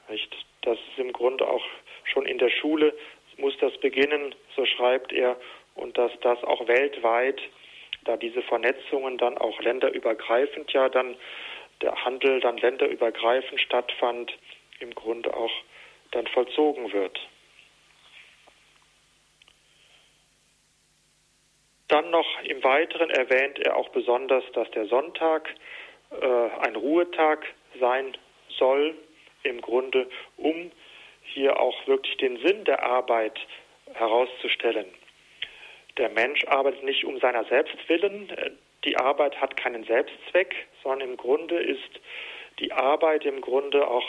Nicht? 0.09 0.34
Das 0.62 0.78
ist 0.78 0.99
im 0.99 1.12
Grunde 1.12 1.49
auch 1.49 1.64
schon 2.05 2.27
in 2.27 2.39
der 2.39 2.51
Schule 2.51 2.95
muss 3.37 3.57
das 3.59 3.77
beginnen, 3.79 4.35
so 4.57 4.65
schreibt 4.65 5.13
er, 5.13 5.37
und 5.75 5.99
dass 5.99 6.13
das 6.21 6.43
auch 6.45 6.69
weltweit, 6.69 7.41
da 8.05 8.17
diese 8.17 8.43
Vernetzungen 8.43 9.19
dann 9.19 9.39
auch 9.39 9.61
länderübergreifend 9.61 10.73
ja 10.73 10.89
dann 10.89 11.17
der 11.81 12.05
Handel 12.05 12.41
dann 12.41 12.59
länderübergreifend 12.59 13.61
stattfand, 13.61 14.33
im 14.81 14.95
Grunde 14.95 15.35
auch 15.35 15.51
dann 16.13 16.27
vollzogen 16.29 16.93
wird. 16.93 17.19
Dann 21.89 22.11
noch 22.11 22.27
im 22.45 22.63
Weiteren 22.63 23.11
erwähnt 23.11 23.59
er 23.59 23.77
auch 23.77 23.89
besonders, 23.91 24.45
dass 24.53 24.71
der 24.71 24.87
Sonntag 24.87 25.53
äh, 26.11 26.27
ein 26.61 26.77
Ruhetag 26.77 27.47
sein 27.79 28.17
soll, 28.59 28.97
im 29.43 29.61
Grunde, 29.61 30.09
um 30.37 30.71
hier 31.35 31.61
auch 31.61 31.87
wirklich 31.87 32.16
den 32.16 32.39
Sinn 32.39 32.64
der 32.64 32.82
Arbeit 32.82 33.39
herauszustellen. 33.93 34.87
Der 35.99 36.09
Mensch 36.09 36.45
arbeitet 36.47 36.85
nicht 36.85 37.05
um 37.05 37.18
seiner 37.18 37.45
selbst 37.45 37.76
willen, 37.89 38.32
die 38.85 38.97
Arbeit 38.97 39.41
hat 39.41 39.57
keinen 39.57 39.85
Selbstzweck, 39.85 40.55
sondern 40.82 41.11
im 41.11 41.16
Grunde 41.16 41.59
ist 41.59 42.01
die 42.59 42.72
Arbeit 42.72 43.24
im 43.24 43.41
Grunde 43.41 43.87
auch 43.87 44.07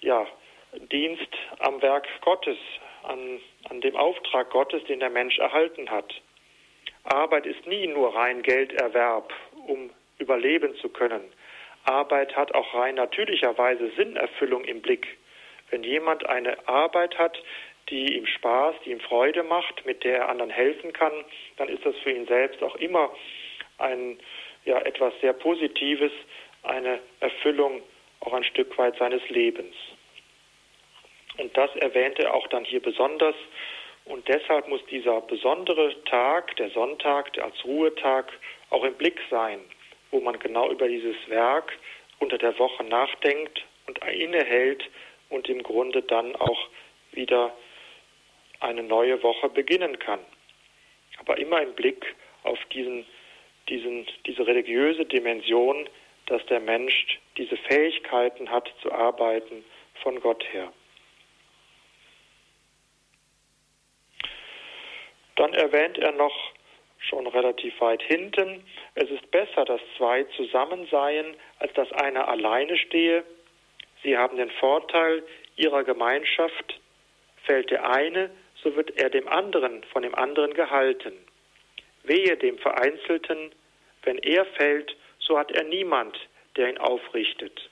ja, 0.00 0.26
Dienst 0.92 1.28
am 1.60 1.80
Werk 1.82 2.08
Gottes, 2.22 2.58
an, 3.02 3.40
an 3.68 3.80
dem 3.80 3.96
Auftrag 3.96 4.50
Gottes, 4.50 4.82
den 4.84 5.00
der 5.00 5.10
Mensch 5.10 5.38
erhalten 5.38 5.90
hat. 5.90 6.12
Arbeit 7.04 7.46
ist 7.46 7.66
nie 7.66 7.86
nur 7.86 8.14
rein 8.14 8.42
Gelderwerb, 8.42 9.32
um 9.66 9.90
überleben 10.18 10.74
zu 10.76 10.88
können. 10.88 11.22
Arbeit 11.84 12.34
hat 12.34 12.54
auch 12.54 12.74
rein 12.74 12.94
natürlicherweise 12.94 13.90
Sinnerfüllung 13.96 14.64
im 14.64 14.80
Blick. 14.80 15.06
Wenn 15.74 15.82
jemand 15.82 16.24
eine 16.26 16.68
Arbeit 16.68 17.18
hat, 17.18 17.36
die 17.90 18.16
ihm 18.16 18.26
Spaß, 18.26 18.76
die 18.84 18.92
ihm 18.92 19.00
Freude 19.00 19.42
macht, 19.42 19.84
mit 19.84 20.04
der 20.04 20.18
er 20.18 20.28
anderen 20.28 20.52
helfen 20.52 20.92
kann, 20.92 21.24
dann 21.56 21.68
ist 21.68 21.84
das 21.84 21.96
für 21.96 22.12
ihn 22.12 22.28
selbst 22.28 22.62
auch 22.62 22.76
immer 22.76 23.12
ein 23.78 24.20
ja 24.64 24.78
etwas 24.82 25.12
sehr 25.20 25.32
Positives, 25.32 26.12
eine 26.62 27.00
Erfüllung 27.18 27.82
auch 28.20 28.32
ein 28.34 28.44
Stück 28.44 28.78
weit 28.78 28.96
seines 28.98 29.28
Lebens. 29.30 29.74
Und 31.38 31.56
das 31.56 31.74
erwähnt 31.74 32.20
er 32.20 32.34
auch 32.34 32.46
dann 32.46 32.64
hier 32.64 32.80
besonders. 32.80 33.34
Und 34.04 34.28
deshalb 34.28 34.68
muss 34.68 34.86
dieser 34.86 35.22
besondere 35.22 36.04
Tag, 36.04 36.54
der 36.54 36.70
Sonntag, 36.70 37.32
der 37.32 37.46
als 37.46 37.64
Ruhetag, 37.64 38.32
auch 38.70 38.84
im 38.84 38.94
Blick 38.94 39.20
sein, 39.28 39.58
wo 40.12 40.20
man 40.20 40.38
genau 40.38 40.70
über 40.70 40.86
dieses 40.86 41.16
Werk 41.26 41.76
unter 42.20 42.38
der 42.38 42.56
Woche 42.60 42.84
nachdenkt 42.84 43.64
und 43.88 43.98
innehält 44.04 44.88
und 45.34 45.48
im 45.48 45.62
Grunde 45.62 46.02
dann 46.02 46.36
auch 46.36 46.68
wieder 47.12 47.54
eine 48.60 48.82
neue 48.82 49.22
Woche 49.22 49.48
beginnen 49.48 49.98
kann. 49.98 50.20
Aber 51.18 51.38
immer 51.38 51.60
im 51.60 51.74
Blick 51.74 52.14
auf 52.44 52.58
diesen, 52.72 53.04
diesen, 53.68 54.06
diese 54.26 54.46
religiöse 54.46 55.04
Dimension, 55.04 55.88
dass 56.26 56.44
der 56.46 56.60
Mensch 56.60 57.20
diese 57.36 57.56
Fähigkeiten 57.56 58.50
hat 58.50 58.72
zu 58.80 58.92
arbeiten 58.92 59.64
von 60.02 60.20
Gott 60.20 60.44
her. 60.52 60.72
Dann 65.36 65.52
erwähnt 65.52 65.98
er 65.98 66.12
noch 66.12 66.52
schon 66.98 67.26
relativ 67.26 67.78
weit 67.80 68.02
hinten, 68.02 68.64
es 68.94 69.10
ist 69.10 69.30
besser, 69.30 69.64
dass 69.64 69.80
zwei 69.98 70.24
zusammen 70.36 70.86
seien, 70.90 71.36
als 71.58 71.72
dass 71.74 71.92
einer 71.92 72.28
alleine 72.28 72.78
stehe. 72.78 73.24
Sie 74.04 74.16
haben 74.16 74.36
den 74.36 74.50
Vorteil 74.50 75.24
ihrer 75.56 75.82
Gemeinschaft. 75.82 76.78
Fällt 77.44 77.70
der 77.70 77.90
eine, 77.90 78.30
so 78.62 78.76
wird 78.76 78.98
er 78.98 79.10
dem 79.10 79.26
anderen 79.28 79.82
von 79.84 80.02
dem 80.02 80.14
anderen 80.14 80.54
gehalten. 80.54 81.12
Wehe 82.04 82.36
dem 82.36 82.58
Vereinzelten, 82.58 83.52
wenn 84.02 84.18
er 84.18 84.44
fällt, 84.44 84.94
so 85.18 85.38
hat 85.38 85.50
er 85.52 85.64
niemand, 85.64 86.18
der 86.56 86.68
ihn 86.68 86.78
aufrichtet. 86.78 87.70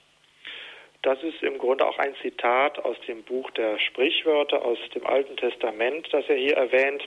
Das 1.03 1.23
ist 1.23 1.43
im 1.43 1.59
Grunde 1.59 1.87
auch 1.87 1.99
ein 1.99 2.15
Zitat 2.23 2.79
aus 2.79 2.97
dem 3.07 3.23
Buch 3.25 3.51
der 3.53 3.79
Sprichwörter 3.79 4.65
aus 4.65 4.79
dem 4.95 5.07
Alten 5.07 5.37
Testament, 5.37 6.09
das 6.13 6.25
er 6.29 6.37
hier 6.37 6.57
erwähnt. 6.57 7.07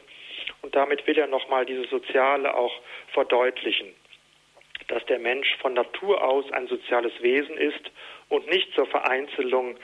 Und 0.61 0.75
damit 0.75 1.07
will 1.07 1.17
er 1.17 1.27
nochmal 1.27 1.65
dieses 1.65 1.89
Soziale 1.89 2.55
auch 2.55 2.73
verdeutlichen, 3.13 3.95
dass 4.89 5.03
der 5.05 5.19
Mensch 5.19 5.55
von 5.57 5.73
Natur 5.73 6.23
aus 6.23 6.51
ein 6.51 6.67
soziales 6.67 7.13
Wesen 7.21 7.57
ist 7.57 7.89
und 8.29 8.47
nicht 8.47 8.73
zur 8.73 8.87
Vereinzelung 8.87 9.77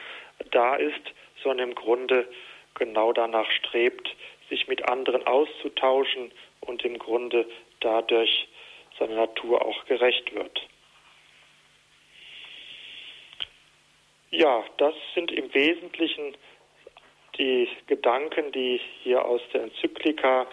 da 0.52 0.76
ist, 0.76 1.14
sondern 1.44 1.70
im 1.70 1.76
Grunde 1.76 2.28
genau 2.76 3.14
danach 3.14 3.50
strebt, 3.52 4.16
sich 4.50 4.68
mit 4.68 4.88
anderen 4.88 5.26
auszutauschen 5.26 6.32
und 6.62 6.84
im 6.84 6.98
Grunde 6.98 7.46
dadurch 7.80 8.48
seiner 9.00 9.16
Natur 9.16 9.66
auch 9.66 9.86
gerecht 9.86 10.34
wird. 10.34 10.68
Ja, 14.30 14.64
das 14.78 14.94
sind 15.14 15.32
im 15.32 15.54
Wesentlichen 15.54 16.36
die 17.38 17.68
Gedanken, 17.88 18.52
die 18.52 18.80
hier 19.04 19.26
aus 19.26 19.42
der 19.54 19.64
Enzyklika 19.64 20.48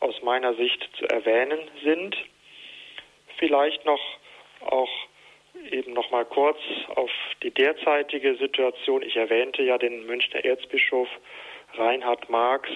aus 0.00 0.20
meiner 0.22 0.54
Sicht 0.54 0.88
zu 0.98 1.06
erwähnen 1.06 1.60
sind. 1.84 2.16
Vielleicht 3.38 3.84
noch 3.84 4.00
auch 4.60 4.90
eben 5.72 5.92
noch 5.92 6.10
mal 6.10 6.24
kurz 6.24 6.58
auf 6.94 7.10
die 7.42 7.50
derzeitige 7.50 8.36
Situation. 8.36 9.02
Ich 9.02 9.16
erwähnte 9.16 9.62
ja 9.62 9.78
den 9.78 10.06
Münchner 10.06 10.44
Erzbischof 10.44 11.08
Reinhard 11.74 12.28
Marx. 12.28 12.68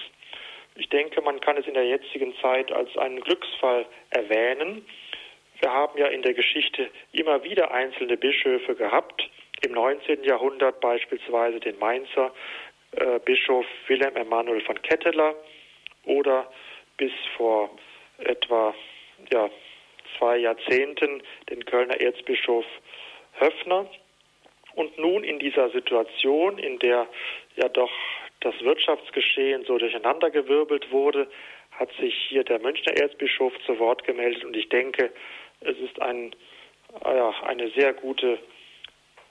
Ich 0.75 0.89
denke, 0.89 1.21
man 1.21 1.39
kann 1.39 1.57
es 1.57 1.67
in 1.67 1.73
der 1.73 1.85
jetzigen 1.85 2.35
Zeit 2.41 2.71
als 2.71 2.95
einen 2.97 3.21
Glücksfall 3.21 3.85
erwähnen. 4.09 4.85
Wir 5.61 5.71
haben 5.71 5.97
ja 5.97 6.07
in 6.07 6.21
der 6.21 6.33
Geschichte 6.33 6.89
immer 7.13 7.43
wieder 7.43 7.71
einzelne 7.71 8.17
Bischöfe 8.17 8.75
gehabt. 8.75 9.29
Im 9.61 9.71
19. 9.71 10.23
Jahrhundert 10.23 10.81
beispielsweise 10.81 11.59
den 11.59 11.79
Mainzer 11.79 12.33
äh, 12.91 13.19
Bischof 13.19 13.65
Wilhelm 13.87 14.15
Emanuel 14.17 14.61
von 14.61 14.81
Ketteler 14.81 15.35
oder 16.03 16.51
bis 16.97 17.11
vor 17.37 17.69
etwa 18.17 18.73
ja, 19.31 19.49
zwei 20.17 20.37
Jahrzehnten 20.37 21.23
den 21.49 21.65
Kölner 21.65 21.99
Erzbischof 21.99 22.65
Höffner. 23.39 23.89
Und 24.75 24.97
nun 24.97 25.23
in 25.23 25.39
dieser 25.39 25.69
Situation, 25.69 26.57
in 26.57 26.79
der 26.79 27.07
ja 27.55 27.69
doch 27.69 27.91
das 28.41 28.59
Wirtschaftsgeschehen 28.61 29.63
so 29.65 29.77
durcheinandergewirbelt 29.77 30.91
wurde, 30.91 31.27
hat 31.71 31.91
sich 31.99 32.13
hier 32.29 32.43
der 32.43 32.59
Münchner 32.59 32.93
Erzbischof 32.97 33.53
zu 33.65 33.79
Wort 33.79 34.03
gemeldet 34.03 34.43
und 34.45 34.55
ich 34.55 34.69
denke, 34.69 35.11
es 35.61 35.77
ist 35.79 36.01
ein, 36.01 36.35
ja, 37.03 37.33
eine 37.43 37.69
sehr 37.71 37.93
gute, 37.93 38.39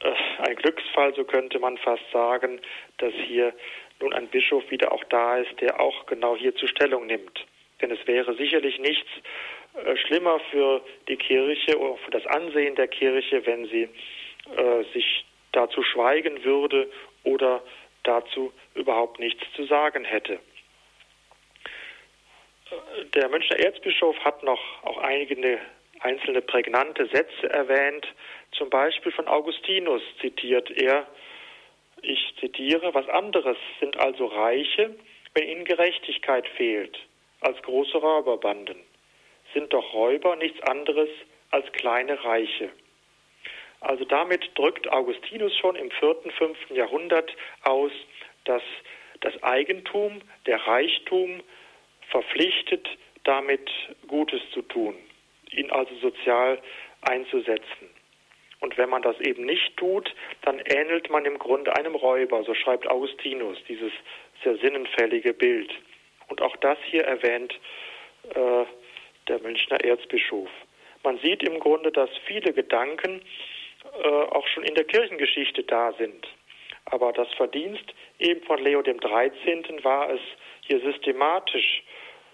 äh, 0.01 0.15
ein 0.39 0.57
Glücksfall, 0.57 1.15
so 1.15 1.25
könnte 1.25 1.59
man 1.59 1.79
fast 1.79 2.03
sagen, 2.13 2.61
dass 2.99 3.13
hier 3.15 3.55
nun 4.01 4.13
ein 4.13 4.29
Bischof 4.29 4.69
wieder 4.71 4.93
auch 4.93 5.05
da 5.05 5.39
ist, 5.39 5.61
der 5.61 5.81
auch 5.81 6.07
genau 6.07 6.37
hierzu 6.37 6.67
Stellung 6.67 7.07
nimmt. 7.07 7.47
Denn 7.81 7.91
es 7.91 8.07
wäre 8.07 8.35
sicherlich 8.35 8.79
nichts 8.79 9.09
schlimmer 10.07 10.41
für 10.51 10.81
die 11.09 11.17
Kirche 11.17 11.79
oder 11.79 11.97
für 11.99 12.11
das 12.11 12.27
Ansehen 12.27 12.75
der 12.77 12.89
Kirche, 12.89 13.45
wenn 13.47 13.67
sie 13.67 13.89
äh, 14.57 14.85
sich 14.93 15.25
dazu 15.53 15.83
schweigen 15.83 16.45
würde 16.45 16.91
oder 17.25 17.63
dazu 18.03 18.53
überhaupt 18.75 19.19
nichts 19.19 19.43
zu 19.55 19.65
sagen 19.65 20.05
hätte. 20.05 20.35
Äh, 22.71 23.05
der 23.15 23.29
Münchner 23.29 23.59
Erzbischof 23.59 24.17
hat 24.21 24.43
noch 24.43 24.61
auch 24.83 24.99
einige 24.99 25.59
einzelne 26.01 26.43
prägnante 26.43 27.07
Sätze 27.07 27.51
erwähnt. 27.51 28.07
Zum 28.53 28.71
Beispiel 28.71 29.13
von 29.13 29.27
Augustinus 29.27 30.03
zitiert 30.21 30.71
er, 30.71 31.07
ich 32.03 32.35
zitiere, 32.39 32.93
was 32.93 33.09
anderes 33.09 33.57
sind 33.81 33.97
also 33.97 34.27
Reiche, 34.27 34.95
wenn 35.33 35.49
ihnen 35.49 35.65
Gerechtigkeit 35.65 36.47
fehlt, 36.49 36.99
als 37.41 37.61
große 37.63 37.97
Räuberbanden. 37.97 38.77
Sind 39.55 39.73
doch 39.73 39.95
Räuber 39.95 40.37
nichts 40.37 40.61
anderes 40.63 41.09
als 41.51 41.71
kleine 41.73 42.23
Reiche. 42.25 42.71
Also 43.81 44.05
damit 44.05 44.51
drückt 44.57 44.91
Augustinus 44.91 45.57
schon 45.57 45.77
im 45.77 45.91
vierten, 45.91 46.31
fünften 46.33 46.75
Jahrhundert 46.75 47.35
aus, 47.63 47.93
dass 48.45 48.63
das 49.21 49.43
Eigentum, 49.43 50.21
der 50.47 50.59
Reichtum 50.67 51.43
verpflichtet, 52.11 52.89
damit 53.25 53.71
Gutes 54.07 54.41
zu 54.53 54.63
tun 54.63 54.97
ihn 55.57 55.71
also 55.71 55.95
sozial 55.97 56.59
einzusetzen. 57.03 57.91
Und 58.61 58.79
wenn 58.79 58.89
man 58.89 59.03
das 59.03 59.19
eben 59.21 59.45
nicht 59.45 59.77
tut, 59.77 60.15
dann 60.43 60.59
ähnelt 60.59 61.11
man 61.11 61.25
im 61.25 61.39
Grunde 61.39 61.75
einem 61.77 61.95
Räuber, 61.95 62.43
so 62.45 62.55
schreibt 62.55 62.87
Augustinus, 62.87 63.59
dieses 63.69 63.93
sehr 64.43 64.57
sinnenfällige 64.57 65.35
Bild. 65.35 65.71
Und 66.29 66.41
auch 66.41 66.57
das 66.57 66.79
hier 66.87 67.05
erwähnt 67.05 67.53
äh, 68.35 68.65
der 69.29 69.41
Münchner 69.41 69.83
Erzbischof. 69.85 70.49
Man 71.03 71.19
sieht 71.19 71.43
im 71.43 71.61
Grunde, 71.61 71.93
dass 71.93 72.11
viele 72.27 72.53
Gedanken 72.53 73.21
äh, 74.03 74.09
auch 74.09 74.47
schon 74.49 74.65
in 74.65 74.75
der 74.75 74.85
Kirchengeschichte 74.85 75.63
da 75.65 75.93
sind. 75.93 76.27
Aber 76.87 77.13
das 77.13 77.33
Verdienst 77.35 77.85
eben 78.19 78.43
von 78.45 78.63
Leo 78.63 78.83
dem 78.83 79.01
13. 79.01 79.85
war 79.85 80.11
es, 80.11 80.21
hier 80.67 80.81
systematisch 80.81 81.83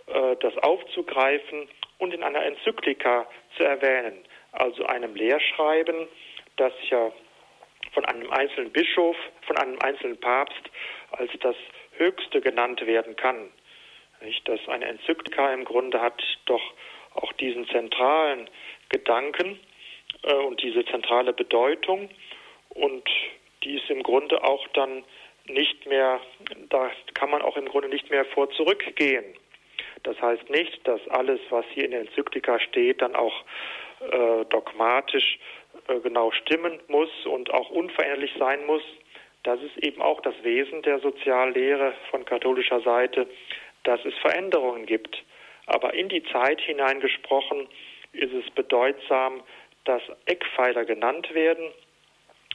äh, 0.07 0.37
das 0.41 0.57
aufzugreifen 0.59 1.69
und 1.99 2.15
in 2.15 2.23
einer 2.23 2.45
Enzyklika 2.45 3.27
zu 3.57 3.65
erwähnen, 3.65 4.25
also 4.53 4.85
einem 4.87 5.15
Lehrschreiben, 5.15 6.09
das 6.57 6.73
ja 6.89 7.13
von 7.93 8.05
einem 8.05 8.31
einzelnen 8.31 8.73
Bischof, 8.73 9.17
von 9.43 9.57
einem 9.59 9.79
einzelnen 9.81 10.19
Papst 10.19 10.71
als 11.13 11.31
das 11.41 11.57
Höchste 11.97 12.41
genannt 12.41 12.85
werden 12.87 13.17
kann. 13.17 13.51
Nicht, 14.23 14.47
dass 14.49 14.61
eine 14.69 14.87
Enzyklika 14.87 15.53
im 15.53 15.65
Grunde 15.65 16.01
hat 16.01 16.23
doch 16.47 16.63
auch 17.15 17.33
diesen 17.35 17.67
zentralen 17.69 18.49
Gedanken 18.89 19.59
äh, 20.23 20.35
und 20.35 20.63
diese 20.63 20.85
zentrale 20.85 21.33
Bedeutung 21.33 22.09
und 22.71 23.09
die 23.63 23.77
ist 23.77 23.91
im 23.91 24.03
Grunde 24.03 24.43
auch 24.45 24.67
dann 24.69 25.05
nicht 25.47 25.87
mehr, 25.87 26.21
da 26.69 26.91
kann 27.15 27.31
man 27.31 27.43
auch 27.43 27.57
im 27.57 27.67
Grunde 27.67 27.89
nicht 27.89 28.11
mehr 28.11 28.25
vor 28.27 28.51
zurückgehen. 28.51 29.25
Das 30.03 30.21
heißt 30.21 30.49
nicht, 30.51 30.87
dass 30.87 31.01
alles, 31.09 31.41
was 31.51 31.65
hier 31.75 31.85
in 31.85 31.91
der 31.91 32.01
Enzyklika 32.01 32.59
steht, 32.61 33.03
dann 33.03 33.15
auch 33.15 33.45
äh, 34.01 34.45
dogmatisch 34.49 35.39
äh, 35.89 35.99
genau 36.01 36.31
stimmen 36.31 36.81
muss 36.89 37.11
und 37.27 37.53
auch 37.53 37.71
unveränderlich 37.71 38.33
sein 38.39 38.65
muss. 38.67 38.83
Das 39.43 39.61
ist 39.63 39.77
eben 39.79 40.01
auch 40.01 40.21
das 40.21 40.35
Wesen 40.43 40.83
der 40.83 41.01
Soziallehre 41.01 41.95
von 42.11 42.25
katholischer 42.25 42.81
Seite, 42.81 43.27
dass 43.85 44.05
es 44.05 44.15
Veränderungen 44.19 44.87
gibt. 44.87 45.23
Aber 45.67 45.95
in 45.95 46.09
die 46.09 46.23
Zeit 46.25 46.61
hineingesprochen 46.61 47.69
ist 48.13 48.33
es 48.33 48.51
bedeutsam, 48.51 49.43
dass 49.85 50.03
Eckpfeiler 50.27 50.85
genannt 50.85 51.33
werden, 51.35 51.71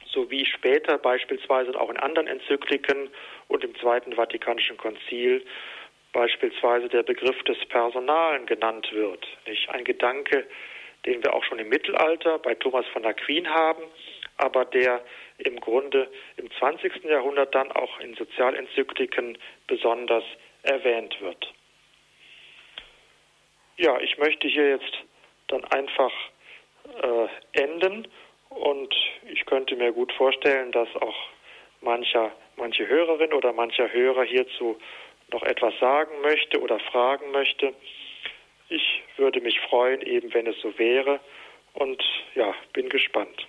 sowie 0.06 0.44
später 0.46 0.98
beispielsweise 0.98 1.78
auch 1.78 1.90
in 1.90 1.96
anderen 1.96 2.28
Enzykliken 2.28 3.10
und 3.48 3.64
im 3.64 3.74
Zweiten 3.76 4.12
Vatikanischen 4.14 4.76
Konzil 4.76 5.44
beispielsweise 6.12 6.88
der 6.88 7.02
Begriff 7.02 7.42
des 7.44 7.58
Personalen 7.66 8.46
genannt 8.46 8.88
wird. 8.92 9.26
Nicht? 9.46 9.68
Ein 9.68 9.84
Gedanke, 9.84 10.46
den 11.04 11.22
wir 11.22 11.34
auch 11.34 11.44
schon 11.44 11.58
im 11.58 11.68
Mittelalter 11.68 12.38
bei 12.38 12.54
Thomas 12.54 12.86
von 12.92 13.04
Aquin 13.04 13.48
haben, 13.48 13.82
aber 14.38 14.64
der 14.64 15.02
im 15.38 15.60
Grunde 15.60 16.08
im 16.36 16.50
20. 16.58 17.04
Jahrhundert 17.04 17.54
dann 17.54 17.70
auch 17.72 18.00
in 18.00 18.14
Sozialenzykliken 18.14 19.36
besonders 19.66 20.24
erwähnt 20.66 21.20
wird. 21.20 21.52
Ja, 23.76 23.98
ich 24.00 24.16
möchte 24.18 24.48
hier 24.48 24.70
jetzt 24.70 24.92
dann 25.48 25.64
einfach 25.66 26.12
äh, 27.02 27.60
enden 27.60 28.08
und 28.48 28.94
ich 29.30 29.44
könnte 29.46 29.76
mir 29.76 29.92
gut 29.92 30.12
vorstellen, 30.12 30.72
dass 30.72 30.88
auch 30.96 31.16
mancher, 31.80 32.32
manche 32.56 32.86
Hörerin 32.88 33.32
oder 33.32 33.52
mancher 33.52 33.92
Hörer 33.92 34.24
hierzu 34.24 34.78
noch 35.32 35.42
etwas 35.42 35.74
sagen 35.78 36.20
möchte 36.22 36.60
oder 36.60 36.78
fragen 36.78 37.30
möchte. 37.32 37.74
Ich 38.68 39.02
würde 39.16 39.40
mich 39.40 39.60
freuen, 39.60 40.02
eben 40.02 40.32
wenn 40.34 40.46
es 40.46 40.60
so 40.60 40.76
wäre. 40.78 41.20
Und 41.74 42.02
ja, 42.34 42.54
bin 42.72 42.88
gespannt. 42.88 43.46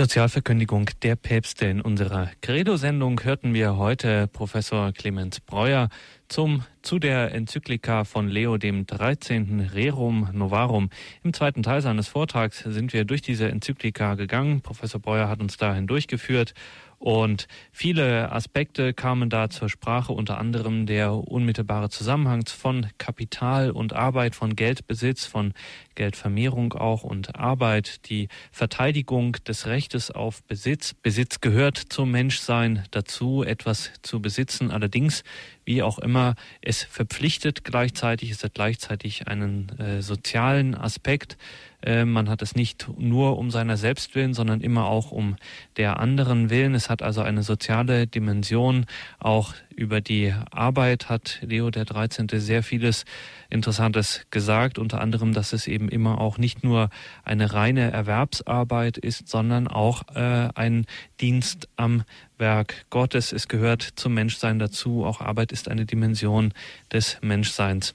Sozialverkündigung 0.00 0.88
der 1.02 1.14
Päpste 1.14 1.66
in 1.66 1.82
unserer 1.82 2.30
Credo-Sendung 2.40 3.22
hörten 3.22 3.52
wir 3.52 3.76
heute 3.76 4.28
Professor 4.28 4.92
Clemens 4.92 5.40
Breuer 5.40 5.90
zum, 6.26 6.64
zu 6.80 6.98
der 6.98 7.34
Enzyklika 7.34 8.04
von 8.04 8.26
Leo 8.26 8.56
dem 8.56 8.86
13. 8.86 9.68
Rerum 9.74 10.30
Novarum. 10.32 10.88
Im 11.22 11.34
zweiten 11.34 11.62
Teil 11.62 11.82
seines 11.82 12.08
Vortrags 12.08 12.60
sind 12.60 12.94
wir 12.94 13.04
durch 13.04 13.20
diese 13.20 13.50
Enzyklika 13.50 14.14
gegangen. 14.14 14.62
Professor 14.62 15.02
Breuer 15.02 15.28
hat 15.28 15.40
uns 15.40 15.58
dahin 15.58 15.86
durchgeführt 15.86 16.54
Und 17.00 17.48
viele 17.72 18.30
Aspekte 18.30 18.92
kamen 18.92 19.30
da 19.30 19.48
zur 19.48 19.70
Sprache, 19.70 20.12
unter 20.12 20.36
anderem 20.36 20.84
der 20.84 21.14
unmittelbare 21.14 21.88
Zusammenhang 21.88 22.44
von 22.46 22.88
Kapital 22.98 23.70
und 23.70 23.94
Arbeit, 23.94 24.34
von 24.34 24.54
Geldbesitz, 24.54 25.24
von 25.24 25.54
Geldvermehrung 25.94 26.74
auch 26.74 27.02
und 27.02 27.36
Arbeit, 27.36 28.10
die 28.10 28.28
Verteidigung 28.52 29.32
des 29.48 29.66
Rechtes 29.66 30.10
auf 30.10 30.42
Besitz. 30.42 30.92
Besitz 30.92 31.40
gehört 31.40 31.78
zum 31.78 32.10
Menschsein 32.10 32.84
dazu, 32.90 33.44
etwas 33.44 33.92
zu 34.02 34.20
besitzen. 34.20 34.70
Allerdings, 34.70 35.24
wie 35.70 35.84
auch 35.84 36.00
immer, 36.00 36.34
es 36.60 36.82
verpflichtet 36.82 37.62
gleichzeitig, 37.62 38.32
es 38.32 38.42
hat 38.42 38.54
gleichzeitig 38.54 39.28
einen 39.28 39.68
äh, 39.78 40.02
sozialen 40.02 40.74
Aspekt. 40.74 41.38
Äh, 41.80 42.04
man 42.04 42.28
hat 42.28 42.42
es 42.42 42.56
nicht 42.56 42.88
nur 42.98 43.38
um 43.38 43.52
seiner 43.52 43.76
selbst 43.76 44.16
willen, 44.16 44.34
sondern 44.34 44.62
immer 44.62 44.86
auch 44.86 45.12
um 45.12 45.36
der 45.76 46.00
anderen 46.00 46.50
willen. 46.50 46.74
Es 46.74 46.90
hat 46.90 47.02
also 47.02 47.22
eine 47.22 47.44
soziale 47.44 48.08
Dimension. 48.08 48.86
Auch 49.20 49.54
über 49.74 50.00
die 50.00 50.34
Arbeit 50.50 51.08
hat 51.08 51.38
Leo 51.40 51.70
der 51.70 51.84
13. 51.84 52.26
sehr 52.32 52.64
vieles 52.64 53.04
Interessantes 53.48 54.26
gesagt, 54.30 54.76
unter 54.76 55.00
anderem, 55.00 55.32
dass 55.32 55.52
es 55.52 55.68
eben 55.68 55.88
immer 55.88 56.20
auch 56.20 56.36
nicht 56.36 56.64
nur 56.64 56.90
eine 57.22 57.52
reine 57.54 57.92
Erwerbsarbeit 57.92 58.98
ist, 58.98 59.28
sondern 59.28 59.68
auch 59.68 60.02
äh, 60.16 60.48
ein 60.54 60.86
Dienst 61.20 61.68
am 61.76 62.02
Werk 62.40 62.86
Gottes. 62.90 63.32
Es 63.32 63.46
gehört 63.46 63.82
zum 63.82 64.14
Menschsein 64.14 64.58
dazu. 64.58 65.04
Auch 65.04 65.20
Arbeit 65.20 65.52
ist 65.52 65.68
eine 65.68 65.86
Dimension 65.86 66.52
des 66.92 67.18
Menschseins. 67.20 67.94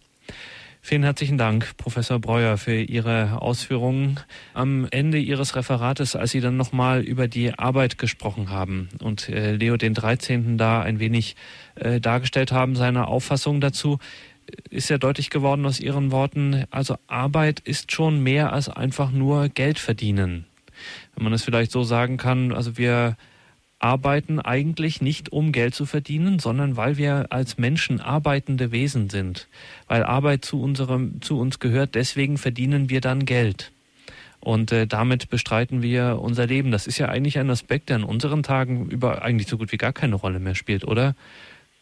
Vielen 0.82 1.02
herzlichen 1.02 1.40
Dank, 1.40 1.78
Professor 1.78 2.20
Breuer, 2.20 2.58
für 2.58 2.80
Ihre 2.80 3.42
Ausführungen. 3.42 4.20
Am 4.54 4.88
Ende 4.92 5.18
Ihres 5.18 5.56
Referates, 5.56 6.16
als 6.16 6.30
Sie 6.30 6.42
dann 6.42 6.58
nochmal 6.58 7.02
über 7.02 7.28
die 7.28 7.58
Arbeit 7.58 7.98
gesprochen 7.98 8.52
haben 8.52 8.90
und 9.02 9.28
äh, 9.28 9.54
Leo 9.54 9.78
den 9.78 9.96
13. 9.96 10.60
da 10.60 10.84
ein 10.84 11.00
wenig 11.00 11.36
äh, 11.74 12.00
dargestellt 12.00 12.52
haben, 12.52 12.76
seine 12.76 13.08
Auffassung 13.08 13.62
dazu, 13.62 13.98
ist 14.70 14.92
ja 14.92 15.00
deutlich 15.00 15.32
geworden 15.32 15.66
aus 15.66 15.80
Ihren 15.80 16.12
Worten, 16.12 16.66
also 16.70 16.98
Arbeit 17.08 17.62
ist 17.62 17.92
schon 17.92 18.22
mehr 18.22 18.54
als 18.54 18.70
einfach 18.70 19.10
nur 19.10 19.50
Geld 19.50 19.80
verdienen. 19.80 20.46
Wenn 21.16 21.24
man 21.24 21.34
es 21.34 21.44
vielleicht 21.44 21.72
so 21.72 21.84
sagen 21.84 22.18
kann, 22.18 22.52
also 22.52 22.78
wir 22.78 23.18
arbeiten 23.86 24.40
eigentlich 24.40 25.00
nicht, 25.00 25.32
um 25.32 25.52
Geld 25.52 25.76
zu 25.76 25.86
verdienen, 25.86 26.40
sondern 26.40 26.76
weil 26.76 26.98
wir 26.98 27.28
als 27.30 27.60
Menschen 27.60 28.02
arbeitende 28.02 28.72
Wesen 28.72 29.12
sind. 29.12 29.48
Weil 29.88 30.04
Arbeit 30.04 30.44
zu 30.44 30.60
unserem, 30.60 31.22
zu 31.22 31.38
uns 31.40 31.60
gehört, 31.60 31.94
deswegen 31.94 32.40
verdienen 32.40 32.90
wir 32.90 33.00
dann 33.00 33.26
Geld. 33.26 33.72
Und 34.40 34.72
äh, 34.72 34.88
damit 34.88 35.30
bestreiten 35.30 35.84
wir 35.84 36.20
unser 36.20 36.48
Leben. 36.48 36.72
Das 36.72 36.88
ist 36.88 36.98
ja 36.98 37.10
eigentlich 37.10 37.38
ein 37.38 37.50
Aspekt, 37.52 37.90
der 37.90 37.98
in 37.98 38.04
unseren 38.04 38.42
Tagen 38.42 38.90
über 38.90 39.22
eigentlich 39.22 39.48
so 39.48 39.60
gut 39.60 39.72
wie 39.72 39.78
gar 39.78 39.94
keine 39.94 40.16
Rolle 40.16 40.40
mehr 40.40 40.56
spielt, 40.56 40.84
oder? 40.84 41.16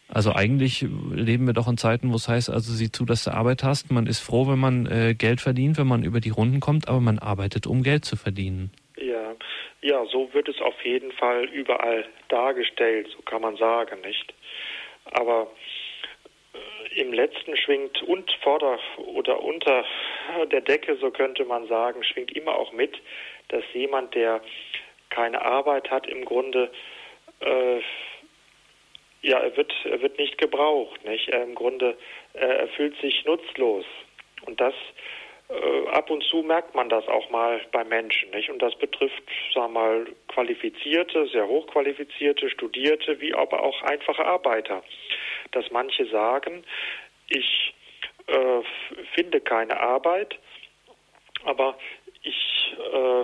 Also 0.08 0.34
eigentlich 0.34 0.86
leben 1.10 1.46
wir 1.46 1.54
doch 1.54 1.68
in 1.68 1.78
Zeiten, 1.78 2.12
wo 2.12 2.16
es 2.16 2.28
heißt, 2.28 2.50
also 2.50 2.70
sieh 2.70 2.92
zu, 2.92 3.06
dass 3.06 3.24
du 3.24 3.32
Arbeit 3.32 3.64
hast. 3.64 3.90
Man 3.90 4.06
ist 4.06 4.20
froh, 4.20 4.46
wenn 4.46 4.58
man 4.58 4.84
äh, 4.84 5.14
Geld 5.14 5.40
verdient, 5.40 5.78
wenn 5.78 5.86
man 5.86 6.02
über 6.02 6.20
die 6.20 6.28
Runden 6.28 6.60
kommt, 6.60 6.86
aber 6.86 7.00
man 7.00 7.18
arbeitet, 7.18 7.66
um 7.66 7.82
Geld 7.82 8.04
zu 8.04 8.16
verdienen. 8.16 8.70
Ja, 8.98 9.32
ja, 9.84 10.06
so 10.06 10.32
wird 10.32 10.48
es 10.48 10.58
auf 10.62 10.82
jeden 10.82 11.12
Fall 11.12 11.44
überall 11.44 12.06
dargestellt, 12.28 13.06
so 13.14 13.20
kann 13.20 13.42
man 13.42 13.56
sagen, 13.56 14.00
nicht? 14.00 14.32
Aber 15.12 15.50
äh, 16.54 17.00
im 17.00 17.12
letzten 17.12 17.54
schwingt 17.54 18.02
und 18.02 18.30
vorder 18.42 18.78
oder 18.96 19.42
unter 19.42 19.84
der 20.50 20.62
Decke, 20.62 20.96
so 20.96 21.10
könnte 21.10 21.44
man 21.44 21.66
sagen, 21.66 22.02
schwingt 22.02 22.32
immer 22.32 22.56
auch 22.56 22.72
mit, 22.72 22.96
dass 23.48 23.62
jemand, 23.74 24.14
der 24.14 24.40
keine 25.10 25.42
Arbeit 25.42 25.90
hat, 25.90 26.06
im 26.06 26.24
Grunde 26.24 26.70
äh, 27.40 27.80
ja, 29.20 29.38
er 29.38 29.54
wird, 29.54 29.72
er 29.84 30.00
wird 30.00 30.18
nicht 30.18 30.38
gebraucht, 30.38 31.04
nicht? 31.04 31.28
Er 31.28 31.42
im 31.42 31.54
Grunde, 31.54 31.96
er 32.32 32.68
fühlt 32.68 32.98
sich 33.00 33.24
nutzlos. 33.26 33.84
Und 34.46 34.60
das 34.60 34.74
äh, 35.48 35.88
ab 35.88 36.10
und 36.10 36.22
zu 36.24 36.42
merkt 36.42 36.74
man 36.74 36.88
das 36.88 37.06
auch 37.06 37.28
mal 37.30 37.60
bei 37.72 37.84
Menschen, 37.84 38.30
nicht? 38.30 38.50
Und 38.50 38.60
das 38.60 38.74
betrifft, 38.76 39.22
sagen 39.52 39.74
wir 39.74 39.80
mal, 39.80 40.06
qualifizierte, 40.28 41.26
sehr 41.28 41.46
hochqualifizierte, 41.46 42.48
studierte, 42.48 43.20
wie 43.20 43.34
aber 43.34 43.62
auch 43.62 43.82
einfache 43.82 44.24
Arbeiter. 44.24 44.82
Dass 45.52 45.70
manche 45.70 46.06
sagen, 46.06 46.64
ich 47.28 47.74
äh, 48.26 48.62
finde 49.14 49.40
keine 49.40 49.78
Arbeit, 49.78 50.38
aber 51.44 51.76
ich, 52.22 52.74
äh, 52.78 53.22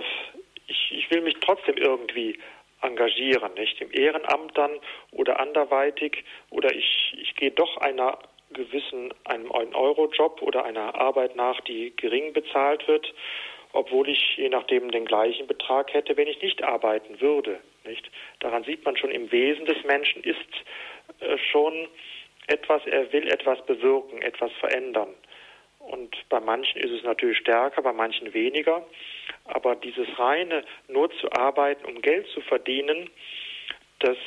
ich, 0.67 0.91
ich 0.91 1.11
will 1.11 1.21
mich 1.21 1.35
trotzdem 1.41 1.77
irgendwie 1.77 2.37
engagieren, 2.81 3.53
nicht? 3.55 3.81
Im 3.81 3.91
Ehrenamt 3.91 4.57
dann 4.57 4.79
oder 5.11 5.39
anderweitig 5.39 6.23
oder 6.49 6.73
ich, 6.73 7.15
ich 7.19 7.35
gehe 7.35 7.51
doch 7.51 7.77
einer 7.77 8.17
gewissen 8.53 9.13
einem 9.25 9.51
1-Euro-Job 9.51 10.41
oder 10.41 10.65
einer 10.65 10.95
Arbeit 10.95 11.35
nach, 11.35 11.59
die 11.61 11.93
gering 11.95 12.33
bezahlt 12.33 12.87
wird, 12.87 13.13
obwohl 13.73 14.09
ich 14.09 14.37
je 14.37 14.49
nachdem 14.49 14.91
den 14.91 15.05
gleichen 15.05 15.47
Betrag 15.47 15.93
hätte, 15.93 16.17
wenn 16.17 16.27
ich 16.27 16.41
nicht 16.41 16.63
arbeiten 16.63 17.21
würde. 17.21 17.59
Nicht? 17.85 18.09
Daran 18.39 18.63
sieht 18.63 18.85
man 18.85 18.97
schon, 18.97 19.11
im 19.11 19.31
Wesen 19.31 19.65
des 19.65 19.83
Menschen 19.83 20.23
ist 20.23 20.37
äh, 21.19 21.37
schon 21.37 21.87
etwas, 22.47 22.85
er 22.85 23.11
will 23.13 23.27
etwas 23.27 23.65
bewirken, 23.65 24.21
etwas 24.21 24.51
verändern. 24.53 25.13
Und 25.79 26.15
bei 26.29 26.39
manchen 26.39 26.79
ist 26.79 26.91
es 26.91 27.03
natürlich 27.03 27.39
stärker, 27.39 27.81
bei 27.81 27.93
manchen 27.93 28.33
weniger. 28.33 28.85
Aber 29.45 29.75
dieses 29.75 30.07
reine, 30.19 30.63
nur 30.87 31.09
zu 31.17 31.31
arbeiten, 31.31 31.85
um 31.85 32.01
Geld 32.01 32.27
zu 32.29 32.41
verdienen, 32.41 33.09
das 33.99 34.17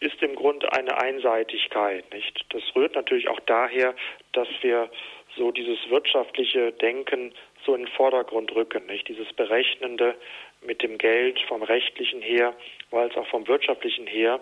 ist 0.00 0.22
im 0.22 0.34
Grunde 0.36 0.72
eine 0.72 0.96
Einseitigkeit, 0.98 2.12
nicht? 2.12 2.44
Das 2.50 2.62
rührt 2.74 2.94
natürlich 2.94 3.28
auch 3.28 3.40
daher, 3.40 3.94
dass 4.32 4.48
wir 4.60 4.90
so 5.36 5.50
dieses 5.50 5.78
wirtschaftliche 5.90 6.72
Denken 6.72 7.32
so 7.64 7.74
in 7.74 7.82
den 7.84 7.92
Vordergrund 7.92 8.54
rücken, 8.54 8.86
nicht? 8.86 9.08
Dieses 9.08 9.32
Berechnende 9.32 10.14
mit 10.62 10.82
dem 10.82 10.98
Geld 10.98 11.40
vom 11.48 11.62
rechtlichen 11.62 12.22
her, 12.22 12.54
weil 12.90 13.08
es 13.08 13.16
auch 13.16 13.26
vom 13.28 13.46
wirtschaftlichen 13.48 14.06
her, 14.06 14.40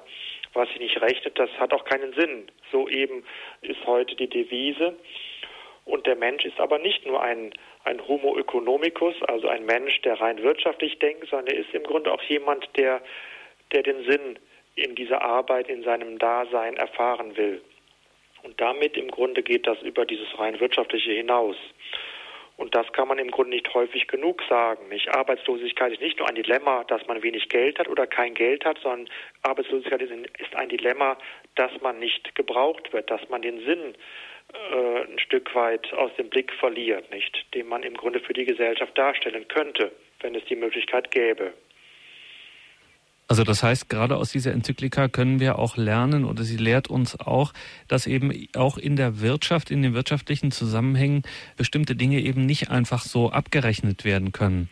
was 0.52 0.68
sich 0.68 0.78
nicht 0.78 1.00
rechnet, 1.00 1.38
das 1.38 1.50
hat 1.58 1.72
auch 1.72 1.84
keinen 1.84 2.14
Sinn. 2.14 2.50
So 2.72 2.88
eben 2.88 3.24
ist 3.62 3.84
heute 3.86 4.14
die 4.16 4.28
Devise. 4.28 4.96
Und 5.84 6.06
der 6.06 6.16
Mensch 6.16 6.44
ist 6.44 6.58
aber 6.58 6.78
nicht 6.78 7.06
nur 7.06 7.22
ein, 7.22 7.52
ein 7.84 8.06
Homo 8.08 8.36
economicus, 8.36 9.14
also 9.28 9.48
ein 9.48 9.64
Mensch, 9.64 10.00
der 10.02 10.20
rein 10.20 10.42
wirtschaftlich 10.42 10.98
denkt, 10.98 11.28
sondern 11.28 11.54
er 11.54 11.60
ist 11.60 11.72
im 11.72 11.84
Grunde 11.84 12.12
auch 12.12 12.22
jemand, 12.22 12.68
der, 12.76 13.02
der 13.72 13.82
den 13.82 14.04
Sinn 14.04 14.38
in 14.76 14.94
dieser 14.94 15.22
Arbeit, 15.22 15.68
in 15.68 15.82
seinem 15.82 16.18
Dasein 16.18 16.76
erfahren 16.76 17.36
will. 17.36 17.60
Und 18.42 18.60
damit 18.60 18.96
im 18.96 19.10
Grunde 19.10 19.42
geht 19.42 19.66
das 19.66 19.80
über 19.82 20.06
dieses 20.06 20.38
rein 20.38 20.60
wirtschaftliche 20.60 21.12
hinaus. 21.12 21.56
Und 22.56 22.74
das 22.74 22.90
kann 22.92 23.08
man 23.08 23.18
im 23.18 23.30
Grunde 23.30 23.50
nicht 23.50 23.74
häufig 23.74 24.06
genug 24.06 24.42
sagen. 24.48 24.88
Nicht? 24.88 25.08
Arbeitslosigkeit 25.08 25.92
ist 25.92 26.00
nicht 26.00 26.18
nur 26.18 26.28
ein 26.28 26.36
Dilemma, 26.36 26.84
dass 26.84 27.06
man 27.06 27.22
wenig 27.22 27.48
Geld 27.48 27.78
hat 27.78 27.88
oder 27.88 28.06
kein 28.06 28.34
Geld 28.34 28.64
hat, 28.64 28.78
sondern 28.82 29.10
Arbeitslosigkeit 29.42 30.00
ist 30.00 30.54
ein 30.54 30.68
Dilemma, 30.68 31.18
dass 31.56 31.72
man 31.82 31.98
nicht 31.98 32.34
gebraucht 32.34 32.92
wird, 32.92 33.10
dass 33.10 33.28
man 33.28 33.42
den 33.42 33.62
Sinn 33.64 33.94
äh, 34.72 35.02
ein 35.02 35.18
Stück 35.18 35.54
weit 35.54 35.92
aus 35.92 36.14
dem 36.16 36.30
Blick 36.30 36.52
verliert, 36.52 37.10
nicht, 37.10 37.46
den 37.52 37.68
man 37.68 37.82
im 37.82 37.94
Grunde 37.94 38.20
für 38.20 38.32
die 38.32 38.44
Gesellschaft 38.44 38.96
darstellen 38.96 39.46
könnte, 39.48 39.92
wenn 40.20 40.34
es 40.34 40.44
die 40.46 40.56
Möglichkeit 40.56 41.10
gäbe. 41.10 41.52
Also 43.28 43.42
das 43.42 43.64
heißt, 43.64 43.88
gerade 43.88 44.16
aus 44.16 44.30
dieser 44.30 44.52
Enzyklika 44.52 45.08
können 45.08 45.40
wir 45.40 45.58
auch 45.58 45.76
lernen 45.76 46.24
oder 46.24 46.44
sie 46.44 46.56
lehrt 46.56 46.86
uns 46.86 47.18
auch, 47.18 47.52
dass 47.88 48.06
eben 48.06 48.32
auch 48.54 48.78
in 48.78 48.94
der 48.94 49.20
Wirtschaft, 49.20 49.72
in 49.72 49.82
den 49.82 49.94
wirtschaftlichen 49.94 50.52
Zusammenhängen 50.52 51.22
bestimmte 51.56 51.96
Dinge 51.96 52.20
eben 52.20 52.46
nicht 52.46 52.70
einfach 52.70 53.02
so 53.02 53.32
abgerechnet 53.32 54.04
werden 54.04 54.30
können, 54.30 54.68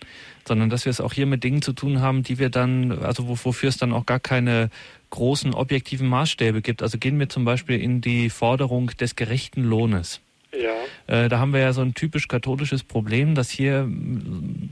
sondern 0.47 0.71
dass 0.71 0.85
wir 0.85 0.91
es 0.91 1.01
auch 1.01 1.13
hier 1.13 1.27
mit 1.27 1.43
Dingen 1.43 1.63
zu 1.63 1.73
tun 1.73 2.01
haben, 2.01 2.23
die 2.23 2.39
wir 2.39 2.49
dann, 2.49 2.93
also 2.93 3.27
wofür 3.27 3.69
es 3.69 3.77
dann 3.77 3.93
auch 3.93 4.07
gar 4.07 4.21
keine 4.21 4.71
großen 5.11 5.53
objektiven 5.53 6.07
Maßstäbe 6.07 6.63
gibt. 6.63 6.81
Also 6.81 6.99
gehen 6.99 7.19
wir 7.19 7.29
zum 7.29 7.45
Beispiel 7.45 7.81
in 7.81 8.03
die 8.03 8.31
Forderung 8.31 8.89
des 9.01 9.17
gerechten 9.17 9.65
Lohnes. 9.65 10.21
Ja. 10.63 11.25
Äh, 11.25 11.29
da 11.29 11.39
haben 11.39 11.53
wir 11.53 11.61
ja 11.61 11.73
so 11.73 11.83
ein 11.83 11.95
typisch 11.95 12.29
katholisches 12.29 12.83
Problem, 12.83 13.35
dass 13.35 13.51
hier, 13.51 13.89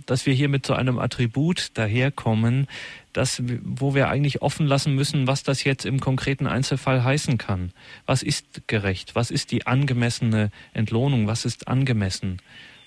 dass 0.06 0.26
wir 0.26 0.34
hier 0.34 0.48
mit 0.48 0.66
so 0.66 0.74
einem 0.74 0.98
Attribut 0.98 1.70
daherkommen, 1.74 2.66
das, 3.12 3.42
wo 3.62 3.94
wir 3.94 4.08
eigentlich 4.08 4.42
offen 4.42 4.66
lassen 4.66 4.94
müssen, 4.94 5.26
was 5.26 5.42
das 5.42 5.64
jetzt 5.64 5.84
im 5.84 6.00
konkreten 6.00 6.46
Einzelfall 6.46 7.04
heißen 7.04 7.38
kann. 7.38 7.72
Was 8.06 8.22
ist 8.22 8.66
gerecht? 8.68 9.14
Was 9.14 9.30
ist 9.30 9.50
die 9.50 9.66
angemessene 9.66 10.50
Entlohnung? 10.72 11.26
Was 11.26 11.44
ist 11.44 11.68
angemessen? 11.68 12.38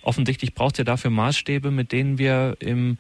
Offensichtlich 0.01 0.53
braucht 0.53 0.77
ja 0.77 0.83
dafür 0.83 1.11
Maßstäbe, 1.11 1.71
mit 1.71 1.91
denen 1.91 2.17
wir 2.17 2.57
im, 2.59 2.97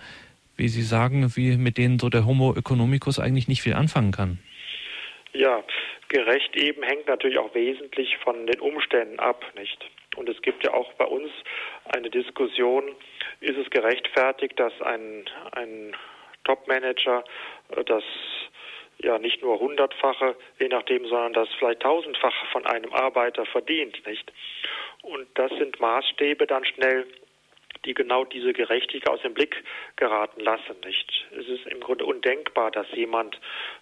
wie 0.57 0.69
Sie 0.69 0.83
sagen, 0.83 1.35
wie 1.35 1.57
mit 1.57 1.77
denen 1.77 1.99
so 1.99 2.09
der 2.09 2.25
Homo 2.25 2.53
economicus 2.55 3.19
eigentlich 3.19 3.47
nicht 3.47 3.61
viel 3.61 3.73
anfangen 3.73 4.11
kann. 4.11 4.39
Ja, 5.35 5.63
gerecht 6.07 6.55
eben 6.55 6.81
hängt 6.81 7.07
natürlich 7.07 7.37
auch 7.37 7.53
wesentlich 7.53 8.15
von 8.19 8.47
den 8.47 8.61
Umständen 8.61 9.19
ab, 9.19 9.43
nicht? 9.55 9.85
Und 10.15 10.29
es 10.29 10.41
gibt 10.41 10.63
ja 10.63 10.73
auch 10.73 10.93
bei 10.93 11.03
uns 11.03 11.29
eine 11.93 12.09
Diskussion, 12.09 12.95
ist 13.41 13.57
es 13.57 13.69
gerechtfertigt, 13.69 14.57
dass 14.57 14.71
ein, 14.81 15.25
ein 15.51 15.93
Top-Manager 16.45 17.25
äh, 17.75 17.83
das 17.83 18.03
ja 18.99 19.19
nicht 19.19 19.41
nur 19.41 19.59
hundertfache, 19.59 20.37
je 20.57 20.69
nachdem, 20.69 21.05
sondern 21.05 21.33
das 21.33 21.49
vielleicht 21.59 21.81
tausendfache 21.81 22.45
von 22.53 22.65
einem 22.65 22.93
Arbeiter 22.93 23.45
verdient, 23.45 24.07
nicht? 24.07 24.31
Und 25.01 25.27
das 25.33 25.51
sind 25.51 25.81
Maßstäbe 25.81 26.47
dann 26.47 26.63
schnell, 26.63 27.07
die 27.85 27.93
genau 27.93 28.25
diese 28.25 28.53
Gerechtigkeit 28.53 29.13
aus 29.13 29.21
dem 29.21 29.33
Blick 29.33 29.63
geraten 29.95 30.41
lassen, 30.41 30.75
nicht? 30.83 31.25
Es 31.31 31.47
ist 31.47 31.65
im 31.67 31.79
Grunde 31.79 32.05
undenkbar, 32.05 32.71
dass 32.71 32.87
jemand 32.91 33.39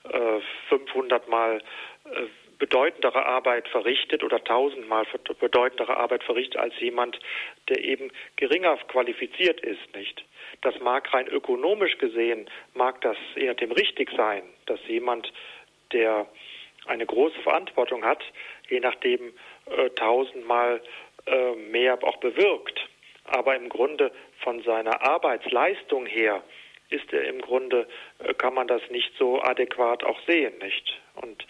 äh, 0.09 0.39
500 0.69 1.27
Mal 1.27 1.61
äh, 2.05 2.25
bedeutendere 2.59 3.25
Arbeit 3.25 3.67
verrichtet 3.67 4.23
oder 4.23 4.43
tausendmal 4.43 5.05
bedeutendere 5.39 5.97
Arbeit 5.97 6.23
verrichtet 6.23 6.57
als 6.57 6.73
jemand, 6.79 7.19
der 7.67 7.83
eben 7.83 8.11
geringer 8.35 8.77
qualifiziert 8.87 9.59
ist, 9.61 9.95
nicht? 9.95 10.23
Das 10.61 10.79
mag 10.79 11.13
rein 11.13 11.27
ökonomisch 11.27 11.97
gesehen, 11.97 12.49
mag 12.73 13.01
das 13.01 13.17
eher 13.35 13.53
dem 13.53 13.71
richtig 13.71 14.11
sein, 14.15 14.43
dass 14.65 14.79
jemand, 14.87 15.31
der 15.91 16.27
eine 16.85 17.05
große 17.05 17.39
Verantwortung 17.41 18.05
hat, 18.05 18.23
je 18.69 18.79
nachdem 18.79 19.33
äh, 19.65 19.89
tausendmal 19.91 20.81
äh, 21.25 21.55
mehr 21.55 21.97
auch 22.03 22.17
bewirkt. 22.17 22.79
Aber 23.25 23.55
im 23.55 23.69
Grunde 23.69 24.11
von 24.39 24.61
seiner 24.63 25.01
Arbeitsleistung 25.01 26.05
her 26.05 26.43
ist 26.89 27.11
er 27.11 27.23
im 27.23 27.41
Grunde, 27.41 27.87
äh, 28.19 28.33
kann 28.33 28.53
man 28.53 28.67
das 28.67 28.81
nicht 28.89 29.11
so 29.17 29.41
adäquat 29.41 30.03
auch 30.03 30.19
sehen, 30.27 30.57
nicht? 30.59 31.01
Und 31.15 31.45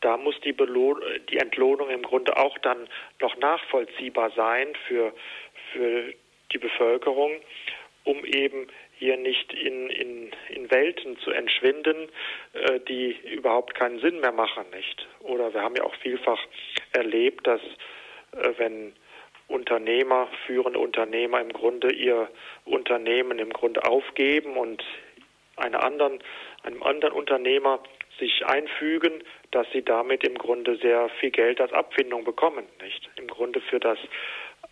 da 0.00 0.16
muss 0.16 0.40
die, 0.40 0.52
Belohn 0.52 1.00
die 1.30 1.38
Entlohnung 1.38 1.90
im 1.90 2.02
Grunde 2.02 2.36
auch 2.36 2.56
dann 2.58 2.88
noch 3.20 3.36
nachvollziehbar 3.36 4.30
sein 4.36 4.68
für, 4.86 5.12
für 5.72 6.14
die 6.52 6.58
Bevölkerung, 6.58 7.32
um 8.04 8.24
eben 8.24 8.68
hier 8.98 9.16
nicht 9.16 9.52
in, 9.52 9.90
in, 9.90 10.30
in 10.48 10.70
Welten 10.70 11.18
zu 11.18 11.30
entschwinden, 11.30 12.08
äh, 12.52 12.80
die 12.80 13.16
überhaupt 13.24 13.74
keinen 13.74 14.00
Sinn 14.00 14.20
mehr 14.20 14.32
machen, 14.32 14.64
nicht? 14.74 15.06
Oder 15.20 15.52
wir 15.52 15.62
haben 15.62 15.76
ja 15.76 15.84
auch 15.84 15.94
vielfach 15.96 16.40
erlebt, 16.92 17.46
dass 17.46 17.60
äh, 18.32 18.52
wenn 18.56 18.94
Unternehmer, 19.48 20.28
führende 20.46 20.78
Unternehmer 20.78 21.40
im 21.40 21.52
Grunde 21.52 21.92
ihr 21.92 22.28
Unternehmen 22.64 23.38
im 23.38 23.50
Grunde 23.50 23.84
aufgeben 23.84 24.56
und 24.56 24.84
anderen, 25.56 26.20
einem 26.62 26.82
anderen 26.82 27.14
Unternehmer 27.14 27.80
sich 28.18 28.46
einfügen, 28.46 29.24
dass 29.50 29.66
sie 29.72 29.82
damit 29.82 30.24
im 30.24 30.36
Grunde 30.36 30.76
sehr 30.76 31.08
viel 31.20 31.30
Geld 31.30 31.60
als 31.60 31.72
Abfindung 31.72 32.24
bekommen, 32.24 32.64
nicht? 32.82 33.08
Im 33.16 33.28
Grunde 33.28 33.60
für 33.60 33.80
das 33.80 33.98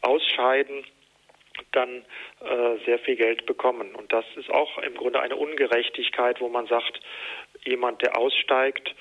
Ausscheiden 0.03 0.85
dann 1.73 2.05
äh, 2.41 2.85
sehr 2.85 2.99
viel 2.99 3.17
Geld 3.17 3.47
bekommen. 3.47 3.95
Und 3.95 4.13
das 4.13 4.25
ist 4.37 4.51
auch 4.51 4.79
im 4.79 4.95
Grunde 4.95 5.21
eine 5.21 5.37
Ungerechtigkeit, 5.37 6.41
wo 6.41 6.49
man 6.49 6.67
sagt, 6.67 7.01
jemand, 7.65 8.03
der 8.03 8.19
aussteigt, 8.19 8.95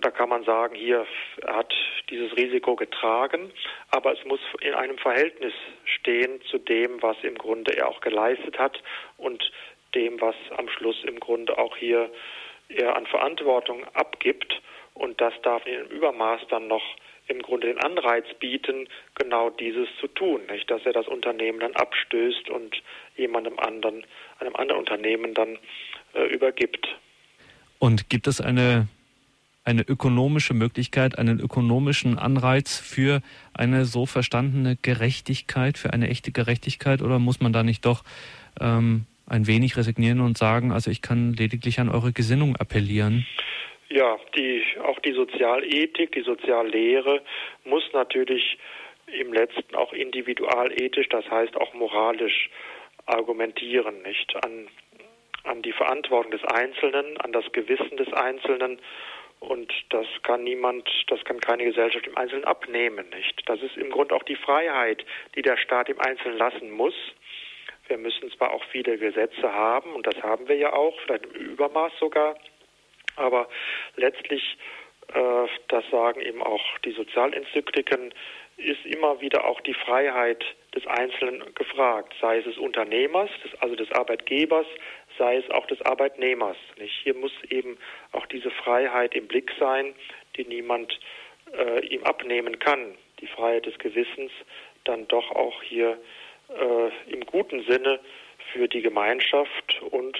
da 0.00 0.10
kann 0.10 0.28
man 0.28 0.44
sagen, 0.44 0.74
hier 0.74 1.06
hat 1.46 1.72
dieses 2.10 2.36
Risiko 2.36 2.76
getragen, 2.76 3.52
aber 3.90 4.12
es 4.12 4.24
muss 4.24 4.40
in 4.60 4.74
einem 4.74 4.98
Verhältnis 4.98 5.52
stehen 5.84 6.40
zu 6.50 6.58
dem, 6.58 7.02
was 7.02 7.16
im 7.22 7.36
Grunde 7.36 7.76
er 7.76 7.88
auch 7.88 8.00
geleistet 8.00 8.58
hat 8.58 8.82
und 9.16 9.50
dem, 9.94 10.20
was 10.20 10.34
am 10.56 10.68
Schluss 10.68 10.96
im 11.04 11.20
Grunde 11.20 11.58
auch 11.58 11.76
hier 11.76 12.10
er 12.68 12.96
an 12.96 13.06
Verantwortung 13.06 13.84
abgibt. 13.94 14.60
Und 14.94 15.20
das 15.20 15.34
darf 15.42 15.66
in 15.66 15.74
einem 15.74 15.88
Übermaß 15.88 16.40
dann 16.48 16.68
noch 16.68 16.82
im 17.28 17.42
Grunde 17.42 17.66
den 17.68 17.78
Anreiz 17.78 18.24
bieten, 18.38 18.88
genau 19.14 19.50
dieses 19.50 19.88
zu 20.00 20.06
tun, 20.08 20.42
nicht? 20.50 20.70
dass 20.70 20.84
er 20.86 20.92
das 20.92 21.06
Unternehmen 21.06 21.60
dann 21.60 21.74
abstößt 21.74 22.48
und 22.50 22.82
jemandem 23.16 23.58
anderen, 23.58 24.06
einem 24.38 24.54
anderen 24.56 24.80
Unternehmen 24.80 25.34
dann 25.34 25.58
äh, 26.14 26.24
übergibt. 26.26 26.86
Und 27.78 28.08
gibt 28.08 28.26
es 28.26 28.40
eine, 28.40 28.88
eine 29.66 29.82
ökonomische 29.82 30.54
Möglichkeit, 30.54 31.18
einen 31.18 31.40
ökonomischen 31.40 32.18
Anreiz 32.18 32.78
für 32.78 33.20
eine 33.52 33.84
so 33.84 34.06
verstandene 34.06 34.76
Gerechtigkeit, 34.80 35.76
für 35.76 35.92
eine 35.92 36.08
echte 36.08 36.30
Gerechtigkeit, 36.30 37.02
oder 37.02 37.18
muss 37.18 37.40
man 37.40 37.52
da 37.52 37.64
nicht 37.64 37.84
doch 37.84 38.04
ähm, 38.60 39.06
ein 39.26 39.48
wenig 39.48 39.76
resignieren 39.76 40.20
und 40.20 40.38
sagen, 40.38 40.70
also 40.70 40.90
ich 40.90 41.02
kann 41.02 41.32
lediglich 41.32 41.80
an 41.80 41.88
eure 41.88 42.12
Gesinnung 42.12 42.56
appellieren? 42.56 43.26
Ja, 43.88 44.16
die, 44.36 44.62
auch 44.84 45.00
die 45.00 45.12
Sozialethik, 45.12 46.12
die 46.12 46.22
Soziallehre 46.22 47.22
muss 47.64 47.84
natürlich 47.92 48.58
im 49.06 49.32
letzten 49.32 49.74
auch 49.74 49.92
individualethisch, 49.92 51.08
das 51.08 51.28
heißt 51.28 51.56
auch 51.56 51.74
moralisch 51.74 52.50
argumentieren, 53.06 54.02
nicht 54.02 54.34
an, 54.44 54.68
an 55.44 55.62
die 55.62 55.72
Verantwortung 55.72 56.30
des 56.32 56.44
Einzelnen, 56.44 57.16
an 57.18 57.32
das 57.32 57.44
Gewissen 57.52 57.96
des 57.96 58.12
Einzelnen 58.12 58.78
und 59.40 59.72
das 59.90 60.06
kann 60.22 60.44
niemand, 60.44 60.88
das 61.08 61.22
kann 61.24 61.40
keine 61.40 61.64
Gesellschaft 61.64 62.06
im 62.06 62.16
Einzelnen 62.16 62.44
abnehmen, 62.44 63.08
nicht? 63.10 63.42
Das 63.46 63.60
ist 63.62 63.76
im 63.76 63.90
Grunde 63.90 64.14
auch 64.14 64.22
die 64.22 64.36
Freiheit, 64.36 65.04
die 65.34 65.42
der 65.42 65.56
Staat 65.56 65.88
im 65.88 66.00
Einzelnen 66.00 66.38
lassen 66.38 66.70
muss. 66.70 66.94
Wir 67.88 67.98
müssen 67.98 68.30
zwar 68.32 68.52
auch 68.52 68.64
viele 68.64 68.98
Gesetze 68.98 69.52
haben 69.52 69.92
und 69.94 70.06
das 70.06 70.20
haben 70.22 70.48
wir 70.48 70.56
ja 70.56 70.72
auch, 70.72 70.98
vielleicht 71.00 71.26
im 71.26 71.52
Übermaß 71.52 71.92
sogar, 72.00 72.36
aber 73.16 73.48
letztlich, 73.96 74.58
äh, 75.14 75.46
das 75.68 75.84
sagen 75.90 76.20
eben 76.20 76.42
auch 76.42 76.78
die 76.84 76.92
Sozialenzykliken, 76.92 78.12
ist 78.56 78.84
immer 78.86 79.20
wieder 79.20 79.44
auch 79.44 79.60
die 79.60 79.74
Freiheit 79.74 80.44
des 80.76 80.86
Einzelnen 80.86 81.42
gefragt, 81.54 82.14
sei 82.20 82.38
es 82.38 82.44
des 82.44 82.58
Unternehmers, 82.58 83.30
des, 83.42 83.54
also 83.60 83.74
des 83.74 83.90
Arbeitgebers, 83.92 84.66
sei 85.18 85.38
es 85.38 85.50
auch 85.50 85.66
des 85.66 85.80
Arbeitnehmers. 85.82 86.56
Nicht? 86.78 86.94
Hier 87.02 87.14
muss 87.14 87.32
eben 87.48 87.78
auch 88.12 88.26
diese 88.26 88.50
Freiheit 88.50 89.14
im 89.14 89.26
Blick 89.26 89.50
sein, 89.58 89.94
die 90.36 90.44
niemand 90.44 91.00
äh, 91.56 91.84
ihm 91.86 92.04
abnehmen 92.04 92.58
kann. 92.58 92.94
Die 93.20 93.26
Freiheit 93.26 93.66
des 93.66 93.78
Gewissens 93.78 94.30
dann 94.84 95.08
doch 95.08 95.30
auch 95.30 95.62
hier 95.62 95.98
äh, 96.50 97.12
im 97.12 97.24
guten 97.24 97.62
Sinne 97.64 97.98
für 98.52 98.68
die 98.68 98.82
Gemeinschaft 98.82 99.82
und 99.90 100.18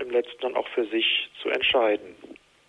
im 0.00 0.10
letzten 0.10 0.40
dann 0.40 0.56
auch 0.56 0.68
für 0.68 0.84
sich 0.86 1.30
zu 1.40 1.48
entscheiden. 1.48 2.16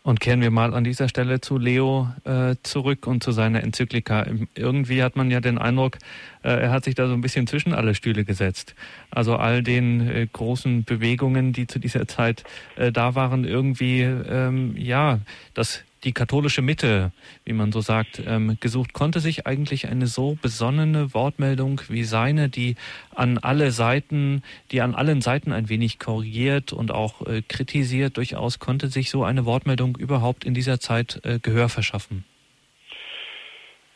Und 0.10 0.20
kehren 0.20 0.42
wir 0.42 0.50
mal 0.50 0.74
an 0.74 0.84
dieser 0.84 1.08
Stelle 1.08 1.40
zu 1.40 1.60
Leo 1.60 2.10
äh, 2.24 2.56
zurück 2.64 3.06
und 3.06 3.22
zu 3.22 3.32
seiner 3.32 3.62
Enzyklika. 3.62 4.26
Irgendwie 4.56 5.04
hat 5.04 5.16
man 5.16 5.30
ja 5.30 5.40
den 5.40 5.60
Eindruck, 5.60 6.00
äh, 6.44 6.50
er 6.50 6.72
hat 6.72 6.86
sich 6.86 6.96
da 6.96 7.08
so 7.08 7.14
ein 7.14 7.22
bisschen 7.22 7.46
zwischen 7.46 7.74
alle 7.74 7.94
Stühle 7.94 8.26
gesetzt. 8.26 8.74
Also 9.12 9.36
all 9.36 9.62
den 9.62 10.10
äh, 10.10 10.26
großen 10.26 10.84
Bewegungen, 10.84 11.54
die 11.54 11.68
zu 11.68 11.78
dieser 11.78 12.08
Zeit 12.08 12.44
äh, 12.76 12.92
da 12.92 13.14
waren, 13.14 13.46
irgendwie, 13.46 14.02
ähm, 14.02 14.74
ja, 14.76 15.20
das 15.54 15.84
die 16.04 16.14
katholische 16.14 16.62
Mitte, 16.62 17.12
wie 17.46 17.54
man 17.54 17.72
so 17.72 17.82
sagt, 17.82 18.22
ähm, 18.26 18.58
gesucht. 18.60 18.94
Konnte 18.94 19.20
sich 19.20 19.46
eigentlich 19.46 19.88
eine 19.88 20.08
so 20.08 20.38
besonnene 20.42 21.14
Wortmeldung 21.14 21.82
wie 21.90 22.04
seine, 22.04 22.50
die 22.50 22.76
an 23.14 23.38
alle 23.38 23.72
Seiten, 23.72 24.44
die 24.72 24.82
an 24.82 24.96
allen 24.96 25.22
Seiten 25.22 25.52
ein 25.52 25.70
wenig 25.70 26.00
korrigiert 26.00 26.74
und 26.74 26.92
auch 26.92 27.26
äh, 27.28 27.42
kritisiert 27.48 28.18
durchaus, 28.18 28.60
konnte 28.60 28.88
sich 28.88 29.10
so 29.10 29.24
eine 29.24 29.46
Wortmeldung 29.46 29.98
überhaupt 29.98 30.46
in 30.46 30.54
dieser 30.54 30.80
Zeit 30.80 31.22
äh, 31.24 31.40
Gehör 31.40 31.70
verschaffen? 31.70 32.26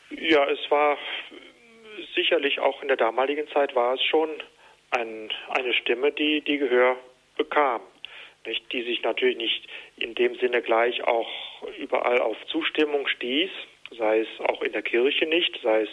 Ja, 0.09 0.45
es 0.49 0.59
war 0.69 0.97
sicherlich 2.15 2.59
auch 2.59 2.81
in 2.81 2.87
der 2.87 2.97
damaligen 2.97 3.47
Zeit 3.49 3.75
war 3.75 3.95
es 3.95 4.03
schon 4.03 4.29
ein, 4.91 5.29
eine 5.49 5.73
Stimme, 5.73 6.11
die, 6.11 6.41
die 6.41 6.57
Gehör 6.57 6.95
bekam 7.35 7.81
nicht, 8.45 8.71
die 8.71 8.83
sich 8.83 9.01
natürlich 9.03 9.37
nicht 9.37 9.67
in 9.97 10.15
dem 10.15 10.35
Sinne 10.35 10.61
gleich 10.61 11.03
auch 11.03 11.29
überall 11.77 12.19
auf 12.19 12.37
Zustimmung 12.47 13.07
stieß, 13.07 13.49
sei 13.97 14.19
es 14.19 14.27
auch 14.47 14.61
in 14.61 14.71
der 14.71 14.81
Kirche 14.81 15.25
nicht, 15.25 15.59
sei 15.61 15.81
es 15.81 15.89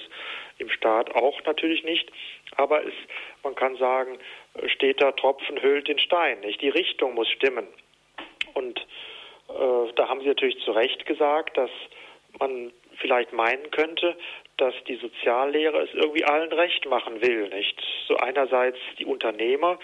im 0.58 0.70
Staat 0.70 1.14
auch 1.14 1.42
natürlich 1.44 1.84
nicht, 1.84 2.10
aber 2.56 2.84
es, 2.84 2.94
man 3.42 3.54
kann 3.54 3.76
sagen, 3.76 4.18
steht 4.66 5.00
da 5.00 5.12
Tropfen 5.12 5.60
hüllt 5.62 5.88
den 5.88 5.98
Stein, 5.98 6.40
nicht? 6.40 6.60
Die 6.60 6.68
Richtung 6.68 7.14
muss 7.14 7.28
stimmen. 7.28 7.66
Und 8.54 8.78
äh, 9.48 9.92
da 9.94 10.08
haben 10.08 10.20
Sie 10.20 10.28
natürlich 10.28 10.58
zu 10.64 10.72
Recht 10.72 11.06
gesagt, 11.06 11.56
dass 11.56 11.70
man 12.38 12.72
vielleicht 12.98 13.32
meinen 13.32 13.70
könnte, 13.70 14.16
dass 14.56 14.74
die 14.86 14.96
Soziallehre 14.96 15.80
es 15.80 15.94
irgendwie 15.94 16.24
allen 16.24 16.52
recht 16.52 16.86
machen 16.86 17.20
will, 17.22 17.48
nicht? 17.48 17.80
So 18.06 18.16
einerseits 18.16 18.78
die 18.98 19.06
Unternehmer, 19.06 19.78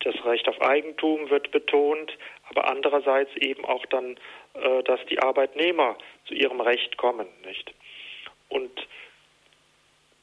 das 0.00 0.14
Recht 0.24 0.48
auf 0.48 0.60
Eigentum 0.62 1.28
wird 1.30 1.50
betont, 1.50 2.16
aber 2.50 2.68
andererseits 2.68 3.34
eben 3.36 3.64
auch 3.64 3.86
dann, 3.86 4.16
äh, 4.54 4.82
dass 4.82 5.00
die 5.06 5.20
Arbeitnehmer 5.20 5.96
zu 6.26 6.34
ihrem 6.34 6.60
Recht 6.60 6.96
kommen, 6.96 7.26
nicht? 7.44 7.72
Und 8.48 8.70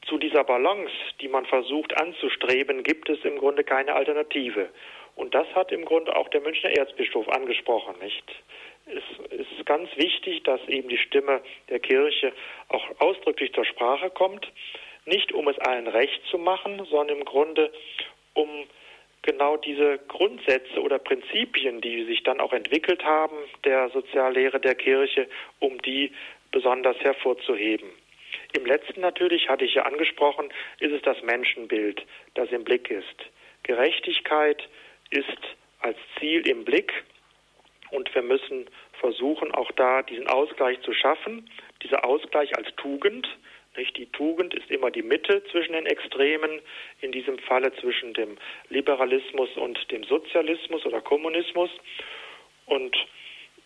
zu 0.08 0.18
dieser 0.18 0.44
Balance, 0.44 0.94
die 1.22 1.28
man 1.28 1.46
versucht 1.46 2.00
anzustreben, 2.00 2.84
gibt 2.84 3.10
es 3.10 3.24
im 3.24 3.38
Grunde 3.38 3.64
keine 3.64 3.94
Alternative. 3.94 4.70
Und 5.16 5.34
das 5.34 5.48
hat 5.56 5.72
im 5.72 5.86
Grunde 5.86 6.16
auch 6.16 6.30
der 6.30 6.42
Münchner 6.42 6.70
Erzbischof 6.72 7.28
angesprochen, 7.30 7.96
nicht? 8.00 8.24
Es 8.86 9.48
ist 9.58 9.66
ganz 9.66 9.90
wichtig, 9.98 10.44
dass 10.44 10.62
eben 10.68 10.88
die 10.88 10.98
Stimme 10.98 11.42
der 11.70 11.80
Kirche 11.80 12.32
auch 12.70 12.86
ausdrücklich 13.00 13.54
zur 13.54 13.66
Sprache 13.66 14.10
kommt, 14.10 14.48
nicht 15.06 15.34
um 15.34 15.48
es 15.48 15.58
allen 15.60 15.88
recht 15.88 16.22
zu 16.30 16.38
machen, 16.38 16.86
sondern 16.90 17.18
im 17.18 17.26
Grunde 17.26 17.72
um 18.34 18.68
genau 19.22 19.58
diese 19.58 20.00
Grundsätze 20.08 20.82
oder 20.82 21.00
Prinzipien, 21.00 21.82
die 21.82 22.06
sich 22.06 22.24
dann 22.24 22.40
auch 22.40 22.54
entwickelt 22.54 23.04
haben, 23.04 23.36
der 23.64 23.90
Soziallehre 23.90 24.60
der 24.60 24.76
Kirche, 24.76 25.28
um 25.60 25.82
die 25.82 26.12
besonders 26.52 26.98
hervorzuheben. 27.00 27.90
Im 28.54 28.66
letzten 28.66 29.02
natürlich, 29.02 29.50
hatte 29.50 29.66
ich 29.66 29.76
ja 29.76 29.84
angesprochen, 29.84 30.50
ist 30.80 30.94
es 30.94 31.02
das 31.02 31.22
Menschenbild, 31.24 32.06
das 32.36 32.50
im 32.52 32.64
Blick 32.64 32.90
ist. 32.90 33.30
Gerechtigkeit 33.64 34.68
ist 35.10 35.38
als 35.82 35.98
Ziel 36.20 36.48
im 36.48 36.64
Blick 36.64 36.94
und 37.92 38.14
wir 38.16 38.22
müssen 38.22 38.70
versuchen, 39.00 39.54
auch 39.54 39.72
da 39.74 40.02
diesen 40.04 40.28
Ausgleich 40.28 40.82
zu 40.82 40.94
schaffen. 40.94 41.50
Dieser 41.84 42.06
Ausgleich 42.06 42.56
als 42.58 42.68
Tugend. 42.76 43.28
Nicht? 43.78 43.96
Die 43.98 44.08
Tugend 44.08 44.54
ist 44.54 44.70
immer 44.72 44.92
die 44.92 45.04
Mitte 45.04 45.44
zwischen 45.52 45.74
den 45.74 45.86
Extremen, 45.86 46.62
in 47.02 47.12
diesem 47.12 47.38
Falle 47.40 47.74
zwischen 47.76 48.14
dem 48.14 48.38
Liberalismus 48.70 49.56
und 49.56 49.92
dem 49.92 50.04
Sozialismus 50.04 50.86
oder 50.86 51.02
Kommunismus. 51.02 51.70
Und 52.66 52.98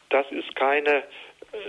das 0.09 0.29
ist 0.31 0.55
keine, 0.55 1.03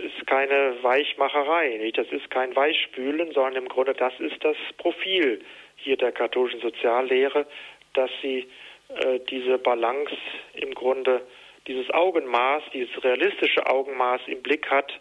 ist 0.02 0.26
keine 0.26 0.82
Weichmacherei, 0.82 1.78
nicht? 1.78 1.96
das 1.96 2.08
ist 2.08 2.28
kein 2.30 2.54
Weichspülen, 2.56 3.32
sondern 3.32 3.62
im 3.62 3.68
Grunde 3.68 3.94
das 3.94 4.12
ist 4.18 4.44
das 4.44 4.56
Profil 4.78 5.40
hier 5.76 5.96
der 5.96 6.12
katholischen 6.12 6.60
Soziallehre, 6.60 7.46
dass 7.94 8.10
sie 8.20 8.48
äh, 8.88 9.20
diese 9.30 9.58
Balance 9.58 10.16
im 10.54 10.74
Grunde 10.74 11.22
dieses 11.66 11.88
Augenmaß, 11.90 12.62
dieses 12.72 13.02
realistische 13.04 13.64
Augenmaß 13.66 14.22
im 14.26 14.42
Blick 14.42 14.68
hat, 14.68 14.92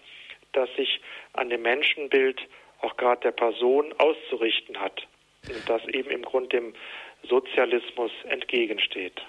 das 0.53 0.69
sich 0.75 1.01
an 1.33 1.49
dem 1.49 1.63
Menschenbild 1.63 2.39
auch 2.81 2.97
gerade 2.97 3.21
der 3.21 3.31
Person 3.31 3.93
auszurichten 3.97 4.77
hat 4.79 5.07
und 5.47 5.69
das 5.69 5.85
eben 5.87 6.09
im 6.09 6.21
Grunde 6.23 6.49
dem 6.49 6.73
Sozialismus 7.29 8.11
entgegensteht. 8.29 9.21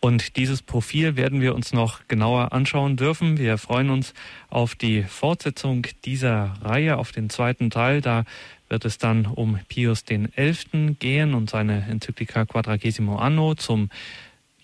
Und 0.00 0.36
dieses 0.36 0.62
Profil 0.62 1.16
werden 1.16 1.40
wir 1.40 1.56
uns 1.56 1.72
noch 1.72 2.06
genauer 2.06 2.52
anschauen 2.52 2.96
dürfen. 2.96 3.36
Wir 3.36 3.58
freuen 3.58 3.90
uns 3.90 4.14
auf 4.48 4.76
die 4.76 5.02
Fortsetzung 5.02 5.86
dieser 6.04 6.54
Reihe, 6.62 6.98
auf 6.98 7.10
den 7.10 7.30
zweiten 7.30 7.70
Teil. 7.70 8.00
Da 8.00 8.24
wird 8.68 8.84
es 8.84 8.98
dann 8.98 9.26
um 9.26 9.58
Pius 9.68 10.04
XI. 10.04 10.94
gehen 11.00 11.34
und 11.34 11.50
seine 11.50 11.84
Enzyklika 11.90 12.44
Quadragesimo 12.44 13.16
Anno 13.16 13.56
zum 13.56 13.90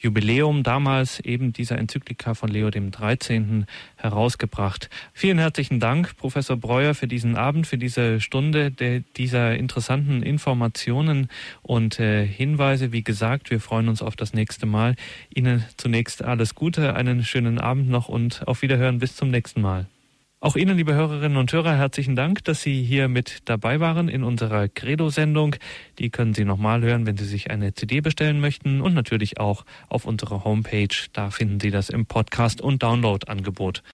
Jubiläum 0.04 0.62
damals 0.62 1.18
eben 1.20 1.54
dieser 1.54 1.78
Enzyklika 1.78 2.34
von 2.34 2.50
Leo 2.50 2.70
dem 2.70 2.90
13. 2.90 3.64
herausgebracht. 3.96 4.90
Vielen 5.14 5.38
herzlichen 5.38 5.80
Dank, 5.80 6.16
Professor 6.18 6.58
Breuer, 6.58 6.94
für 6.94 7.08
diesen 7.08 7.36
Abend, 7.36 7.66
für 7.66 7.78
diese 7.78 8.20
Stunde 8.20 8.70
der, 8.70 9.00
dieser 9.16 9.56
interessanten 9.56 10.22
Informationen 10.22 11.28
und 11.62 11.98
äh, 11.98 12.26
Hinweise. 12.26 12.92
Wie 12.92 13.02
gesagt, 13.02 13.50
wir 13.50 13.60
freuen 13.60 13.88
uns 13.88 14.02
auf 14.02 14.14
das 14.14 14.34
nächste 14.34 14.66
Mal. 14.66 14.94
Ihnen 15.34 15.64
zunächst 15.78 16.22
alles 16.22 16.54
Gute, 16.54 16.94
einen 16.94 17.24
schönen 17.24 17.58
Abend 17.58 17.88
noch 17.88 18.08
und 18.08 18.46
auf 18.46 18.60
Wiederhören 18.60 18.98
bis 18.98 19.16
zum 19.16 19.30
nächsten 19.30 19.62
Mal. 19.62 19.86
Auch 20.44 20.56
Ihnen, 20.56 20.76
liebe 20.76 20.92
Hörerinnen 20.92 21.38
und 21.38 21.50
Hörer, 21.54 21.74
herzlichen 21.74 22.16
Dank, 22.16 22.44
dass 22.44 22.60
Sie 22.60 22.82
hier 22.82 23.08
mit 23.08 23.38
dabei 23.46 23.80
waren 23.80 24.10
in 24.10 24.22
unserer 24.22 24.68
Credo-Sendung. 24.68 25.56
Die 25.98 26.10
können 26.10 26.34
Sie 26.34 26.44
nochmal 26.44 26.82
hören, 26.82 27.06
wenn 27.06 27.16
Sie 27.16 27.24
sich 27.24 27.50
eine 27.50 27.72
CD 27.72 28.02
bestellen 28.02 28.40
möchten 28.40 28.82
und 28.82 28.92
natürlich 28.92 29.40
auch 29.40 29.64
auf 29.88 30.04
unserer 30.04 30.44
Homepage. 30.44 30.94
Da 31.14 31.30
finden 31.30 31.60
Sie 31.60 31.70
das 31.70 31.88
im 31.88 32.04
Podcast- 32.04 32.60
und 32.60 32.82
Download-Angebot. 32.82 33.80